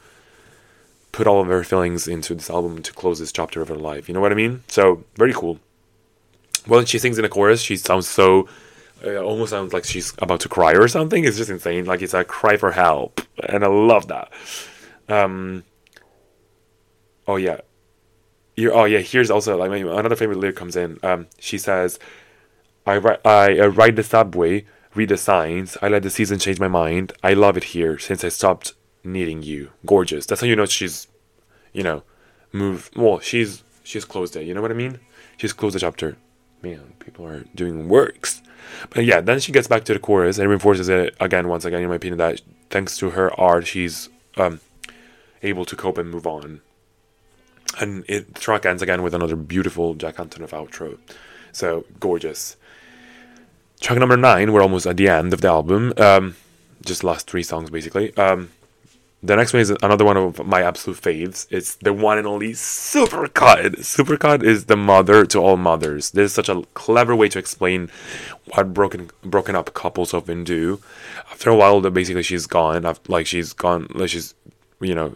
put 1.13 1.27
all 1.27 1.41
of 1.41 1.49
her 1.49 1.65
feelings 1.65 2.07
into 2.07 2.35
this 2.35 2.51
album 2.51 2.83
to 2.83 2.93
close 2.93 3.19
this 3.19 3.33
chapter 3.33 3.61
of 3.61 3.69
her 3.69 3.77
life. 3.77 4.09
You 4.09 4.15
know 4.15 4.21
what 4.21 4.33
I 4.33 4.37
mean? 4.37 4.63
So 4.69 5.05
very 5.17 5.33
cool. 5.33 5.59
Well, 6.67 6.85
she 6.85 6.99
sings 6.99 7.19
in 7.19 7.25
a 7.25 7.29
chorus. 7.29 7.63
She 7.63 7.77
sounds 7.77 8.07
so, 8.07 8.49
uh, 9.05 9.17
almost 9.17 9.51
sounds 9.51 9.73
like 9.73 9.85
she's 9.85 10.13
about 10.19 10.41
to 10.41 10.49
cry 10.49 10.73
or 10.73 10.89
something. 10.89 11.25
It's 11.25 11.37
just 11.37 11.51
insane. 11.51 11.85
Like 11.85 12.03
it's 12.03 12.15
a 12.15 12.25
cry 12.25 12.57
for 12.57 12.73
help, 12.73 13.21
and 13.49 13.65
I 13.65 13.69
love 13.69 14.09
that. 14.09 14.33
Um. 15.09 15.65
Oh 17.27 17.37
yeah. 17.37 17.61
You're, 18.57 18.75
oh 18.75 18.85
yeah. 18.85 18.99
Here's 18.99 19.31
also 19.31 19.57
like 19.57 19.71
another 19.71 20.17
favorite 20.17 20.39
lyric 20.39 20.57
comes 20.57 20.77
in. 20.77 20.99
Um, 21.03 21.27
she 21.39 21.59
says, 21.59 21.99
"I 22.87 22.95
ri- 22.95 23.19
I 23.25 23.59
uh, 23.59 23.69
ride 23.69 23.97
the 23.97 24.03
subway, 24.03 24.67
read 24.95 25.11
the 25.11 25.17
signs. 25.17 25.77
I 25.81 25.89
let 25.89 26.03
the 26.03 26.11
season 26.11 26.39
change 26.39 26.59
my 26.59 26.69
mind. 26.69 27.13
I 27.23 27.35
love 27.35 27.57
it 27.57 27.65
here 27.65 27.99
since 27.99 28.25
I 28.25 28.29
stopped 28.31 28.73
needing 29.05 29.43
you. 29.43 29.71
Gorgeous. 29.87 30.27
That's 30.27 30.41
how 30.41 30.47
you 30.47 30.57
know 30.57 30.67
she's, 30.67 31.07
you 31.73 31.83
know, 31.85 32.03
move. 32.53 32.91
Well, 32.97 33.21
she's 33.21 33.63
she's 33.85 34.05
closed 34.05 34.35
it. 34.37 34.45
You 34.45 34.55
know 34.55 34.63
what 34.63 34.73
I 34.73 34.75
mean? 34.75 34.99
She's 35.37 35.53
closed 35.53 35.77
the 35.77 35.81
chapter. 35.81 36.17
Man, 36.63 36.95
people 36.99 37.27
are 37.27 37.45
doing 37.55 37.89
works. 37.89 38.43
But 38.91 39.05
yeah, 39.05 39.21
then 39.21 39.41
she 39.41 39.53
gets 39.53 39.69
back 39.69 39.85
to 39.85 39.93
the 39.93 39.99
chorus 39.99 40.39
and 40.39 40.49
reinforces 40.49 40.89
it 40.89 41.15
again, 41.21 41.49
once 41.49 41.65
again, 41.65 41.83
in 41.83 41.89
my 41.89 41.95
opinion, 41.97 42.19
that 42.19 42.41
thanks 42.71 42.97
to 42.99 43.11
her 43.11 43.33
art, 43.41 43.67
she's 43.67 44.09
um, 44.37 44.61
able 45.43 45.65
to 45.65 45.77
cope 45.77 45.99
and 45.99 46.11
move 46.11 46.27
on. 46.27 46.61
And 47.81 48.05
it 48.09 48.35
the 48.35 48.41
track 48.41 48.67
ends 48.67 48.83
again 48.83 49.03
with 49.03 49.15
another 49.15 49.37
beautiful 49.37 49.95
Jack 49.95 50.17
Antonoff 50.17 50.51
outro. 50.51 50.99
So 51.53 51.85
gorgeous. 52.01 52.57
Track 53.81 53.99
number 53.99 54.17
nine, 54.17 54.53
we're 54.53 54.63
almost 54.63 54.87
at 54.87 54.97
the 54.97 55.09
end 55.09 55.33
of 55.33 55.41
the 55.41 55.49
album. 55.49 55.93
Um, 55.97 56.37
just 56.85 57.05
last 57.05 57.31
three 57.31 57.43
songs 57.43 57.71
basically. 57.71 58.17
Um, 58.17 58.51
the 59.23 59.35
next 59.35 59.53
one 59.53 59.61
is 59.61 59.71
another 59.83 60.05
one 60.05 60.17
of 60.17 60.47
my 60.47 60.63
absolute 60.63 61.01
faves. 61.01 61.49
It's 61.51 61.75
the 61.77 61.93
one 61.93 62.19
and 62.19 62.27
only 62.27 62.53
Supercut. 62.53 63.79
Supercut 63.81 64.45
is 64.45 64.67
the 64.67 64.77
mother 64.77 65.27
to 65.27 65.39
all 65.39 65.57
mothers. 65.57 66.13
This 66.13 66.27
is 66.27 66.35
such 66.35 66.49
a 66.49 66.63
clever 66.75 67.17
way 67.17 67.29
to 67.31 67.39
explain 67.39 67.91
what 68.55 68.73
broken 68.73 69.11
broken 69.23 69.57
up 69.57 69.75
couples 69.75 70.15
often 70.15 70.45
do. 70.45 70.81
After 71.33 71.51
a 71.51 71.57
while, 71.57 71.81
basically 71.81 72.23
she's 72.23 72.47
gone. 72.47 72.87
Like 73.09 73.27
she's 73.27 73.53
gone. 73.53 73.89
Like 73.93 74.11
she's, 74.11 74.35
you 74.81 74.95
know, 74.95 75.13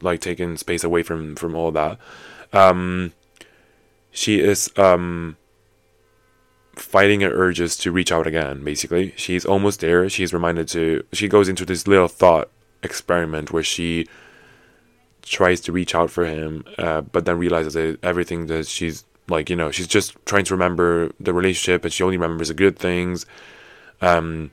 like 0.00 0.20
taking 0.20 0.56
space 0.56 0.84
away 0.84 1.02
from 1.02 1.34
from 1.34 1.56
all 1.56 1.72
that. 1.72 1.98
Um, 2.52 3.12
she 4.12 4.38
is 4.38 4.70
um 4.76 5.36
fighting 6.76 7.22
her 7.22 7.30
urges 7.30 7.76
to 7.78 7.90
reach 7.90 8.12
out 8.12 8.28
again. 8.28 8.62
Basically, 8.62 9.12
she's 9.16 9.44
almost 9.44 9.80
there. 9.80 10.08
She's 10.08 10.32
reminded 10.32 10.68
to. 10.68 11.04
She 11.12 11.26
goes 11.26 11.48
into 11.48 11.64
this 11.64 11.88
little 11.88 12.06
thought 12.06 12.48
experiment 12.84 13.50
where 13.50 13.62
she 13.62 14.06
tries 15.22 15.60
to 15.62 15.72
reach 15.72 15.94
out 15.94 16.10
for 16.10 16.24
him, 16.24 16.64
uh, 16.78 17.00
but 17.00 17.24
then 17.24 17.38
realizes 17.38 17.74
that 17.74 17.98
everything 18.02 18.46
that 18.46 18.66
she's 18.66 19.04
like, 19.28 19.48
you 19.48 19.56
know, 19.56 19.70
she's 19.70 19.86
just 19.86 20.14
trying 20.26 20.44
to 20.44 20.54
remember 20.54 21.10
the 21.18 21.32
relationship, 21.32 21.84
and 21.84 21.92
she 21.92 22.02
only 22.02 22.16
remembers 22.16 22.48
the 22.48 22.54
good 22.54 22.78
things, 22.78 23.24
um, 24.00 24.50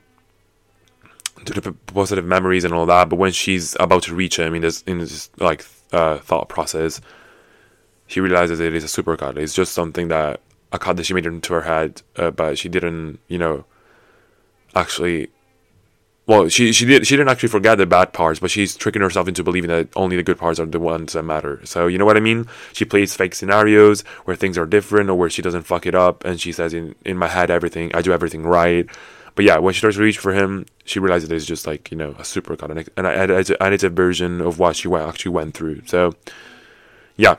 the 1.44 1.72
positive 1.86 2.24
memories 2.24 2.64
and 2.64 2.72
all 2.72 2.86
that. 2.86 3.08
But 3.08 3.16
when 3.16 3.32
she's 3.32 3.76
about 3.78 4.04
to 4.04 4.14
reach 4.14 4.38
him 4.38 4.54
in 4.54 4.62
this 4.62 4.82
in 4.82 4.98
this 4.98 5.30
like 5.38 5.64
uh, 5.92 6.18
thought 6.18 6.48
process, 6.48 7.00
she 8.06 8.20
realizes 8.20 8.60
it 8.60 8.74
is 8.74 8.84
a 8.84 8.88
super 8.88 9.16
cut. 9.16 9.36
It's 9.36 9.54
just 9.54 9.72
something 9.72 10.08
that 10.08 10.40
a 10.72 10.78
cut 10.78 10.96
that 10.96 11.04
she 11.04 11.14
made 11.14 11.26
into 11.26 11.52
her 11.52 11.62
head, 11.62 12.00
uh, 12.16 12.30
but 12.30 12.58
she 12.58 12.68
didn't, 12.68 13.20
you 13.28 13.38
know, 13.38 13.64
actually 14.74 15.28
well, 16.24 16.48
she 16.48 16.72
she 16.72 16.84
did 16.84 17.04
she 17.06 17.16
didn't 17.16 17.30
actually 17.30 17.48
forget 17.48 17.78
the 17.78 17.86
bad 17.86 18.12
parts, 18.12 18.38
but 18.38 18.50
she's 18.50 18.76
tricking 18.76 19.02
herself 19.02 19.26
into 19.26 19.42
believing 19.42 19.70
that 19.70 19.88
only 19.96 20.14
the 20.16 20.22
good 20.22 20.38
parts 20.38 20.60
are 20.60 20.66
the 20.66 20.78
ones 20.78 21.14
that 21.14 21.24
matter. 21.24 21.60
So 21.64 21.88
you 21.88 21.98
know 21.98 22.04
what 22.04 22.16
I 22.16 22.20
mean? 22.20 22.46
She 22.72 22.84
plays 22.84 23.14
fake 23.14 23.34
scenarios 23.34 24.02
where 24.24 24.36
things 24.36 24.56
are 24.56 24.66
different 24.66 25.10
or 25.10 25.14
where 25.16 25.30
she 25.30 25.42
doesn't 25.42 25.62
fuck 25.64 25.84
it 25.84 25.96
up, 25.96 26.24
and 26.24 26.40
she 26.40 26.52
says 26.52 26.74
in 26.74 26.94
in 27.04 27.16
my 27.16 27.26
head 27.26 27.50
everything 27.50 27.92
I 27.94 28.02
do 28.02 28.12
everything 28.12 28.44
right. 28.44 28.86
But 29.34 29.46
yeah, 29.46 29.58
when 29.58 29.74
she 29.74 29.78
starts 29.78 29.96
to 29.96 30.02
reach 30.02 30.18
for 30.18 30.32
him, 30.32 30.66
she 30.84 31.00
realizes 31.00 31.30
it's 31.32 31.44
just 31.44 31.66
like 31.66 31.90
you 31.90 31.96
know 31.96 32.14
a 32.18 32.24
super 32.24 32.56
cut, 32.56 32.70
and 32.70 32.88
and, 32.96 33.06
and, 33.06 33.56
and 33.60 33.74
it's 33.74 33.84
a 33.84 33.90
version 33.90 34.40
of 34.40 34.60
what 34.60 34.76
she 34.76 34.92
actually 34.94 35.32
went 35.32 35.54
through. 35.54 35.82
So 35.86 36.14
yeah, 37.16 37.36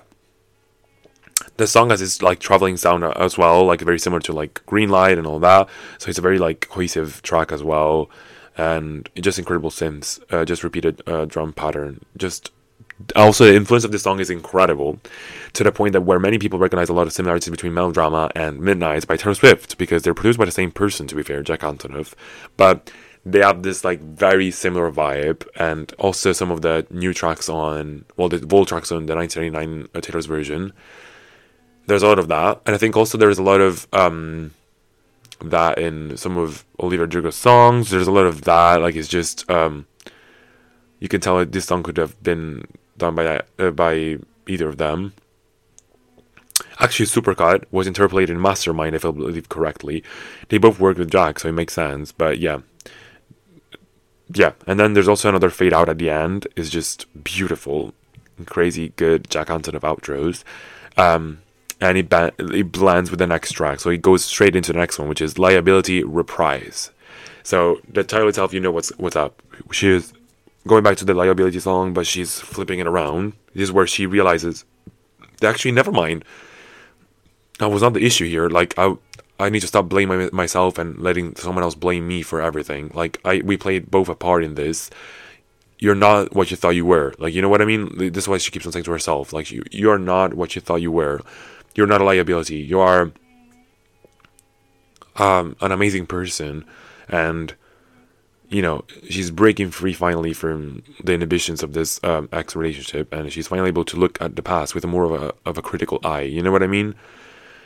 the 1.55 1.67
song 1.67 1.89
has 1.91 2.01
this 2.01 2.21
like 2.21 2.39
traveling 2.39 2.75
sound 2.75 3.05
as 3.05 3.37
well, 3.37 3.63
like 3.63 3.79
very 3.79 3.99
similar 3.99 4.19
to 4.21 4.33
like 4.33 4.61
Green 4.65 4.89
Light 4.89 5.17
and 5.17 5.25
all 5.25 5.39
that. 5.39 5.69
So 5.99 6.09
it's 6.09 6.19
a 6.19 6.21
very 6.21 6.37
like 6.37 6.67
cohesive 6.69 7.21
track 7.21 7.53
as 7.53 7.63
well 7.63 8.09
and 8.57 9.09
just 9.15 9.39
incredible 9.39 9.69
synths, 9.69 10.21
uh, 10.31 10.45
just 10.45 10.63
repeated 10.63 11.01
uh, 11.07 11.25
drum 11.25 11.53
pattern. 11.53 12.03
Just 12.17 12.51
also 13.15 13.45
the 13.45 13.55
influence 13.55 13.83
of 13.83 13.91
this 13.91 14.03
song 14.03 14.19
is 14.19 14.29
incredible, 14.29 14.99
to 15.53 15.63
the 15.63 15.71
point 15.71 15.93
that 15.93 16.01
where 16.01 16.19
many 16.19 16.37
people 16.37 16.59
recognize 16.59 16.89
a 16.89 16.93
lot 16.93 17.07
of 17.07 17.13
similarities 17.13 17.49
between 17.49 17.73
Melodrama 17.73 18.31
and 18.35 18.59
Midnights 18.59 19.05
by 19.05 19.17
Taylor 19.17 19.35
Swift 19.35 19.77
because 19.77 20.03
they're 20.03 20.13
produced 20.13 20.39
by 20.39 20.45
the 20.45 20.51
same 20.51 20.71
person. 20.71 21.07
To 21.07 21.15
be 21.15 21.23
fair, 21.23 21.41
Jack 21.41 21.61
Antonoff, 21.61 22.13
but 22.57 22.91
they 23.25 23.39
have 23.39 23.63
this 23.63 23.83
like 23.83 24.01
very 24.01 24.51
similar 24.51 24.91
vibe, 24.91 25.47
and 25.55 25.93
also 25.97 26.31
some 26.33 26.51
of 26.51 26.61
the 26.61 26.85
new 26.89 27.13
tracks 27.13 27.49
on 27.49 28.05
well, 28.17 28.29
the 28.29 28.37
Vault 28.39 28.67
tracks 28.67 28.91
on 28.91 29.05
the 29.05 29.15
1999 29.15 29.89
uh, 29.95 30.01
Taylor's 30.01 30.25
version. 30.25 30.73
There's 31.85 32.03
a 32.03 32.07
lot 32.07 32.19
of 32.19 32.27
that, 32.29 32.61
and 32.65 32.75
I 32.75 32.77
think 32.77 32.95
also 32.95 33.17
there's 33.17 33.39
a 33.39 33.43
lot 33.43 33.59
of 33.59 33.87
um, 33.91 34.51
that 35.39 35.77
in 35.77 36.17
some 36.17 36.37
of 36.37 36.65
Olivia 36.79 37.01
Rodrigo's 37.01 37.35
songs. 37.35 37.89
There's 37.89 38.07
a 38.07 38.11
lot 38.11 38.25
of 38.25 38.41
that. 38.43 38.81
Like 38.81 38.95
it's 38.95 39.07
just 39.07 39.49
um, 39.49 39.85
you 40.99 41.07
can 41.07 41.21
tell 41.21 41.43
this 41.45 41.65
song 41.65 41.83
could 41.83 41.97
have 41.97 42.21
been 42.23 42.65
done 42.97 43.15
by 43.15 43.41
uh, 43.59 43.71
by 43.71 44.17
either 44.47 44.67
of 44.67 44.77
them. 44.77 45.13
Actually, 46.79 47.05
Supercut 47.05 47.65
was 47.71 47.87
interpolated 47.87 48.35
in 48.35 48.41
Mastermind, 48.41 48.95
if 48.95 49.05
I 49.05 49.11
believe 49.11 49.49
correctly. 49.49 50.03
They 50.49 50.57
both 50.57 50.79
worked 50.79 50.99
with 50.99 51.11
Jack, 51.11 51.39
so 51.39 51.49
it 51.49 51.53
makes 51.53 51.73
sense. 51.73 52.11
But 52.11 52.39
yeah, 52.39 52.59
yeah. 54.33 54.53
And 54.65 54.79
then 54.79 54.93
there's 54.93 55.07
also 55.07 55.29
another 55.29 55.49
fade 55.49 55.73
out 55.73 55.89
at 55.89 55.97
the 55.97 56.09
end. 56.09 56.47
Is 56.55 56.69
just 56.69 57.05
beautiful, 57.23 57.93
crazy 58.45 58.89
good 58.95 59.29
Jack 59.29 59.47
Antonoff 59.47 59.81
outros. 59.81 60.43
Um, 60.97 61.41
and 61.81 61.97
it, 61.97 62.09
ba- 62.09 62.33
it 62.39 62.71
blends 62.71 63.09
with 63.09 63.19
the 63.19 63.27
next 63.27 63.51
track. 63.53 63.79
So 63.79 63.89
it 63.89 64.01
goes 64.01 64.23
straight 64.25 64.55
into 64.55 64.73
the 64.73 64.79
next 64.79 64.99
one, 64.99 65.09
which 65.09 65.21
is 65.21 65.37
Liability 65.37 66.03
Reprise. 66.03 66.91
So 67.43 67.81
the 67.91 68.03
title 68.03 68.29
itself, 68.29 68.53
you 68.53 68.59
know 68.59 68.71
what's 68.71 68.89
what's 68.97 69.15
up. 69.15 69.41
She 69.71 69.89
is 69.89 70.13
going 70.65 70.83
back 70.83 70.97
to 70.97 71.05
the 71.05 71.13
Liability 71.13 71.59
song, 71.59 71.93
but 71.93 72.07
she's 72.07 72.39
flipping 72.39 72.79
it 72.79 72.87
around. 72.87 73.33
This 73.53 73.63
is 73.63 73.71
where 73.71 73.85
she 73.87 74.05
realizes, 74.05 74.65
actually, 75.43 75.73
never 75.73 75.91
mind. 75.91 76.23
That 77.59 77.69
was 77.69 77.81
not 77.81 77.93
the 77.93 78.05
issue 78.05 78.27
here. 78.27 78.49
Like 78.49 78.73
I, 78.77 78.95
I 79.39 79.49
need 79.49 79.59
to 79.61 79.67
stop 79.67 79.89
blaming 79.89 80.29
myself 80.31 80.77
and 80.77 80.97
letting 80.97 81.35
someone 81.35 81.63
else 81.63 81.75
blame 81.75 82.07
me 82.07 82.21
for 82.21 82.41
everything. 82.41 82.91
Like 82.93 83.19
I, 83.25 83.41
we 83.43 83.57
played 83.57 83.91
both 83.91 84.09
a 84.09 84.15
part 84.15 84.43
in 84.43 84.55
this. 84.55 84.89
you're 85.83 85.95
not 85.95 86.33
what 86.33 86.49
you 86.49 86.55
thought 86.55 86.69
you 86.69 86.85
were. 86.85 87.13
Like, 87.19 87.33
you 87.33 87.41
know 87.41 87.49
what 87.49 87.61
I 87.61 87.65
mean? 87.65 87.91
This 87.97 88.23
is 88.23 88.27
why 88.29 88.37
she 88.37 88.51
keeps 88.51 88.65
on 88.65 88.71
saying 88.71 88.85
to 88.85 88.91
herself, 88.91 89.33
like, 89.33 89.51
you, 89.51 89.63
you 89.69 89.91
are 89.91 89.99
not 89.99 90.33
what 90.33 90.55
you 90.55 90.61
thought 90.61 90.81
you 90.81 90.93
were. 90.93 91.19
You're 91.75 91.87
not 91.87 92.01
a 92.01 92.03
liability. 92.03 92.57
You 92.57 92.79
are 92.79 93.11
um, 95.15 95.55
an 95.61 95.71
amazing 95.71 96.05
person. 96.05 96.65
And, 97.07 97.55
you 98.49 98.61
know, 98.61 98.85
she's 99.09 99.31
breaking 99.31 99.71
free 99.71 99.93
finally 99.93 100.33
from 100.33 100.83
the 101.03 101.13
inhibitions 101.13 101.63
of 101.63 101.73
this 101.73 101.99
um, 102.03 102.29
ex 102.31 102.55
relationship. 102.55 103.11
And 103.13 103.31
she's 103.31 103.47
finally 103.47 103.69
able 103.69 103.85
to 103.85 103.97
look 103.97 104.21
at 104.21 104.35
the 104.35 104.43
past 104.43 104.75
with 104.75 104.85
more 104.85 105.05
of 105.05 105.21
a, 105.21 105.33
of 105.45 105.57
a 105.57 105.61
critical 105.61 105.99
eye. 106.03 106.21
You 106.21 106.41
know 106.41 106.51
what 106.51 106.63
I 106.63 106.67
mean? 106.67 106.95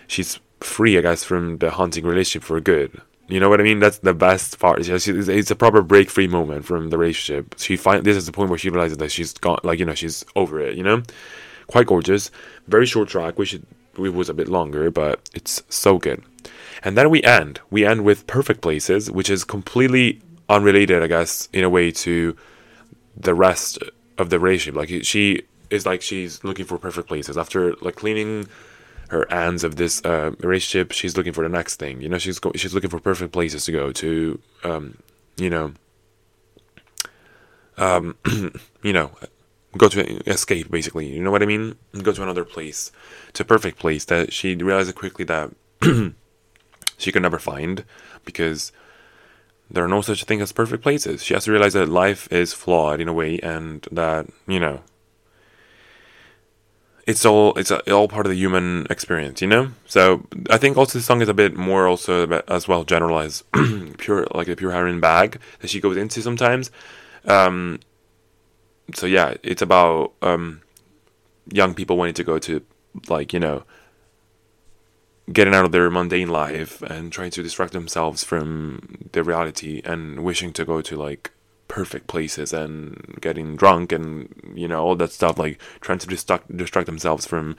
She's 0.08 0.40
free, 0.62 0.98
I 0.98 1.02
guess, 1.02 1.24
from 1.24 1.58
the 1.58 1.72
haunting 1.72 2.06
relationship 2.06 2.44
for 2.44 2.60
good. 2.60 3.02
You 3.30 3.42
know 3.42 3.50
what 3.50 3.60
I 3.60 3.64
mean? 3.64 3.80
That's 3.80 4.00
the 4.00 4.14
best 4.14 4.58
part. 4.58 4.88
It's 4.88 5.52
a 5.52 5.56
proper 5.56 5.82
break 5.82 6.10
free 6.10 6.28
moment 6.28 6.64
from 6.64 6.90
the 6.90 6.98
relationship. 6.98 7.56
She 7.58 7.76
find 7.76 8.06
this 8.06 8.16
is 8.16 8.26
the 8.26 8.32
point 8.32 8.50
where 8.50 8.58
she 8.58 8.70
realizes 8.70 8.98
that 9.00 9.12
she's 9.12 9.34
gone, 9.34 9.60
like 9.64 9.80
you 9.80 9.86
know, 9.86 9.96
she's 9.96 10.24
over 10.38 10.62
it. 10.62 10.78
You 10.78 10.84
know, 10.84 11.04
quite 11.68 11.88
gorgeous. 11.88 12.32
Very 12.68 12.86
short 12.86 13.10
track. 13.10 13.38
Wish 13.38 13.54
it, 13.54 13.64
it 13.98 14.14
was 14.14 14.30
a 14.30 14.34
bit 14.34 14.48
longer, 14.48 14.92
but 14.92 15.30
it's 15.34 15.64
so 15.70 15.98
good. 15.98 16.24
And 16.84 16.98
then 16.98 17.10
we 17.10 17.24
end. 17.24 17.60
We 17.70 17.86
end 17.86 18.04
with 18.04 18.28
perfect 18.28 18.62
places, 18.62 19.12
which 19.12 19.30
is 19.30 19.44
completely 19.44 20.22
unrelated, 20.48 21.02
I 21.04 21.08
guess, 21.08 21.50
in 21.52 21.64
a 21.64 21.70
way 21.70 21.92
to 21.92 22.36
the 23.16 23.34
rest 23.34 23.80
of 24.18 24.30
the 24.30 24.40
relationship. 24.40 24.78
Like 24.78 25.04
she 25.04 25.44
is 25.70 25.86
like 25.86 26.02
she's 26.02 26.44
looking 26.44 26.66
for 26.66 26.78
perfect 26.78 27.08
places 27.08 27.38
after 27.38 27.74
like 27.82 27.96
cleaning 27.96 28.48
her 29.10 29.32
ends 29.32 29.64
of 29.64 29.78
this 29.78 30.04
uh, 30.04 30.32
relationship, 30.40 30.92
she's 30.92 31.16
looking 31.18 31.34
for 31.34 31.44
the 31.44 31.50
next 31.50 31.78
thing. 31.78 32.02
You 32.02 32.10
know, 32.10 32.18
she's 32.18 32.40
go- 32.40 32.52
she's 32.56 32.74
looking 32.74 32.90
for 32.90 33.00
perfect 33.00 33.32
places 33.32 33.66
to 33.66 33.72
go 33.72 33.92
to. 33.94 34.40
Um, 34.64 34.98
you 35.38 35.50
know, 35.50 35.74
um, 37.78 38.16
you 38.84 38.94
know, 38.94 39.12
go 39.76 39.90
to 39.90 40.30
escape 40.30 40.70
basically. 40.72 41.08
You 41.08 41.22
know 41.22 41.32
what 41.32 41.44
I 41.44 41.46
mean? 41.46 41.76
Go 42.02 42.12
to 42.14 42.24
another 42.24 42.46
place, 42.46 42.92
to 43.34 43.44
a 43.44 43.46
perfect 43.46 43.80
place 43.80 44.06
that 44.06 44.34
she 44.34 44.56
realized 44.56 44.94
quickly 44.96 45.26
that 45.26 45.52
she 46.98 47.12
could 47.12 47.22
never 47.22 47.40
find 47.40 47.84
because 48.26 48.72
there 49.70 49.84
are 49.84 49.90
no 49.90 50.02
such 50.02 50.24
thing 50.24 50.42
as 50.42 50.52
perfect 50.52 50.84
places. 50.84 51.24
She 51.24 51.34
has 51.34 51.46
to 51.46 51.52
realize 51.52 51.74
that 51.74 51.90
life 51.90 52.32
is 52.32 52.54
flawed 52.54 53.02
in 53.02 53.08
a 53.08 53.14
way, 53.14 53.40
and 53.40 53.86
that 53.92 54.28
you 54.48 54.60
know 54.60 54.82
it's 57.08 57.26
all 57.26 57.54
it's 57.58 57.72
all 57.72 58.08
part 58.08 58.26
of 58.26 58.30
the 58.30 58.38
human 58.38 58.86
experience, 58.90 59.42
you 59.42 59.48
know. 59.48 59.72
So 59.86 60.28
I 60.50 60.58
think 60.58 60.78
also 60.78 61.00
the 61.00 61.04
song 61.04 61.22
is 61.22 61.30
a 61.30 61.34
bit 61.34 61.56
more 61.56 61.88
also 61.88 62.30
as 62.48 62.68
well 62.68 62.84
generalized, 62.84 63.44
pure 63.98 64.28
like 64.34 64.48
the 64.48 64.56
pure 64.56 64.74
heroin 64.74 65.00
bag 65.00 65.40
that 65.60 65.70
she 65.70 65.80
goes 65.80 65.98
into 65.98 66.22
sometimes. 66.22 66.70
Um, 67.26 67.80
so 68.94 69.06
yeah, 69.06 69.36
it's 69.44 69.62
about 69.62 70.14
um, 70.22 70.62
young 71.52 71.74
people 71.74 71.98
wanting 71.98 72.14
to 72.16 72.24
go 72.24 72.40
to 72.40 72.62
like 73.10 73.34
you 73.34 73.40
know 73.40 73.64
getting 75.32 75.54
out 75.54 75.66
of 75.66 75.72
their 75.72 75.90
mundane 75.90 76.30
life 76.30 76.82
and 76.84 77.12
trying 77.12 77.32
to 77.32 77.44
distract 77.44 77.74
themselves 77.74 78.24
from 78.24 79.08
the 79.12 79.24
reality 79.24 79.82
and 79.84 80.24
wishing 80.24 80.54
to 80.54 80.64
go 80.64 80.82
to 80.82 80.96
like 80.96 81.32
perfect 81.68 82.08
places 82.08 82.54
and 82.54 83.18
getting 83.20 83.58
drunk 83.58 83.92
and 83.92 84.34
you 84.56 84.68
know 84.68 84.82
all 84.82 84.96
that 84.96 85.12
stuff 85.12 85.38
like 85.38 85.60
trying 85.82 86.00
to 86.00 86.08
distract 86.08 86.56
distract 86.56 86.86
themselves 86.86 87.26
from 87.26 87.58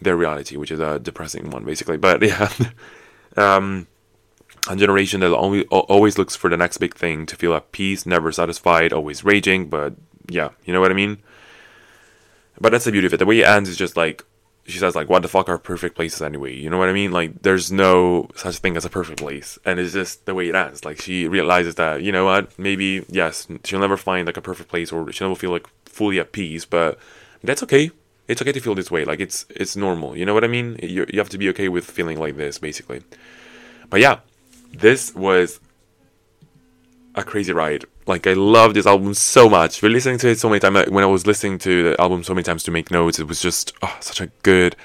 their 0.00 0.16
reality 0.16 0.56
which 0.56 0.70
is 0.70 0.80
a 0.80 0.98
depressing 0.98 1.50
one 1.50 1.64
basically. 1.64 1.96
But 1.98 2.22
yeah 2.26 2.50
um 3.36 3.86
a 4.68 4.76
generation 4.76 5.20
that 5.20 5.36
only 5.36 5.64
always 5.66 6.16
looks 6.16 6.36
for 6.36 6.48
the 6.48 6.56
next 6.56 6.78
big 6.78 6.94
thing 6.94 7.26
to 7.26 7.36
feel 7.36 7.52
at 7.54 7.72
peace 7.72 8.06
never 8.06 8.32
satisfied 8.32 8.92
always 8.92 9.24
raging 9.24 9.68
but 9.68 9.94
yeah 10.28 10.50
you 10.64 10.72
know 10.72 10.80
what 10.80 10.90
i 10.90 10.94
mean? 10.94 11.18
But 12.60 12.70
that's 12.70 12.84
the 12.84 12.92
beauty 12.92 13.06
of 13.06 13.14
it. 13.14 13.16
The 13.16 13.26
way 13.26 13.40
it 13.40 13.46
ends 13.46 13.68
is 13.68 13.76
just 13.76 13.96
like 13.96 14.24
she 14.66 14.78
says 14.78 14.94
like 14.94 15.08
what 15.08 15.22
the 15.22 15.28
fuck 15.28 15.48
are 15.48 15.58
perfect 15.58 15.96
places 15.96 16.22
anyway? 16.22 16.54
You 16.54 16.70
know 16.70 16.78
what 16.78 16.88
i 16.88 16.92
mean? 16.92 17.10
Like 17.10 17.42
there's 17.42 17.72
no 17.72 18.28
such 18.36 18.58
thing 18.58 18.76
as 18.76 18.84
a 18.84 18.90
perfect 18.90 19.18
place. 19.18 19.58
And 19.64 19.80
it's 19.80 19.92
just 19.92 20.26
the 20.26 20.34
way 20.34 20.48
it 20.48 20.54
ends. 20.54 20.84
Like 20.84 21.00
she 21.00 21.26
realizes 21.26 21.74
that 21.76 22.02
you 22.02 22.12
know 22.12 22.24
what? 22.24 22.56
Maybe 22.58 23.04
yes 23.08 23.48
she'll 23.64 23.80
never 23.80 23.96
find 23.96 24.26
like 24.26 24.36
a 24.36 24.42
perfect 24.42 24.68
place 24.70 24.92
or 24.92 25.10
she'll 25.10 25.28
never 25.28 25.38
feel 25.38 25.50
like 25.50 25.66
fully 25.86 26.20
at 26.20 26.32
peace 26.32 26.64
but 26.64 26.98
that's 27.42 27.62
okay. 27.64 27.90
It's 28.28 28.40
okay 28.40 28.52
to 28.52 28.60
feel 28.60 28.76
this 28.76 28.90
way. 28.90 29.04
Like 29.04 29.18
it's 29.20 29.44
it's 29.50 29.74
normal. 29.76 30.16
You 30.16 30.24
know 30.24 30.34
what 30.34 30.44
i 30.44 30.48
mean? 30.48 30.78
You, 30.82 31.06
you 31.12 31.18
have 31.18 31.30
to 31.30 31.38
be 31.38 31.48
okay 31.48 31.68
with 31.68 31.84
feeling 31.84 32.18
like 32.20 32.36
this 32.36 32.58
basically. 32.58 33.02
But 33.90 34.00
yeah 34.00 34.20
this 34.72 35.14
was 35.14 35.58
a 37.14 37.22
crazy 37.24 37.52
ride. 37.52 37.84
Like 38.06 38.26
I 38.26 38.32
love 38.32 38.74
this 38.74 38.86
album 38.86 39.14
so 39.14 39.48
much. 39.48 39.82
We're 39.82 39.90
listening 39.90 40.18
to 40.18 40.28
it 40.28 40.38
so 40.38 40.48
many 40.48 40.60
times. 40.60 40.90
When 40.90 41.04
I 41.04 41.06
was 41.06 41.26
listening 41.26 41.58
to 41.58 41.90
the 41.90 42.00
album 42.00 42.24
so 42.24 42.34
many 42.34 42.42
times 42.42 42.64
to 42.64 42.70
make 42.70 42.90
notes, 42.90 43.18
it 43.18 43.28
was 43.28 43.40
just 43.40 43.72
oh, 43.82 43.96
such 44.00 44.20
a 44.20 44.26
good 44.42 44.76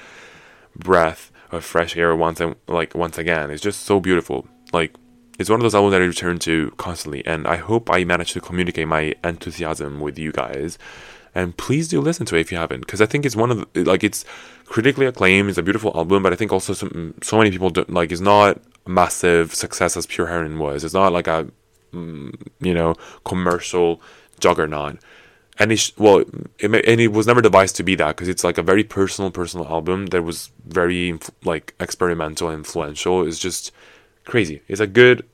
breath 0.76 1.32
of 1.50 1.64
fresh 1.64 1.96
air 1.96 2.14
once 2.14 2.40
and 2.40 2.54
like 2.68 2.94
once 2.94 3.18
again. 3.18 3.50
It's 3.50 3.62
just 3.62 3.82
so 3.82 3.98
beautiful. 3.98 4.46
Like 4.72 4.94
it's 5.38 5.50
one 5.50 5.58
of 5.60 5.62
those 5.62 5.74
albums 5.74 5.92
that 5.92 6.02
I 6.02 6.04
return 6.04 6.38
to 6.40 6.72
constantly, 6.76 7.26
and 7.26 7.46
I 7.46 7.56
hope 7.56 7.90
I 7.90 8.04
managed 8.04 8.34
to 8.34 8.40
communicate 8.40 8.88
my 8.88 9.14
enthusiasm 9.24 10.00
with 10.00 10.18
you 10.18 10.32
guys. 10.32 10.78
And 11.34 11.56
please 11.56 11.88
do 11.88 12.00
listen 12.00 12.26
to 12.26 12.36
it 12.36 12.40
if 12.40 12.52
you 12.52 12.58
haven't, 12.58 12.80
because 12.80 13.00
I 13.00 13.06
think 13.06 13.24
it's 13.24 13.36
one 13.36 13.50
of 13.50 13.72
the, 13.72 13.84
like 13.84 14.02
it's 14.02 14.24
critically 14.64 15.06
acclaimed. 15.06 15.48
It's 15.48 15.58
a 15.58 15.62
beautiful 15.62 15.92
album, 15.94 16.22
but 16.22 16.32
I 16.32 16.36
think 16.36 16.52
also 16.52 16.72
some 16.72 17.14
so 17.22 17.38
many 17.38 17.50
people 17.50 17.70
don't 17.70 17.90
like 17.90 18.12
it's 18.12 18.20
not 18.20 18.60
a 18.86 18.90
massive 18.90 19.54
success 19.54 19.96
as 19.96 20.06
Pure 20.06 20.28
Heroin 20.28 20.58
was. 20.58 20.84
It's 20.84 20.94
not 20.94 21.12
like 21.12 21.26
a 21.26 21.48
you 21.92 22.74
know, 22.74 22.94
commercial 23.24 24.00
juggernaut. 24.40 24.98
And 25.60 25.72
it, 25.72 25.92
well, 25.98 26.24
it, 26.58 26.72
and 26.72 27.00
it 27.00 27.08
was 27.08 27.26
never 27.26 27.42
devised 27.42 27.74
to 27.76 27.82
be 27.82 27.96
that 27.96 28.16
because 28.16 28.28
it's 28.28 28.44
like 28.44 28.58
a 28.58 28.62
very 28.62 28.84
personal, 28.84 29.30
personal 29.30 29.66
album 29.66 30.06
that 30.06 30.22
was 30.22 30.50
very 30.64 31.18
like 31.44 31.74
experimental, 31.80 32.50
influential. 32.50 33.26
It's 33.26 33.40
just 33.40 33.72
crazy. 34.24 34.62
It's 34.68 34.80
a 34.80 34.86
good, 34.86 35.26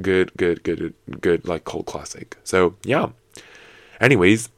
good, 0.00 0.32
good, 0.36 0.64
good, 0.64 0.94
good 1.20 1.46
like 1.46 1.64
cult 1.64 1.86
classic. 1.86 2.36
So 2.42 2.74
yeah. 2.84 3.10
Anyways, 4.00 4.48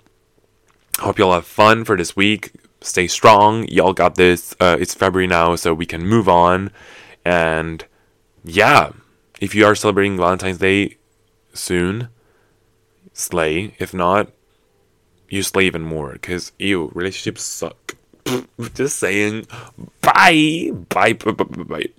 hope 1.00 1.18
y'all 1.18 1.34
have 1.34 1.46
fun 1.46 1.84
for 1.84 1.96
this 1.96 2.16
week. 2.16 2.52
Stay 2.80 3.06
strong. 3.06 3.68
Y'all 3.68 3.92
got 3.92 4.14
this. 4.14 4.54
Uh, 4.60 4.76
it's 4.80 4.94
February 4.94 5.26
now, 5.26 5.56
so 5.56 5.74
we 5.74 5.86
can 5.86 6.06
move 6.06 6.28
on. 6.28 6.70
And 7.24 7.84
yeah, 8.44 8.92
if 9.40 9.54
you 9.54 9.66
are 9.66 9.74
celebrating 9.74 10.16
Valentine's 10.16 10.58
Day, 10.58 10.96
soon, 11.52 12.08
slay. 13.12 13.74
If 13.78 13.94
not, 13.94 14.30
you 15.28 15.42
slay 15.42 15.66
even 15.66 15.82
more. 15.82 16.16
Cause 16.18 16.52
ew, 16.58 16.90
relationships 16.94 17.42
suck. 17.42 17.96
Just 18.74 18.98
saying. 18.98 19.46
Bye. 20.00 20.70
Bye. 20.88 21.14
Bye. 21.14 21.32
Bye. 21.32 21.62
bye. 21.64 21.86